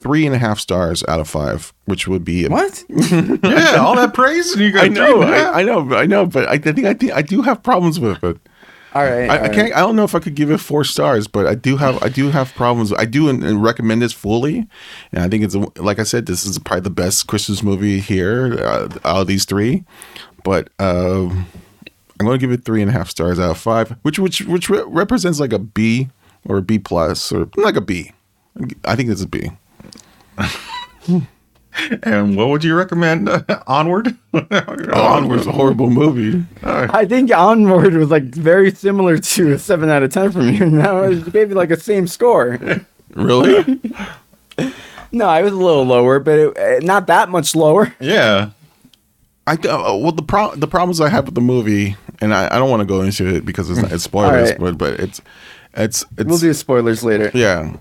three 0.00 0.26
and 0.26 0.34
a 0.34 0.38
half 0.38 0.58
stars 0.58 1.04
out 1.08 1.20
of 1.20 1.28
five, 1.28 1.72
which 1.86 2.06
would 2.06 2.24
be 2.24 2.46
What? 2.46 2.84
yeah, 2.88 3.76
all 3.76 3.96
that 3.96 4.14
praise 4.14 4.52
and 4.52 4.62
you 4.62 4.72
got 4.72 4.84
I 4.84 4.88
know, 4.88 5.06
three 5.06 5.22
and 5.22 5.34
a 5.34 5.36
half? 5.36 5.54
I, 5.54 5.60
I 5.60 5.62
know, 5.64 5.94
I 5.94 6.06
know, 6.06 6.26
but 6.26 6.48
I, 6.48 6.52
I 6.52 6.58
think 6.58 6.86
I 6.86 6.94
think 6.94 7.12
I 7.12 7.22
do 7.22 7.42
have 7.42 7.62
problems 7.62 7.98
with 7.98 8.22
it. 8.22 8.38
All 8.94 9.02
right. 9.04 9.28
I, 9.28 9.38
all 9.38 9.44
I 9.44 9.48
can't. 9.50 9.72
I 9.74 9.80
don't 9.80 9.96
know 9.96 10.04
if 10.04 10.14
I 10.14 10.18
could 10.18 10.34
give 10.34 10.50
it 10.50 10.58
four 10.58 10.82
stars, 10.82 11.28
but 11.28 11.46
I 11.46 11.54
do 11.54 11.76
have. 11.76 12.02
I 12.02 12.08
do 12.08 12.30
have 12.30 12.54
problems. 12.54 12.92
I 12.92 13.04
do 13.04 13.28
and, 13.28 13.44
and 13.44 13.62
recommend 13.62 14.00
this 14.00 14.12
fully, 14.14 14.66
and 15.12 15.22
I 15.22 15.28
think 15.28 15.44
it's 15.44 15.54
like 15.78 15.98
I 15.98 16.04
said. 16.04 16.26
This 16.26 16.46
is 16.46 16.58
probably 16.58 16.82
the 16.82 16.90
best 16.90 17.26
Christmas 17.26 17.62
movie 17.62 18.00
here 18.00 18.54
uh, 18.60 18.88
out 19.04 19.20
of 19.20 19.26
these 19.26 19.44
three. 19.44 19.84
But 20.42 20.70
um, 20.78 21.46
I'm 22.20 22.26
going 22.26 22.38
to 22.38 22.44
give 22.44 22.52
it 22.52 22.64
three 22.64 22.82
and 22.82 22.90
a 22.90 22.92
half 22.92 23.08
stars 23.08 23.38
out 23.38 23.50
of 23.50 23.58
five, 23.58 23.90
which 24.02 24.18
which 24.18 24.40
which 24.42 24.68
re- 24.68 24.82
represents 24.86 25.38
like 25.40 25.52
a 25.52 25.58
B 25.58 26.08
or 26.46 26.58
a 26.58 26.62
B 26.62 26.78
plus 26.78 27.30
or 27.32 27.48
like 27.56 27.76
a 27.76 27.80
B. 27.80 28.12
I 28.84 28.96
think 28.96 29.10
it's 29.10 29.22
a 29.22 29.28
B. 29.28 29.50
And 32.02 32.36
what 32.36 32.48
would 32.48 32.64
you 32.64 32.74
recommend? 32.74 33.28
Onward? 33.68 34.16
Onward 34.34 35.38
was 35.38 35.46
a 35.46 35.52
horrible 35.52 35.88
movie. 35.90 36.44
I 36.64 37.04
think 37.04 37.30
Onward 37.30 37.94
was 37.94 38.10
like 38.10 38.24
very 38.24 38.72
similar 38.72 39.18
to 39.18 39.52
a 39.52 39.58
seven 39.58 39.88
out 39.88 40.02
of 40.02 40.12
ten 40.12 40.32
from 40.32 40.48
you. 40.54 40.66
Now 40.66 41.02
it 41.04 41.32
gave 41.32 41.50
you 41.50 41.54
like 41.54 41.70
a 41.70 41.78
same 41.78 42.08
score. 42.08 42.58
Really? 43.14 43.80
No, 45.12 45.26
I 45.26 45.42
was 45.42 45.52
a 45.52 45.56
little 45.56 45.84
lower, 45.84 46.18
but 46.18 46.38
it, 46.38 46.58
eh, 46.58 46.78
not 46.82 47.06
that 47.06 47.28
much 47.28 47.54
lower. 47.54 47.94
Yeah. 48.00 48.50
I 49.46 49.52
uh, 49.52 49.96
well 49.96 50.12
the 50.12 50.22
pro- 50.22 50.54
the 50.56 50.68
problems 50.68 51.00
I 51.00 51.08
have 51.08 51.26
with 51.26 51.34
the 51.34 51.40
movie, 51.40 51.96
and 52.20 52.34
I, 52.34 52.46
I 52.54 52.58
don't 52.58 52.70
want 52.70 52.80
to 52.80 52.86
go 52.86 53.02
into 53.02 53.26
it 53.26 53.44
because 53.44 53.70
it's, 53.70 53.92
it's 53.92 54.04
spoilers, 54.12 54.50
right. 54.50 54.60
but 54.60 54.78
but 54.78 55.00
it's 55.00 55.20
it's 55.74 56.04
it's 56.16 56.28
We'll 56.28 56.38
do 56.38 56.52
spoilers 56.54 57.04
later. 57.04 57.30
yeah, 57.34 57.76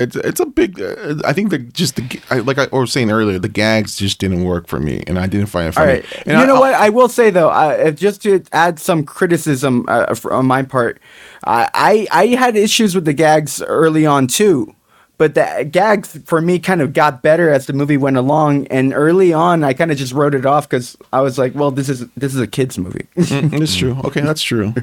it's 0.00 0.16
it's 0.16 0.40
a 0.40 0.46
big. 0.46 0.80
Uh, 0.80 1.16
I 1.24 1.32
think 1.32 1.50
that 1.50 1.72
just 1.72 1.96
the 1.96 2.20
I, 2.30 2.40
like 2.40 2.58
I 2.58 2.66
was 2.72 2.92
saying 2.92 3.10
earlier, 3.10 3.38
the 3.38 3.48
gags 3.48 3.96
just 3.96 4.18
didn't 4.18 4.44
work 4.44 4.66
for 4.66 4.80
me, 4.80 5.04
and 5.06 5.18
I 5.18 5.26
didn't 5.26 5.46
find 5.46 5.68
it 5.68 5.72
funny. 5.72 5.92
right. 5.92 6.22
And 6.26 6.40
you 6.40 6.46
know 6.46 6.56
I, 6.56 6.60
what? 6.60 6.74
I 6.74 6.88
will 6.88 7.08
say 7.08 7.30
though, 7.30 7.50
uh, 7.50 7.90
just 7.92 8.22
to 8.22 8.42
add 8.52 8.78
some 8.78 9.04
criticism 9.04 9.84
uh, 9.88 10.14
on 10.30 10.46
my 10.46 10.62
part, 10.62 11.00
I, 11.44 11.68
I 11.74 12.06
I 12.10 12.26
had 12.28 12.56
issues 12.56 12.94
with 12.94 13.04
the 13.04 13.12
gags 13.12 13.62
early 13.62 14.06
on 14.06 14.26
too, 14.26 14.74
but 15.18 15.34
the 15.34 15.68
gags 15.70 16.18
for 16.24 16.40
me 16.40 16.58
kind 16.58 16.80
of 16.80 16.92
got 16.92 17.22
better 17.22 17.50
as 17.50 17.66
the 17.66 17.72
movie 17.72 17.96
went 17.96 18.16
along. 18.16 18.66
And 18.68 18.92
early 18.92 19.32
on, 19.32 19.62
I 19.62 19.72
kind 19.72 19.92
of 19.92 19.98
just 19.98 20.12
wrote 20.12 20.34
it 20.34 20.46
off 20.46 20.68
because 20.68 20.96
I 21.12 21.20
was 21.20 21.38
like, 21.38 21.54
well, 21.54 21.70
this 21.70 21.88
is 21.88 22.08
this 22.16 22.34
is 22.34 22.40
a 22.40 22.46
kids 22.46 22.78
movie. 22.78 23.06
That's 23.16 23.76
true. 23.76 23.98
Okay, 24.04 24.20
that's 24.20 24.42
true. 24.42 24.74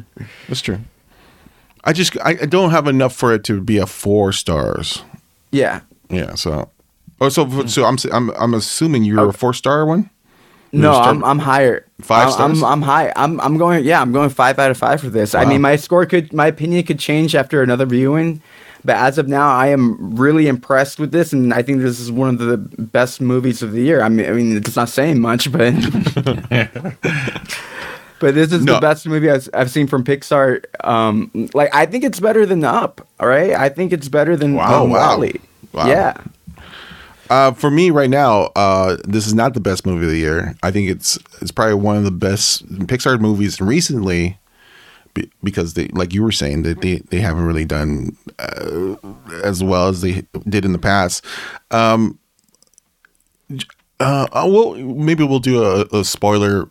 That's 0.48 0.62
true. 0.62 0.80
I 1.84 1.94
just 1.94 2.18
I, 2.20 2.32
I 2.32 2.46
don't 2.46 2.72
have 2.72 2.88
enough 2.88 3.16
for 3.16 3.34
it 3.34 3.44
to 3.46 3.62
be 3.62 3.78
a 3.78 3.86
four 3.86 4.32
stars. 4.32 5.04
yeah. 5.52 5.82
Yeah. 6.10 6.36
So. 6.36 6.70
Oh, 7.22 7.30
so 7.30 7.66
so 7.66 7.84
I'm 7.84 7.98
I'm 8.14 8.30
I'm 8.32 8.54
assuming 8.54 9.04
you're 9.04 9.30
a 9.30 9.34
four 9.34 9.54
star 9.54 9.86
one. 9.86 10.10
No, 10.72 10.94
I'm 10.94 11.24
I'm 11.24 11.40
higher. 11.40 11.86
Five 12.02 12.34
I'm, 12.36 12.52
I'm 12.52 12.56
stars? 12.56 12.72
I'm 12.72 12.82
high. 12.82 13.14
I'm 13.16 13.42
I'm 13.42 13.58
going. 13.58 13.84
Yeah, 13.84 14.02
I'm 14.02 14.12
going 14.12 14.30
five 14.30 14.60
out 14.60 14.72
of 14.72 14.78
five 14.78 15.02
for 15.02 15.10
this. 15.10 15.36
I 15.36 15.46
mean, 15.46 15.62
my 15.62 15.76
score 15.76 16.06
could, 16.06 16.32
my 16.32 16.48
opinion 16.48 16.84
could 16.86 17.00
change 17.00 17.36
after 17.36 17.62
another 17.62 17.86
viewing, 17.86 18.42
but 18.84 18.96
as 18.96 19.18
of 19.18 19.28
now, 19.28 19.50
I 19.50 19.68
am 19.68 20.16
really 20.16 20.48
impressed 20.48 21.00
with 21.00 21.12
this, 21.12 21.34
and 21.34 21.54
I 21.54 21.62
think 21.62 21.82
this 21.82 22.00
is 22.00 22.12
one 22.12 22.30
of 22.30 22.40
the 22.40 22.58
best 22.58 23.22
movies 23.22 23.62
of 23.62 23.74
the 23.74 23.82
year. 23.82 24.02
I 24.02 24.10
mean, 24.10 24.28
I 24.28 24.32
mean, 24.32 24.58
it's 24.58 24.76
not 24.76 24.90
saying 24.90 25.20
much, 25.20 25.52
but 25.52 25.74
but 28.20 28.36
this 28.36 28.52
is 28.52 28.64
No. 28.64 28.76
the 28.76 28.80
best 28.80 29.08
movie 29.08 29.30
I've, 29.30 29.50
I've 29.54 29.72
seen 29.72 29.88
from 29.88 30.04
Pixar. 30.04 30.64
Um, 30.86 31.50
like 31.54 31.74
I 31.74 31.86
think 31.86 32.04
it's 32.04 32.20
better 32.20 32.46
than 32.46 32.64
Up. 32.64 33.08
All 33.20 33.28
right, 33.28 33.52
I 33.52 33.70
think 33.70 33.94
it's 33.94 34.10
better 34.10 34.36
than 34.36 34.56
Wow, 34.56 34.84
um, 34.84 34.90
wow. 34.92 35.24
Wow. 35.74 35.88
Yeah. 35.88 36.18
Uh, 37.30 37.52
for 37.52 37.70
me 37.70 37.92
right 37.92 38.10
now, 38.10 38.46
uh, 38.56 38.98
this 39.08 39.28
is 39.28 39.36
not 39.36 39.54
the 39.54 39.60
best 39.60 39.86
movie 39.86 40.06
of 40.06 40.12
the 40.12 40.18
year. 40.18 40.56
I 40.64 40.72
think 40.72 40.90
it's 40.90 41.18
it's 41.42 41.52
probably 41.52 41.76
one 41.76 41.96
of 41.96 42.04
the 42.04 42.12
best 42.12 42.68
Pixar 42.88 43.20
movies 43.20 43.62
recently, 43.62 44.30
be, 44.30 44.38
because 45.44 45.74
they, 45.74 45.88
like 45.90 46.14
you 46.14 46.24
were 46.24 46.32
saying, 46.32 46.64
that 46.64 46.82
they, 46.82 46.98
they 47.10 47.20
haven't 47.20 47.46
really 47.46 47.66
done 47.66 48.16
uh, 48.40 48.96
as 49.44 49.64
well 49.64 49.88
as 49.88 50.02
they 50.02 50.24
did 50.48 50.66
in 50.66 50.72
the 50.72 50.80
past. 50.80 51.24
Um, 51.72 52.20
uh, 54.00 54.28
well, 54.34 54.76
maybe 54.76 55.24
we'll 55.24 55.40
do 55.40 55.64
a, 55.64 55.82
a 56.00 56.04
spoiler 56.06 56.70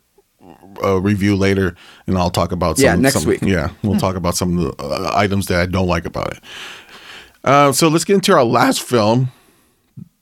uh, 0.82 1.00
review 1.00 1.36
later, 1.36 1.74
and 2.06 2.16
I'll 2.16 2.30
talk 2.30 2.52
about 2.52 2.76
some, 2.78 2.84
Yeah, 2.84 2.94
next 2.96 3.20
some- 3.20 3.28
week. 3.28 3.42
Yeah, 3.42 3.70
we'll 3.82 3.98
talk 3.98 4.16
about 4.16 4.34
some 4.36 4.58
of 4.58 4.76
the 4.76 4.82
uh, 4.82 5.10
items 5.14 5.46
that 5.46 5.60
I 5.60 5.66
don't 5.66 5.88
like 5.88 6.06
about 6.06 6.32
it. 6.32 6.40
Uh, 7.44 7.72
so 7.72 7.88
let's 7.88 8.04
get 8.04 8.14
into 8.14 8.32
our 8.32 8.44
last 8.44 8.82
film. 8.82 9.30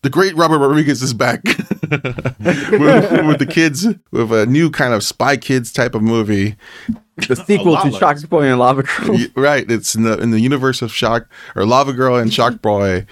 The 0.06 0.10
great 0.10 0.36
Robert 0.36 0.58
Rodriguez 0.58 1.02
is 1.02 1.12
back 1.12 1.42
with, 1.90 1.90
with 1.90 3.38
the 3.40 3.46
kids 3.50 3.88
with 4.12 4.30
a 4.30 4.46
new 4.46 4.70
kind 4.70 4.94
of 4.94 5.02
Spy 5.02 5.36
Kids 5.36 5.72
type 5.72 5.96
of 5.96 6.02
movie. 6.02 6.54
The 7.26 7.34
sequel 7.34 7.76
to 7.76 7.90
Shark 7.90 8.16
Boy 8.28 8.44
and 8.44 8.60
Lava 8.60 8.84
Girl. 8.84 9.18
Right, 9.34 9.68
it's 9.68 9.96
in 9.96 10.04
the 10.04 10.16
in 10.18 10.30
the 10.30 10.38
universe 10.38 10.80
of 10.80 10.92
Shock 10.92 11.28
or 11.56 11.66
Lava 11.66 11.92
Girl 11.92 12.14
and 12.14 12.32
Shark 12.32 12.62
Boy. 12.62 13.04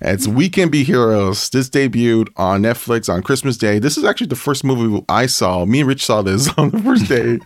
It's 0.00 0.28
We 0.28 0.48
Can 0.48 0.68
Be 0.68 0.84
Heroes. 0.84 1.50
This 1.50 1.68
debuted 1.68 2.28
on 2.36 2.62
Netflix 2.62 3.12
on 3.12 3.24
Christmas 3.24 3.56
Day. 3.56 3.80
This 3.80 3.98
is 3.98 4.04
actually 4.04 4.28
the 4.28 4.36
first 4.36 4.62
movie 4.62 5.04
I 5.08 5.26
saw. 5.26 5.64
Me 5.64 5.80
and 5.80 5.88
Rich 5.88 6.06
saw 6.06 6.22
this 6.22 6.48
on 6.56 6.70
the 6.70 6.78
first 6.78 7.08
day 7.08 7.40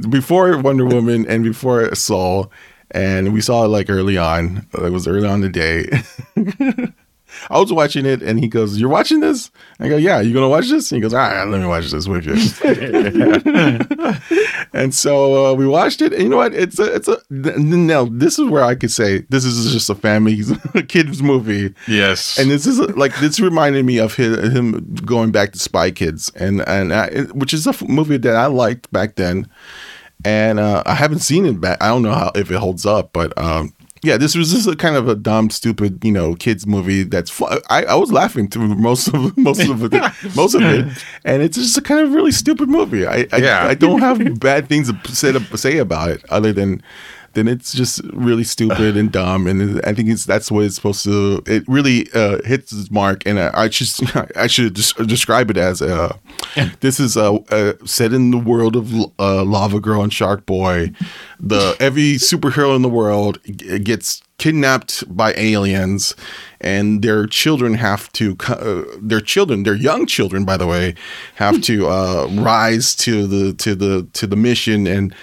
before 0.08 0.56
Wonder 0.56 0.86
Woman 0.86 1.26
and 1.28 1.44
before 1.44 1.94
Soul. 1.94 2.50
And 2.92 3.34
we 3.34 3.42
saw 3.42 3.66
it 3.66 3.68
like 3.68 3.90
early 3.90 4.16
on. 4.16 4.66
It 4.72 4.92
was 4.92 5.06
early 5.06 5.28
on 5.28 5.42
the 5.42 5.50
day. 5.50 6.94
I 7.50 7.58
was 7.58 7.72
watching 7.72 8.06
it, 8.06 8.22
and 8.22 8.38
he 8.40 8.48
goes, 8.48 8.78
"You're 8.78 8.88
watching 8.88 9.20
this?" 9.20 9.50
I 9.80 9.88
go, 9.88 9.96
"Yeah." 9.96 10.20
You 10.20 10.32
gonna 10.34 10.48
watch 10.48 10.68
this? 10.68 10.90
And 10.92 10.96
he 10.96 11.02
goes, 11.02 11.14
"All 11.14 11.20
right, 11.20 11.44
let 11.46 11.60
me 11.60 11.66
watch 11.66 11.90
this 11.90 12.06
with 12.08 12.26
you." 12.26 12.34
and 14.72 14.94
so 14.94 15.46
uh, 15.46 15.54
we 15.54 15.66
watched 15.66 16.02
it. 16.02 16.12
And 16.12 16.22
you 16.22 16.28
know 16.28 16.36
what? 16.36 16.54
It's 16.54 16.78
a, 16.78 16.94
it's 16.94 17.08
a. 17.08 17.18
Now 17.30 18.04
this 18.06 18.38
is 18.38 18.48
where 18.48 18.64
I 18.64 18.74
could 18.74 18.90
say 18.90 19.20
this 19.28 19.44
is 19.44 19.72
just 19.72 19.90
a 19.90 19.94
family 19.94 20.40
kids 20.88 21.22
movie. 21.22 21.74
Yes. 21.88 22.38
And 22.38 22.50
this 22.50 22.66
is 22.66 22.78
like 22.96 23.18
this 23.20 23.40
reminded 23.40 23.84
me 23.84 23.98
of 23.98 24.14
his, 24.14 24.52
him 24.52 24.94
going 25.04 25.30
back 25.30 25.52
to 25.52 25.58
Spy 25.58 25.90
Kids, 25.90 26.30
and 26.36 26.66
and 26.68 26.92
I, 26.92 27.06
it- 27.06 27.34
which 27.36 27.52
is 27.54 27.66
a 27.66 27.70
f- 27.70 27.86
movie 27.88 28.18
that 28.18 28.36
I 28.36 28.46
liked 28.46 28.90
back 28.92 29.16
then, 29.16 29.48
and 30.24 30.58
uh, 30.58 30.82
I 30.86 30.94
haven't 30.94 31.20
seen 31.20 31.46
it 31.46 31.60
back. 31.60 31.82
I 31.82 31.88
don't 31.88 32.02
know 32.02 32.12
how 32.14 32.32
if 32.34 32.50
it 32.50 32.56
holds 32.56 32.86
up, 32.86 33.12
but 33.12 33.36
um, 33.38 33.72
yeah, 34.02 34.16
this 34.16 34.34
was 34.36 34.52
just 34.52 34.68
a 34.68 34.76
kind 34.76 34.96
of 34.96 35.08
a 35.08 35.14
dumb, 35.14 35.50
stupid, 35.50 36.04
you 36.04 36.12
know, 36.12 36.34
kids 36.34 36.66
movie. 36.66 37.02
That's 37.02 37.40
I, 37.42 37.84
I 37.84 37.94
was 37.94 38.12
laughing 38.12 38.48
through 38.48 38.68
most 38.74 39.08
of 39.08 39.36
most 39.38 39.68
of 39.68 39.82
it, 39.84 39.92
most 40.36 40.54
of 40.54 40.62
it, 40.62 40.86
and 41.24 41.42
it's 41.42 41.56
just 41.56 41.76
a 41.78 41.82
kind 41.82 42.00
of 42.00 42.12
really 42.12 42.32
stupid 42.32 42.68
movie. 42.68 43.06
I 43.06 43.26
I, 43.32 43.36
Yeah. 43.38 43.66
I 43.66 43.74
don't 43.74 44.00
have 44.00 44.38
bad 44.40 44.68
things 44.68 44.92
to 44.92 45.14
say 45.14 45.32
to 45.32 45.58
say 45.58 45.78
about 45.78 46.10
it 46.10 46.24
other 46.30 46.52
than. 46.52 46.82
Then 47.36 47.48
it's 47.48 47.74
just 47.74 48.00
really 48.14 48.44
stupid 48.44 48.96
and 48.96 49.12
dumb, 49.12 49.46
and 49.46 49.78
I 49.84 49.92
think 49.92 50.08
it's 50.08 50.24
that's 50.24 50.50
what 50.50 50.64
it's 50.64 50.76
supposed 50.76 51.04
to. 51.04 51.42
It 51.44 51.64
really 51.68 52.08
uh, 52.14 52.40
hits 52.46 52.72
its 52.72 52.90
mark, 52.90 53.26
and 53.26 53.38
I, 53.38 53.50
I 53.52 53.68
should 53.68 53.90
I 54.36 54.46
should 54.46 54.74
just 54.74 54.96
describe 55.06 55.50
it 55.50 55.58
as 55.58 55.82
uh, 55.82 56.16
this 56.80 56.98
is 56.98 57.14
uh, 57.14 57.34
uh, 57.50 57.74
set 57.84 58.14
in 58.14 58.30
the 58.30 58.38
world 58.38 58.74
of 58.74 58.90
uh, 59.18 59.44
Lava 59.44 59.80
Girl 59.80 60.00
and 60.00 60.10
Shark 60.10 60.46
Boy. 60.46 60.92
The 61.38 61.76
every 61.78 62.14
superhero 62.14 62.74
in 62.74 62.80
the 62.80 62.88
world 62.88 63.38
gets 63.84 64.22
kidnapped 64.38 65.04
by 65.14 65.34
aliens, 65.36 66.14
and 66.58 67.02
their 67.02 67.26
children 67.26 67.74
have 67.74 68.10
to. 68.12 68.34
Uh, 68.48 68.84
their 68.98 69.20
children, 69.20 69.64
their 69.64 69.74
young 69.74 70.06
children, 70.06 70.46
by 70.46 70.56
the 70.56 70.66
way, 70.66 70.94
have 71.34 71.60
to 71.62 71.86
uh, 71.86 72.28
rise 72.30 72.94
to 72.94 73.26
the 73.26 73.52
to 73.54 73.74
the 73.74 74.08
to 74.14 74.26
the 74.26 74.36
mission 74.36 74.86
and 74.86 75.14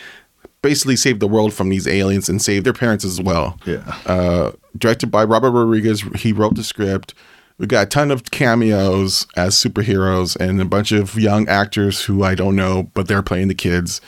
basically 0.63 0.95
save 0.95 1.19
the 1.19 1.27
world 1.27 1.53
from 1.53 1.69
these 1.69 1.87
aliens 1.87 2.27
and 2.27 2.41
save 2.41 2.63
their 2.63 2.73
parents 2.73 3.05
as 3.05 3.21
well. 3.21 3.59
Yeah. 3.65 3.83
Uh, 4.07 4.51
directed 4.75 5.11
by 5.11 5.23
Robert 5.23 5.51
Rodriguez, 5.51 6.01
he 6.15 6.33
wrote 6.33 6.55
the 6.55 6.63
script. 6.63 7.13
We 7.59 7.67
got 7.67 7.83
a 7.83 7.89
ton 7.89 8.09
of 8.09 8.31
cameos 8.31 9.27
as 9.35 9.53
superheroes 9.55 10.35
and 10.35 10.59
a 10.59 10.65
bunch 10.65 10.91
of 10.91 11.15
young 11.15 11.47
actors 11.47 12.03
who 12.05 12.23
I 12.23 12.33
don't 12.33 12.55
know, 12.55 12.89
but 12.95 13.07
they're 13.07 13.21
playing 13.21 13.49
the 13.49 13.53
kids. 13.55 14.01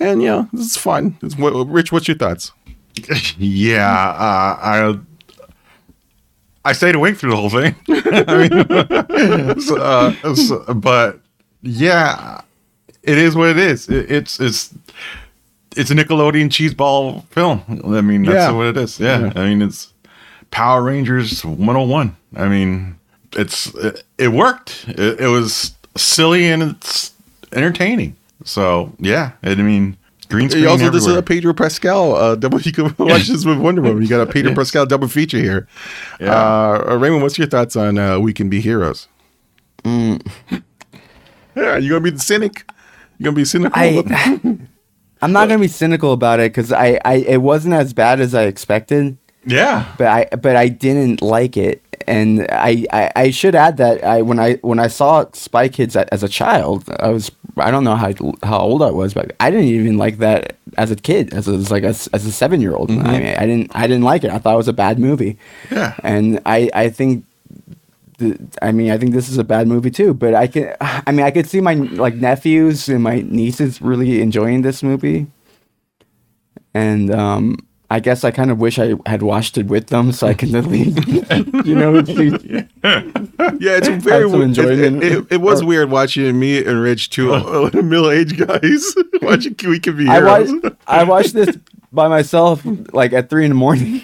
And 0.00 0.22
yeah, 0.22 0.46
it's 0.54 0.78
fun. 0.78 1.18
It's, 1.22 1.36
what, 1.36 1.50
Rich, 1.68 1.92
what's 1.92 2.08
your 2.08 2.16
thoughts? 2.16 2.52
yeah, 3.38 4.08
uh, 4.10 4.58
I 4.62 4.98
I 6.64 6.72
stayed 6.72 6.94
awake 6.94 7.16
through 7.18 7.30
the 7.30 7.36
whole 7.36 7.50
thing. 7.50 7.74
I 7.88 8.48
mean, 8.48 9.60
so, 9.60 9.76
uh, 9.76 10.34
so- 10.34 10.74
but 10.74 11.20
yeah, 11.62 12.40
it 13.02 13.18
is 13.18 13.36
what 13.36 13.50
it 13.50 13.58
is. 13.58 13.88
It, 13.88 14.10
it's 14.10 14.40
it's 14.40 14.74
it's 15.76 15.90
a 15.90 15.94
Nickelodeon 15.94 16.48
cheeseball 16.48 17.24
film. 17.28 17.62
I 17.68 18.00
mean, 18.00 18.22
that's 18.22 18.34
Yeah. 18.34 18.50
what 18.52 18.66
it 18.68 18.76
is. 18.76 18.98
Yeah. 18.98 19.32
I 19.36 19.44
mean, 19.48 19.62
it's 19.62 19.92
Power 20.50 20.82
Rangers 20.82 21.44
101. 21.44 22.16
I 22.36 22.48
mean, 22.48 22.96
it's 23.32 23.66
it, 23.74 24.02
it 24.18 24.28
worked. 24.28 24.84
It, 24.88 25.20
it 25.20 25.28
was 25.28 25.74
silly 25.96 26.48
and 26.48 26.62
it's 26.62 27.12
entertaining. 27.52 28.16
So 28.44 28.92
yeah, 29.00 29.32
I 29.42 29.54
mean, 29.54 29.96
Green 30.28 30.48
screen 30.50 30.64
You 30.64 30.68
also, 30.70 30.90
this 30.90 31.06
is 31.06 31.14
a 31.14 31.22
Pedro 31.22 31.54
Pascal 31.54 32.14
uh, 32.16 32.34
double. 32.34 32.60
You 32.66 32.72
can 32.72 32.94
watch 32.98 33.28
this 33.28 33.44
with 33.44 33.58
Wonder 33.58 33.82
Woman. 33.82 34.02
You 34.02 34.08
got 34.08 34.20
a 34.20 34.26
Pedro 34.32 34.54
Pascal 34.54 34.86
double 34.86 35.08
feature 35.08 35.38
here. 35.38 35.68
Yeah. 36.20 36.32
Uh, 36.34 36.96
Raymond, 36.96 37.22
what's 37.22 37.38
your 37.38 37.46
thoughts 37.46 37.76
on 37.76 37.98
uh, 37.98 38.18
We 38.18 38.32
Can 38.32 38.48
Be 38.48 38.60
Heroes? 38.60 39.08
yeah, 39.84 40.18
you 41.54 41.88
gonna 41.90 42.00
be 42.00 42.10
the 42.10 42.18
cynic? 42.18 42.64
You 43.18 43.24
gonna 43.24 43.36
be 43.36 43.44
cynical? 43.44 43.78
I 43.80 44.02
I'm 45.22 45.32
not 45.32 45.48
gonna 45.48 45.60
be 45.60 45.68
cynical 45.68 46.12
about 46.12 46.40
it 46.40 46.52
because 46.52 46.72
I, 46.72 47.00
I 47.04 47.14
it 47.14 47.42
wasn't 47.42 47.74
as 47.74 47.92
bad 47.92 48.20
as 48.20 48.34
I 48.34 48.44
expected, 48.44 49.16
yeah. 49.44 49.94
but 49.98 50.06
I 50.06 50.36
but 50.36 50.56
I 50.56 50.68
didn't 50.68 51.22
like 51.22 51.56
it, 51.56 51.82
and 52.06 52.46
I, 52.50 52.84
I, 52.92 53.12
I 53.16 53.30
should 53.30 53.54
add 53.54 53.78
that 53.78 54.04
I 54.04 54.22
when 54.22 54.38
I 54.38 54.54
when 54.56 54.78
I 54.78 54.88
saw 54.88 55.24
Spy 55.32 55.68
Kids 55.68 55.96
as 55.96 56.22
a 56.22 56.28
child, 56.28 56.84
I 57.00 57.08
was 57.08 57.30
I 57.56 57.70
don't 57.70 57.84
know 57.84 57.96
how 57.96 58.12
how 58.42 58.58
old 58.58 58.82
I 58.82 58.90
was, 58.90 59.14
but 59.14 59.34
I 59.40 59.50
didn't 59.50 59.66
even 59.66 59.96
like 59.96 60.18
that 60.18 60.56
as 60.76 60.90
a 60.90 60.96
kid, 60.96 61.32
as 61.32 61.48
a, 61.48 61.52
as 61.52 61.70
like 61.70 61.84
a, 61.84 61.88
as 61.88 62.26
a 62.26 62.32
seven 62.32 62.60
year 62.60 62.74
old. 62.74 62.90
I 62.90 62.94
mm-hmm. 62.94 63.10
mean, 63.10 63.36
I 63.36 63.46
didn't 63.46 63.70
I 63.74 63.86
didn't 63.86 64.04
like 64.04 64.24
it. 64.24 64.30
I 64.30 64.38
thought 64.38 64.54
it 64.54 64.58
was 64.58 64.68
a 64.68 64.74
bad 64.74 64.98
movie. 64.98 65.38
Yeah. 65.70 65.94
and 66.02 66.40
I 66.46 66.70
I 66.74 66.90
think. 66.90 67.24
The, 68.18 68.38
I 68.62 68.72
mean, 68.72 68.90
I 68.90 68.96
think 68.98 69.12
this 69.12 69.28
is 69.28 69.36
a 69.38 69.44
bad 69.44 69.68
movie 69.68 69.90
too, 69.90 70.14
but 70.14 70.34
I 70.34 70.46
can. 70.46 70.74
I 70.80 71.12
mean, 71.12 71.24
I 71.26 71.30
could 71.30 71.46
see 71.48 71.60
my 71.60 71.74
like 71.74 72.14
nephews 72.14 72.88
and 72.88 73.02
my 73.02 73.22
nieces 73.28 73.82
really 73.82 74.22
enjoying 74.22 74.62
this 74.62 74.82
movie, 74.82 75.26
and 76.72 77.14
um, 77.14 77.58
I 77.90 78.00
guess 78.00 78.24
I 78.24 78.30
kind 78.30 78.50
of 78.50 78.58
wish 78.58 78.78
I 78.78 78.94
had 79.06 79.22
watched 79.22 79.58
it 79.58 79.66
with 79.66 79.88
them 79.88 80.12
so 80.12 80.26
I 80.26 80.34
can 80.34 80.54
at 80.56 80.64
least, 80.66 81.06
you 81.66 81.74
know, 81.74 82.02
see, 82.04 82.30
Yeah, 82.82 83.76
it's 83.78 83.88
very 84.02 84.26
weird. 84.26 84.40
It, 84.40 84.44
enjoyment. 84.44 85.02
it- 85.04 85.26
it 85.30 85.40
was 85.42 85.62
weird 85.62 85.90
watching 85.90 86.38
me 86.38 86.64
and 86.64 86.80
Rich, 86.80 87.10
two 87.10 87.32
uh, 87.34 87.70
middle-aged 87.74 88.38
guys, 88.46 88.94
watching 89.22 89.54
We 89.64 89.78
Can 89.78 89.96
Be 89.96 90.08
I 90.08 90.20
watched 90.22 90.76
I 90.86 91.04
watched 91.04 91.34
this 91.34 91.56
by 91.92 92.08
myself 92.08 92.62
like 92.92 93.12
at 93.12 93.28
three 93.30 93.44
in 93.44 93.50
the 93.50 93.54
morning. 93.56 94.00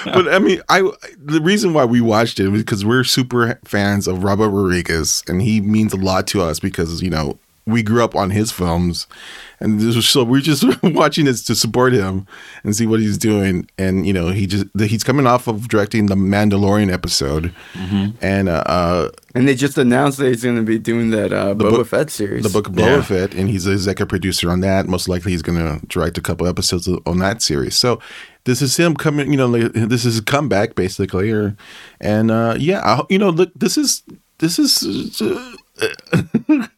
but 0.04 0.32
I 0.32 0.38
mean, 0.38 0.60
I 0.68 0.80
the 1.16 1.40
reason 1.40 1.72
why 1.72 1.84
we 1.84 2.00
watched 2.00 2.40
it 2.40 2.48
was 2.48 2.62
because 2.62 2.84
we're 2.84 3.04
super 3.04 3.58
fans 3.64 4.06
of 4.06 4.24
Robert 4.24 4.50
Rodriguez, 4.50 5.22
and 5.26 5.42
he 5.42 5.60
means 5.60 5.92
a 5.92 5.96
lot 5.96 6.26
to 6.28 6.42
us 6.42 6.60
because 6.60 7.02
you 7.02 7.10
know 7.10 7.38
we 7.66 7.82
grew 7.82 8.02
up 8.02 8.16
on 8.16 8.30
his 8.30 8.50
films, 8.50 9.06
and 9.60 9.80
this 9.80 9.96
was, 9.96 10.06
so 10.08 10.22
we're 10.24 10.40
just 10.40 10.64
watching 10.82 11.24
this 11.24 11.42
to 11.44 11.54
support 11.54 11.92
him 11.92 12.26
and 12.64 12.76
see 12.76 12.86
what 12.86 13.00
he's 13.00 13.18
doing. 13.18 13.68
And 13.76 14.06
you 14.06 14.12
know, 14.12 14.28
he 14.28 14.46
just 14.46 14.66
he's 14.78 15.02
coming 15.04 15.26
off 15.26 15.48
of 15.48 15.68
directing 15.68 16.06
the 16.06 16.14
Mandalorian 16.14 16.92
episode, 16.92 17.52
and 18.20 18.48
uh, 18.48 18.62
uh, 18.66 19.10
and 19.34 19.46
they 19.48 19.54
just 19.54 19.76
announced 19.78 20.18
that 20.18 20.28
he's 20.28 20.42
going 20.44 20.56
to 20.56 20.62
be 20.62 20.78
doing 20.78 21.10
that 21.10 21.32
uh, 21.32 21.54
Boba 21.54 21.58
book- 21.70 21.86
Fett 21.88 22.10
series. 22.10 22.42
the 22.44 22.48
book 22.50 22.68
of 22.68 22.74
Boba 22.74 22.96
Yeah. 22.96 23.02
Fett, 23.02 23.34
and 23.34 23.48
he's 23.48 23.64
the 23.64 23.72
executive 23.72 24.08
producer 24.08 24.50
on 24.50 24.60
that. 24.60 24.86
Most 24.86 25.08
likely, 25.08 25.32
he's 25.32 25.42
going 25.42 25.58
to 25.58 25.84
direct 25.86 26.18
a 26.18 26.22
couple 26.22 26.46
episodes 26.46 26.88
on 27.06 27.18
that 27.18 27.42
series. 27.42 27.76
So 27.76 28.00
this 28.44 28.62
is 28.62 28.76
him 28.76 28.94
coming. 28.96 29.30
You 29.30 29.36
know, 29.38 29.46
like, 29.46 29.72
this 29.72 30.04
is 30.04 30.18
a 30.18 30.22
comeback 30.22 30.74
basically, 30.74 31.30
or 31.32 31.56
and 32.00 32.30
uh, 32.30 32.54
yeah, 32.58 32.80
I, 32.84 33.02
you 33.10 33.18
know, 33.18 33.30
look, 33.30 33.50
this 33.54 33.76
is 33.76 34.02
this 34.38 34.58
is. 34.58 35.20
Uh, 35.20 35.54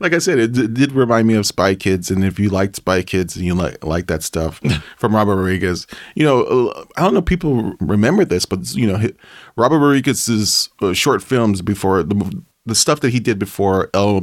like 0.00 0.12
I 0.14 0.18
said, 0.18 0.38
it, 0.38 0.52
d- 0.52 0.66
did 0.68 0.92
remind 0.92 1.26
me 1.28 1.34
of 1.34 1.46
Spy 1.46 1.74
Kids, 1.74 2.10
and 2.10 2.24
if 2.24 2.38
you 2.38 2.48
liked 2.48 2.76
Spy 2.76 3.02
Kids 3.02 3.36
and 3.36 3.44
you 3.44 3.54
like 3.54 3.84
like 3.84 4.06
that 4.06 4.22
stuff 4.22 4.60
from 4.96 5.14
Robert 5.14 5.36
Rodriguez, 5.36 5.86
you 6.14 6.24
know, 6.24 6.42
uh, 6.44 6.84
I 6.96 7.02
don't 7.02 7.12
know 7.14 7.20
if 7.20 7.26
people 7.26 7.74
remember 7.80 8.24
this, 8.24 8.44
but 8.44 8.74
you 8.74 8.86
know, 8.86 9.08
Robert 9.56 9.78
Rodriguez's 9.78 10.68
uh, 10.80 10.92
short 10.92 11.22
films 11.22 11.62
before 11.62 12.02
the 12.02 12.42
the 12.66 12.74
stuff 12.74 13.00
that 13.00 13.10
he 13.10 13.20
did 13.20 13.38
before 13.38 13.88
El 13.94 14.20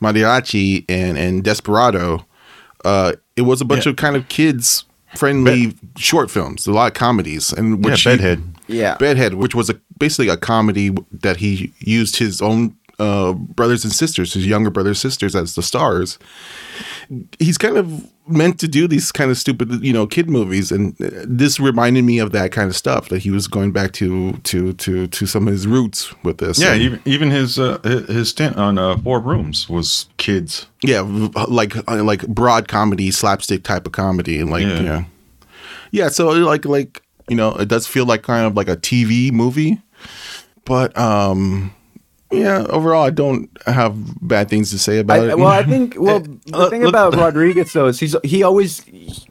Mariachi 0.00 0.84
and 0.88 1.16
and 1.18 1.44
Desperado, 1.44 2.24
uh, 2.84 3.12
it 3.36 3.42
was 3.42 3.60
a 3.60 3.64
bunch 3.64 3.86
Yeah. 3.86 3.90
of 3.90 3.96
kind 3.96 4.16
of 4.16 4.28
kids 4.28 4.84
friendly 5.16 5.74
short 5.96 6.28
films, 6.30 6.66
a 6.66 6.72
lot 6.72 6.88
of 6.88 6.94
comedies, 6.94 7.52
and 7.52 7.84
Yeah, 7.84 7.90
which 7.90 8.02
he- 8.02 8.10
Bedhead. 8.10 8.42
yeah. 8.66 8.96
Bedhead, 8.96 9.34
which 9.34 9.54
was 9.54 9.70
a 9.70 9.80
basically 9.98 10.28
a 10.28 10.36
comedy 10.36 10.90
that 11.12 11.36
he 11.36 11.72
used 11.78 12.16
his 12.16 12.42
own 12.42 12.76
uh, 12.98 13.32
brothers 13.32 13.84
and 13.84 13.92
sisters, 13.92 14.34
his 14.34 14.46
younger 14.46 14.70
brothers 14.70 15.02
and 15.04 15.10
sisters, 15.12 15.34
as 15.34 15.54
the 15.54 15.62
stars. 15.62 16.18
He's 17.38 17.58
kind 17.58 17.76
of 17.76 18.10
meant 18.26 18.58
to 18.60 18.66
do 18.68 18.88
these 18.88 19.12
kind 19.12 19.30
of 19.30 19.36
stupid, 19.36 19.84
you 19.84 19.92
know, 19.92 20.06
kid 20.06 20.30
movies, 20.30 20.72
and 20.72 20.96
this 20.98 21.60
reminded 21.60 22.02
me 22.04 22.18
of 22.18 22.32
that 22.32 22.52
kind 22.52 22.68
of 22.68 22.74
stuff. 22.76 23.08
That 23.10 23.18
he 23.22 23.30
was 23.30 23.46
going 23.48 23.72
back 23.72 23.92
to 23.94 24.32
to 24.32 24.72
to 24.72 25.06
to 25.08 25.26
some 25.26 25.46
of 25.46 25.52
his 25.52 25.66
roots 25.66 26.14
with 26.24 26.38
this. 26.38 26.58
Yeah, 26.60 26.72
And- 26.72 26.82
even 26.82 27.00
even 27.04 27.30
his 27.30 27.58
uh, 27.58 27.78
his 27.84 28.06
his 28.08 28.28
stint 28.30 28.56
on 28.56 28.78
uh, 28.78 28.96
Four 28.98 29.20
Rooms 29.20 29.68
was 29.68 30.06
kids. 30.16 30.66
yeah, 30.82 31.00
like 31.48 31.76
uh, 31.88 32.02
like 32.02 32.26
broad 32.26 32.68
comedy, 32.68 33.10
slapstick 33.10 33.62
type 33.64 33.86
of 33.86 33.92
comedy, 33.92 34.38
and 34.40 34.50
like 34.50 34.62
Yeah. 34.66 34.80
yeah, 34.82 35.04
yeah. 35.90 36.08
So 36.08 36.30
like 36.30 36.64
like 36.64 37.02
you 37.28 37.36
know, 37.36 37.54
it 37.54 37.68
does 37.68 37.86
feel 37.86 38.06
like 38.06 38.22
kind 38.22 38.46
of 38.46 38.56
like 38.56 38.68
a 38.68 38.76
TV 38.76 39.30
movie, 39.32 39.80
but 40.64 40.96
um, 40.98 41.74
yeah. 42.32 42.66
Overall, 42.68 43.04
I 43.04 43.10
don't 43.10 43.48
have 43.66 43.94
bad 44.26 44.48
things 44.48 44.70
to 44.70 44.78
say 44.78 44.98
about 44.98 45.20
I, 45.20 45.30
it. 45.30 45.38
well, 45.38 45.48
I 45.48 45.62
think 45.72 45.94
well 45.98 46.20
the 46.46 46.56
Uh, 46.56 46.70
thing 46.70 46.82
look- 46.82 46.90
about 46.90 47.14
Rodriguez 47.24 47.72
though 47.72 47.86
is 47.86 48.00
he's 48.00 48.16
he 48.24 48.42
always 48.42 48.82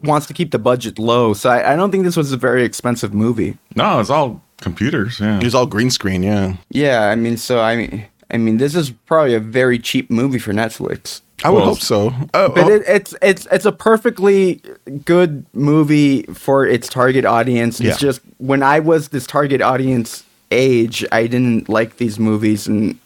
wants 0.04 0.26
to 0.28 0.34
keep 0.34 0.52
the 0.52 0.60
budget 0.60 1.00
low, 1.00 1.34
so 1.34 1.50
I, 1.50 1.74
I 1.74 1.76
don't 1.76 1.92
think 1.92 2.04
this 2.04 2.18
was 2.18 2.32
a 2.32 2.38
very 2.38 2.64
expensive 2.64 3.14
movie. 3.14 3.58
No, 3.76 4.00
it's 4.00 4.10
all 4.10 4.42
computers. 4.62 5.20
Yeah, 5.20 5.40
it's 5.44 5.56
all 5.56 5.66
green 5.66 5.90
screen. 5.92 6.24
Yeah, 6.24 6.56
Yeah, 6.70 7.10
I 7.12 7.16
mean, 7.16 7.38
so 7.38 7.60
I 7.60 7.76
mean, 7.76 8.06
I 8.32 8.38
mean, 8.38 8.58
this 8.58 8.76
is 8.76 8.92
probably 9.06 9.36
a 9.36 9.40
very 9.40 9.78
cheap 9.80 10.10
movie 10.10 10.40
for 10.40 10.54
Netflix. 10.54 11.22
I 11.44 11.50
would 11.50 11.58
Well, 11.58 11.66
hope 11.76 11.80
so. 11.82 12.08
Uh, 12.34 12.48
But 12.48 12.66
oh, 12.66 12.70
it, 12.70 12.84
it's 12.88 13.14
it's 13.22 13.48
it's 13.52 13.66
a 13.66 13.72
perfectly 13.72 14.62
good 15.04 15.46
movie 15.54 16.24
for 16.34 16.66
its 16.66 16.88
target 16.88 17.26
audience. 17.26 17.80
It's 17.82 18.02
Yeah. 18.02 18.08
just 18.08 18.22
when 18.38 18.64
I 18.64 18.80
was 18.80 19.10
this 19.10 19.28
target 19.28 19.62
audience 19.62 20.24
age, 20.54 21.06
I 21.12 21.28
didn't 21.28 21.68
like 21.70 21.98
these 21.98 22.20
movies, 22.20 22.68
and 22.68 22.98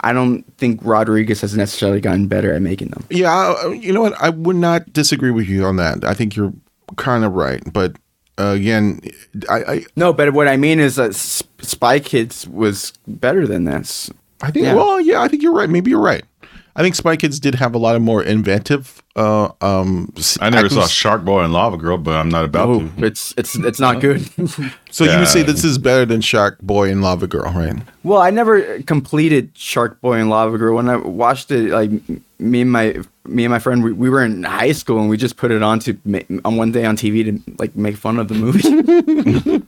I 0.00 0.12
don't 0.12 0.42
think 0.58 0.80
Rodriguez 0.82 1.40
has 1.42 1.56
necessarily 1.56 2.00
gotten 2.00 2.26
better 2.26 2.52
at 2.52 2.62
making 2.62 2.88
them. 2.88 3.04
yeah, 3.10 3.30
I- 3.32 3.72
you 3.72 3.92
know 3.92 4.00
what? 4.02 4.14
I 4.20 4.30
would 4.30 4.56
not 4.56 4.92
disagree 4.92 5.30
with 5.30 5.48
you 5.48 5.64
on 5.64 5.76
that. 5.76 6.04
I 6.04 6.14
think 6.14 6.34
you're 6.36 6.52
kind 6.96 7.24
of 7.24 7.32
right, 7.32 7.62
but 7.72 7.96
uh, 8.38 8.48
again, 8.56 9.00
I, 9.48 9.58
I 9.64 9.84
No, 9.96 10.12
but 10.12 10.32
what 10.34 10.48
I 10.48 10.56
mean 10.56 10.80
is 10.80 10.96
that 10.96 11.14
Spy 11.14 12.00
Kids 12.00 12.46
was 12.48 12.92
better 13.06 13.46
than 13.46 13.64
this. 13.64 14.10
I 14.42 14.50
think. 14.50 14.64
Yeah. 14.66 14.74
Well, 14.74 15.00
yeah, 15.00 15.22
I 15.22 15.28
think 15.28 15.42
you're 15.42 15.54
right. 15.54 15.70
Maybe 15.70 15.90
you're 15.90 16.00
right. 16.00 16.24
I 16.76 16.82
think 16.82 16.94
Spy 16.96 17.16
Kids 17.16 17.38
did 17.38 17.54
have 17.56 17.74
a 17.74 17.78
lot 17.78 17.94
of 17.94 18.02
more 18.02 18.22
inventive. 18.22 19.00
Uh, 19.14 19.50
um, 19.60 20.12
s- 20.16 20.36
I 20.40 20.50
never 20.50 20.66
acting- 20.66 20.80
saw 20.80 20.88
Shark 20.88 21.24
Boy 21.24 21.44
and 21.44 21.52
Lava 21.52 21.76
Girl, 21.76 21.96
but 21.98 22.16
I'm 22.16 22.28
not 22.28 22.44
about 22.44 22.68
Oh, 22.68 22.80
to. 22.80 23.04
it's 23.06 23.32
it's 23.36 23.54
it's 23.54 23.78
not 23.80 24.00
good. 24.00 24.28
So 24.94 25.02
you 25.04 25.18
would 25.18 25.26
say 25.26 25.42
this 25.42 25.64
is 25.64 25.76
better 25.76 26.04
than 26.06 26.20
Shark 26.20 26.60
Boy 26.62 26.88
and 26.88 27.02
Lava 27.02 27.26
Girl, 27.26 27.50
right? 27.52 27.74
well, 28.04 28.20
I 28.22 28.30
never 28.30 28.80
completed 28.82 29.50
Shark 29.54 30.00
Boy 30.00 30.14
and 30.20 30.30
Lava 30.30 30.56
Girl. 30.56 30.76
When 30.76 30.88
I 30.88 30.94
watched 30.96 31.50
it, 31.50 31.70
like 31.70 31.90
me 32.38 32.60
and 32.60 32.70
my 32.70 33.02
me 33.26 33.44
and 33.44 33.50
my 33.50 33.58
friend, 33.58 33.82
we, 33.82 33.90
we 33.92 34.08
were 34.08 34.22
in 34.24 34.44
high 34.44 34.70
school 34.70 35.00
and 35.00 35.08
we 35.08 35.16
just 35.16 35.36
put 35.36 35.50
it 35.50 35.62
on 35.64 35.80
to 35.80 35.98
ma- 36.04 36.20
on 36.44 36.56
one 36.56 36.70
day 36.70 36.84
on 36.84 36.96
TV 36.96 37.24
to 37.24 37.52
like 37.58 37.74
make 37.74 37.96
fun 37.96 38.18
of 38.20 38.28
the 38.28 38.34
movie. 38.34 39.62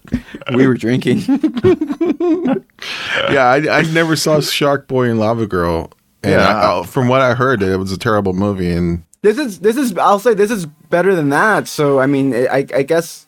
we 0.56 0.66
were 0.68 0.74
drinking. 0.74 1.18
yeah, 3.30 3.44
I, 3.46 3.78
I 3.78 3.82
never 3.92 4.14
saw 4.16 4.40
Shark 4.40 4.86
Boy 4.88 5.08
and 5.10 5.18
Lava 5.18 5.46
Girl. 5.46 5.90
And 6.22 6.32
Yeah. 6.32 6.48
I, 6.48 6.80
I- 6.80 6.86
from 6.86 7.08
what 7.08 7.20
I 7.20 7.34
heard, 7.34 7.62
it 7.62 7.76
was 7.78 7.92
a 7.92 7.98
terrible 7.98 8.32
movie. 8.32 8.70
And 8.72 9.02
This 9.22 9.38
is 9.38 9.60
this 9.60 9.76
is 9.76 9.96
I'll 9.98 10.18
say 10.18 10.34
this 10.34 10.50
is 10.50 10.66
better 10.90 11.14
than 11.14 11.28
that. 11.30 11.68
So 11.68 12.00
I 12.00 12.06
mean, 12.06 12.34
I 12.34 12.66
I 12.74 12.82
guess 12.82 13.26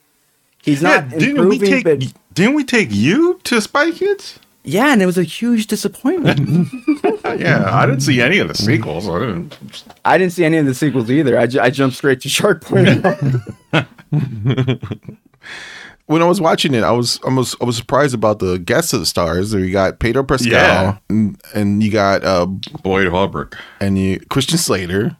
he's 0.62 0.82
Yeah, 0.82 1.00
not 1.06 1.10
didn't 1.18 1.48
we 1.48 1.58
take 1.58 1.84
but 1.84 2.00
didn't 2.34 2.54
we 2.54 2.64
take 2.64 2.88
you 2.92 3.40
to 3.44 3.60
Spy 3.60 3.90
Kids? 3.90 4.38
yeah, 4.64 4.92
and 4.92 5.00
it 5.02 5.06
was 5.06 5.16
a 5.18 5.22
huge 5.24 5.66
disappointment. 5.66 6.40
Yeah, 7.38 7.68
I 7.70 7.84
didn't 7.86 8.00
see 8.02 8.22
any 8.22 8.38
of 8.38 8.48
the 8.48 8.54
sequels. 8.54 9.06
I 9.08 9.18
didn't. 9.18 9.54
I 10.04 10.16
didn't 10.18 10.32
see 10.32 10.44
any 10.46 10.56
of 10.56 10.64
the 10.66 10.74
sequels 10.74 11.10
either. 11.10 11.38
I, 11.38 11.46
ju- 11.46 11.60
I 11.60 11.68
jumped 11.70 11.96
straight 11.96 12.20
to 12.22 12.28
Shark 12.28 12.66
Boy. 12.66 12.84
when 16.08 16.20
I 16.20 16.24
was 16.26 16.40
watching 16.40 16.74
it, 16.74 16.82
I 16.82 16.90
was 16.90 17.18
almost 17.22 17.54
I 17.62 17.64
was 17.64 17.76
surprised 17.76 18.14
about 18.14 18.40
the 18.40 18.58
guests 18.58 18.92
of 18.92 19.00
the 19.00 19.06
stars. 19.06 19.52
You 19.54 19.70
got 19.70 19.98
Pedro 20.00 20.24
Pascal, 20.24 20.50
Yeah. 20.52 20.98
and, 21.08 21.40
and 21.54 21.82
you 21.82 21.90
got 21.90 22.24
uh, 22.24 22.46
Boyd 22.82 23.06
Holbrook. 23.08 23.56
and 23.80 23.96
you 23.98 24.18
Christian 24.28 24.58
Slater. 24.58 25.16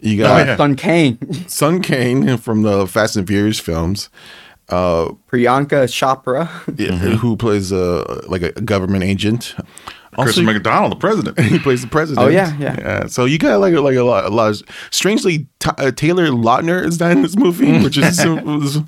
You 0.00 0.22
Oh, 0.24 0.28
got 0.28 0.46
yeah. 0.46 0.56
Sung 0.56 0.76
Kang, 0.76 1.18
Sung 1.48 1.82
Kang 1.82 2.36
from 2.38 2.62
the 2.62 2.86
Fast 2.86 3.16
and 3.16 3.26
Furious 3.26 3.58
films. 3.60 4.10
Uh, 4.68 5.12
Priyanka 5.30 5.86
Chopra. 5.88 6.48
yeah, 6.78 6.92
who 7.16 7.36
plays 7.36 7.72
a 7.72 8.04
like 8.28 8.42
a 8.42 8.52
government 8.60 9.02
agent. 9.04 9.54
Chris 10.18 10.36
Also, 10.38 10.42
McDonald, 10.42 10.92
the 10.92 10.96
president. 10.96 11.38
he 11.52 11.58
plays 11.58 11.82
the 11.82 11.88
president. 11.88 12.26
Oh, 12.26 12.28
yeah, 12.28 12.56
yeah. 12.58 13.06
So 13.06 13.24
you 13.24 13.38
got 13.38 13.60
like 13.60 13.74
like 13.74 13.96
a 13.96 14.02
lot, 14.02 14.24
a 14.24 14.28
lot. 14.30 14.50
Of, 14.50 14.62
strangely, 14.90 15.46
T- 15.60 15.70
uh, 15.78 15.90
Taylor 15.92 16.26
Lautner 16.28 16.84
is 16.84 16.98
not 17.00 17.12
in 17.12 17.22
this 17.22 17.36
movie, 17.36 17.80
which 17.82 17.96
is, 17.98 18.78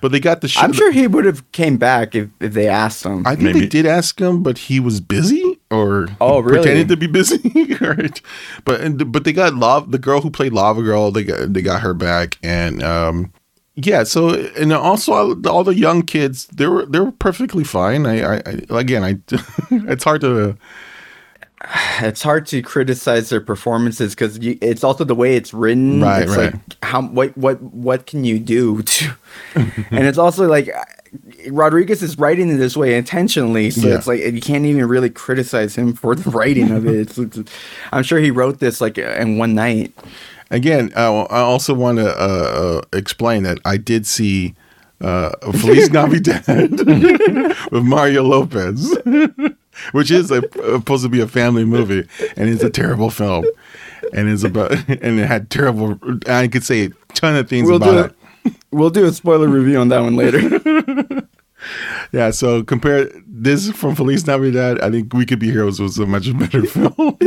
but 0.00 0.12
they 0.12 0.20
got 0.20 0.40
the. 0.40 0.48
Sh- 0.48 0.58
I'm 0.58 0.72
sure 0.72 0.90
he 0.92 1.06
would 1.06 1.24
have 1.24 1.50
came 1.52 1.76
back 1.76 2.14
if, 2.14 2.28
if 2.40 2.52
they 2.52 2.68
asked 2.68 3.04
him. 3.04 3.26
I 3.26 3.36
think 3.36 3.54
they 3.54 3.66
did 3.66 3.86
ask 3.86 4.20
him, 4.20 4.42
but 4.42 4.58
he 4.58 4.80
was 4.80 5.00
busy. 5.00 5.58
or 5.70 6.08
Oh, 6.20 6.40
really? 6.40 6.58
pretending 6.58 6.88
to 6.88 6.96
be 6.96 7.06
busy, 7.06 7.38
right? 7.80 8.20
But 8.64 8.80
and, 8.80 9.12
but 9.12 9.24
they 9.24 9.32
got 9.32 9.54
love 9.54 9.90
the 9.92 9.98
girl 9.98 10.20
who 10.20 10.30
played 10.30 10.52
Lava 10.52 10.82
Girl. 10.82 11.10
They 11.10 11.24
got 11.24 11.52
they 11.52 11.62
got 11.62 11.82
her 11.82 11.94
back, 11.94 12.38
and 12.42 12.82
um, 12.82 13.32
yeah. 13.86 14.04
So 14.04 14.30
and 14.58 14.72
also 14.72 15.12
all, 15.12 15.48
all 15.48 15.64
the 15.64 15.74
young 15.74 16.02
kids, 16.02 16.46
they 16.48 16.66
were 16.66 16.86
they 16.86 17.00
were 17.00 17.12
perfectly 17.12 17.64
fine. 17.64 18.06
I, 18.06 18.36
I, 18.36 18.42
I 18.70 18.80
again, 18.80 19.04
I 19.04 19.18
it's 19.70 20.04
hard 20.04 20.20
to 20.22 20.56
it's 22.00 22.22
hard 22.22 22.46
to 22.46 22.62
criticize 22.62 23.28
their 23.28 23.40
performances 23.40 24.14
because 24.14 24.38
it's 24.40 24.82
also 24.82 25.04
the 25.04 25.14
way 25.14 25.36
it's 25.36 25.52
written. 25.52 26.00
Right, 26.00 26.22
it's 26.22 26.36
right. 26.36 26.52
Like 26.54 26.60
how 26.82 27.02
what 27.02 27.36
what 27.36 27.60
what 27.62 28.06
can 28.06 28.24
you 28.24 28.38
do 28.38 28.82
to? 28.82 29.10
and 29.54 30.06
it's 30.06 30.16
also 30.18 30.48
like 30.48 30.70
Rodriguez 31.50 32.02
is 32.02 32.18
writing 32.18 32.48
it 32.50 32.56
this 32.56 32.76
way 32.76 32.96
intentionally, 32.96 33.70
so 33.70 33.88
Yeah. 33.88 33.96
it's 33.96 34.06
like 34.06 34.20
you 34.20 34.40
can't 34.40 34.64
even 34.64 34.86
really 34.86 35.10
criticize 35.10 35.74
him 35.76 35.92
for 35.92 36.14
the 36.14 36.30
writing 36.30 36.70
of 36.70 36.86
it. 36.86 36.94
It's, 36.94 37.18
it's- 37.18 37.44
I'm 37.92 38.04
sure 38.04 38.18
he 38.20 38.30
wrote 38.30 38.58
this 38.60 38.80
like 38.80 38.96
in 38.96 39.36
one 39.36 39.54
night. 39.54 39.92
Again, 40.50 40.92
I, 40.96 41.04
I 41.04 41.40
also 41.40 41.74
want 41.74 41.98
to 41.98 42.08
uh, 42.08 42.80
uh, 42.82 42.82
explain 42.92 43.44
that 43.44 43.58
I 43.64 43.76
did 43.76 44.06
see 44.06 44.54
uh, 45.00 45.30
Feliz 45.52 45.90
Navidad 45.92 46.70
with 47.70 47.84
Mario 47.84 48.24
Lopez, 48.24 48.96
which 49.92 50.10
is 50.10 50.30
a, 50.30 50.40
supposed 50.40 51.04
to 51.04 51.08
be 51.08 51.20
a 51.20 51.28
family 51.28 51.64
movie, 51.64 52.08
and 52.36 52.48
it's 52.48 52.62
a 52.62 52.70
terrible 52.70 53.10
film, 53.10 53.44
and 54.12 54.28
it's 54.28 54.42
about 54.42 54.72
and 54.88 55.20
it 55.20 55.26
had 55.26 55.50
terrible. 55.50 55.98
I 56.26 56.48
could 56.48 56.64
say 56.64 56.86
a 56.86 56.90
ton 57.14 57.36
of 57.36 57.48
things 57.48 57.68
We'll 57.68 57.76
about 57.76 58.10
it. 58.44 58.54
We'll 58.72 58.90
do 58.90 59.04
a 59.04 59.12
spoiler 59.12 59.48
review 59.48 59.78
on 59.78 59.88
that 59.88 60.00
one 60.00 60.16
later. 60.16 60.40
Yeah, 62.12 62.30
so 62.30 62.62
compare 62.64 63.10
this 63.26 63.70
from 63.70 63.94
Feliz 63.94 64.26
Navidad. 64.26 64.80
I 64.80 64.90
think 64.90 65.12
We 65.12 65.26
Could 65.26 65.38
Be 65.38 65.50
Heroes 65.50 65.78
was 65.78 65.98
a 65.98 66.06
much 66.06 66.36
better 66.38 66.64
film. 66.64 67.18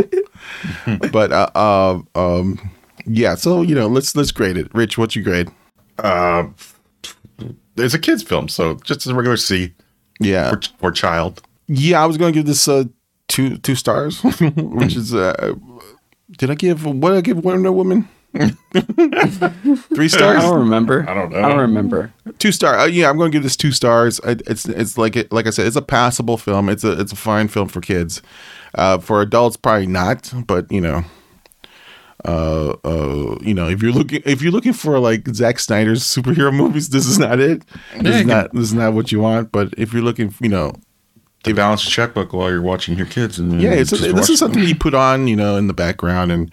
but 1.11 1.32
uh, 1.32 1.49
uh, 1.55 1.99
um, 2.15 2.59
yeah, 3.05 3.35
so 3.35 3.61
you 3.61 3.75
know, 3.75 3.87
let's 3.87 4.15
let's 4.15 4.31
grade 4.31 4.57
it. 4.57 4.73
Rich, 4.73 4.97
what's 4.97 5.15
your 5.15 5.23
grade? 5.23 5.49
Uh, 5.99 6.45
it's 7.77 7.93
a 7.93 7.99
kids 7.99 8.23
film, 8.23 8.47
so 8.47 8.75
just 8.83 9.05
a 9.07 9.13
regular 9.15 9.37
C 9.37 9.73
Yeah, 10.19 10.51
for, 10.51 10.59
for 10.79 10.91
child. 10.91 11.41
yeah, 11.67 12.01
I 12.01 12.05
was 12.05 12.17
going 12.17 12.33
to 12.33 12.37
give 12.39 12.45
this 12.45 12.67
uh, 12.67 12.85
two 13.27 13.57
two 13.57 13.75
stars, 13.75 14.21
which 14.23 14.95
is 14.95 15.13
uh, 15.13 15.53
did 16.37 16.49
I 16.51 16.55
give 16.55 16.85
what 16.85 17.09
did 17.09 17.17
I 17.17 17.21
give 17.21 17.43
Wonder 17.43 17.71
Woman? 17.71 18.07
Three 19.93 20.07
stars? 20.09 20.37
I 20.37 20.41
don't 20.41 20.59
remember. 20.59 21.05
I 21.07 21.13
don't 21.13 21.31
know. 21.31 21.37
I 21.37 21.49
don't 21.49 21.59
remember. 21.59 22.11
two 22.39 22.51
star. 22.51 22.77
Uh, 22.79 22.85
yeah, 22.85 23.09
I'm 23.09 23.17
going 23.17 23.31
to 23.31 23.35
give 23.35 23.43
this 23.43 23.55
two 23.55 23.71
stars. 23.71 24.19
I, 24.23 24.31
it's 24.47 24.65
it's 24.65 24.97
like 24.97 25.15
it, 25.15 25.31
like 25.31 25.45
I 25.45 25.51
said, 25.51 25.67
it's 25.67 25.75
a 25.75 25.81
passable 25.83 26.37
film. 26.37 26.67
It's 26.69 26.83
a 26.83 26.99
it's 26.99 27.11
a 27.11 27.15
fine 27.15 27.47
film 27.47 27.67
for 27.67 27.79
kids. 27.81 28.21
Uh, 28.75 28.97
for 28.97 29.21
adults, 29.21 29.55
probably 29.55 29.85
not. 29.85 30.33
But 30.47 30.71
you 30.71 30.81
know, 30.81 31.03
uh, 32.26 32.76
uh, 32.84 33.38
you 33.41 33.53
know, 33.53 33.67
if 33.67 33.82
you're 33.82 33.91
looking 33.91 34.21
if 34.26 34.41
you're 34.41 34.51
looking 34.51 34.74
for 34.74 34.99
like 34.99 35.28
Zack 35.30 35.59
Snyder's 35.59 36.03
superhero 36.03 36.53
movies, 36.63 36.89
this 36.89 37.05
is 37.05 37.19
not 37.19 37.39
it. 37.39 37.63
This 37.67 38.03
Yeah, 38.03 38.09
is 38.11 38.19
you 38.21 38.26
not 38.26 38.53
this 38.53 38.63
is 38.63 38.74
not 38.74 38.93
what 38.93 39.11
you 39.11 39.19
want. 39.19 39.51
But 39.51 39.74
if 39.78 39.93
you're 39.93 40.03
looking, 40.03 40.34
you 40.39 40.49
know, 40.49 40.74
To 41.43 41.53
balance 41.53 41.84
the 41.86 41.91
checkbook 41.91 42.32
while 42.34 42.49
you're 42.49 42.61
watching 42.61 42.97
your 42.97 43.07
kids, 43.07 43.39
and 43.39 43.61
yeah, 43.61 43.71
it's 43.74 43.89
just 43.89 44.03
this 44.15 44.30
is 44.30 44.39
something 44.39 44.63
you 44.63 44.76
put 44.76 44.93
on, 44.93 45.28
you 45.28 45.36
know, 45.36 45.57
in 45.57 45.67
the 45.67 45.74
background 45.74 46.32
and. 46.32 46.51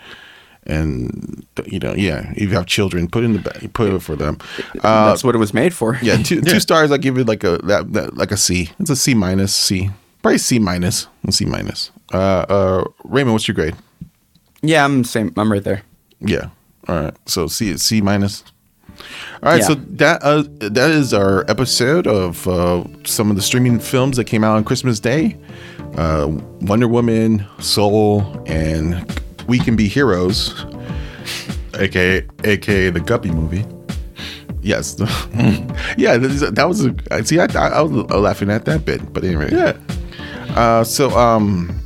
And 0.67 1.47
you 1.67 1.79
know, 1.79 1.95
yeah, 1.95 2.33
if 2.37 2.51
you 2.51 2.55
have 2.55 2.67
children, 2.67 3.09
put 3.09 3.25
in 3.25 3.33
the 3.33 3.39
back, 3.39 3.73
put 3.73 3.93
it 3.93 4.03
for 4.03 4.15
them. 4.15 4.37
Uh, 4.83 5.09
That's 5.09 5.25
what 5.25 5.35
it 5.35 5.39
was 5.39 5.55
made 5.55 5.73
for. 5.73 5.99
Yeah, 6.03 6.19
two 6.19 6.43
two 6.43 6.61
stars. 6.69 6.93
I 6.93 6.99
give 6.99 7.17
it 7.17 7.27
like 7.27 7.43
a 7.45 7.59
that, 7.65 7.93
that 7.95 8.17
like 8.17 8.31
a 8.31 8.37
C. 8.37 8.69
It's 8.79 8.91
a 8.91 8.95
C 8.95 9.15
minus 9.15 9.55
C, 9.55 9.91
probably 10.21 10.37
C 10.39 10.59
minus, 10.59 11.09
a 11.27 11.33
C 11.33 11.47
minus. 11.47 11.91
Uh, 12.13 12.45
uh, 12.49 12.85
Raymond, 13.05 13.33
what's 13.33 13.49
your 13.49 13.55
grade? 13.55 13.75
Yeah, 14.63 14.85
I'm 14.85 15.05
same. 15.05 15.33
I'm 15.37 15.51
right 15.51 15.65
there. 15.65 15.83
Yeah. 16.21 16.51
All 16.89 17.01
right. 17.01 17.15
So 17.27 17.47
C 17.47 17.77
C 17.77 18.01
minus. 18.01 18.45
All 19.43 19.51
right. 19.51 19.61
Yeah. 19.61 19.67
So 19.67 19.75
that 19.75 20.23
uh, 20.23 20.45
that 20.59 20.91
is 20.91 21.15
our 21.15 21.51
episode 21.51 22.07
of 22.07 22.47
uh, 22.47 22.85
some 23.05 23.31
of 23.31 23.37
the 23.37 23.43
streaming 23.43 23.79
films 23.81 24.17
that 24.17 24.25
came 24.25 24.45
out 24.45 24.57
on 24.57 24.65
Christmas 24.65 25.01
Day. 25.01 25.37
Uh, 25.97 26.29
Wonder 26.61 26.87
Woman, 26.87 27.47
Soul, 27.59 28.23
and 28.47 29.21
We 29.49 29.59
Can 29.59 29.77
Be 29.77 29.89
Heroes. 29.89 30.67
aka 31.79 32.27
aka 32.45 32.91
the 32.91 33.01
Guppy 33.01 33.31
movie. 33.31 33.65
Yes. 34.63 34.97
yeah. 35.97 36.19
That 36.19 36.67
was. 36.69 36.85
A, 36.85 36.95
I 37.11 37.23
see. 37.23 37.39
I, 37.41 37.47
I, 37.55 37.69
I 37.69 37.81
was 37.81 37.93
laughing 38.11 38.51
at 38.51 38.67
that 38.67 38.85
bit, 38.85 39.13
but 39.13 39.25
anyway. 39.25 39.49
Yeah. 39.51 39.79
Uh, 40.55 40.85
so 40.85 41.11
um, 41.17 41.80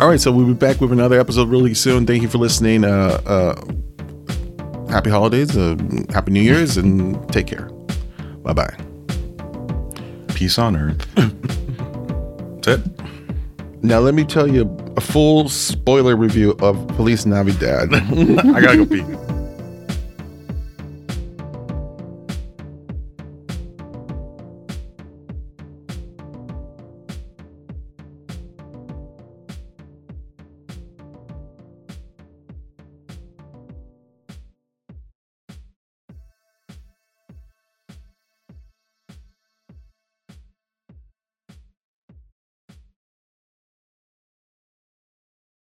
all 0.00 0.08
right. 0.08 0.20
So 0.20 0.32
we'll 0.32 0.46
be 0.46 0.54
back 0.54 0.80
with 0.80 0.92
another 0.92 1.20
episode 1.20 1.48
really 1.48 1.74
soon. 1.74 2.06
Thank 2.06 2.22
you 2.22 2.28
for 2.28 2.38
listening. 2.38 2.84
Uh, 2.84 3.20
uh, 3.26 4.90
happy 4.90 5.10
holidays. 5.10 5.56
Uh, 5.56 5.76
happy 6.10 6.32
New 6.32 6.40
Year's, 6.40 6.76
and 6.78 7.30
take 7.30 7.46
care. 7.46 7.66
Bye 8.42 8.54
bye. 8.54 8.76
Peace 10.34 10.58
on 10.58 10.74
Earth. 10.74 11.06
That's 12.62 12.80
it. 12.80 13.00
Now 13.82 13.98
let 13.98 14.14
me 14.14 14.24
tell 14.24 14.48
you 14.48 14.62
a 14.96 15.00
full 15.00 15.48
spoiler 15.48 16.16
review 16.16 16.56
of 16.60 16.86
Police 16.88 17.26
Navidad. 17.26 17.92
I 17.94 18.60
gotta 18.60 18.84
go 18.84 18.86
pee. 18.86 19.02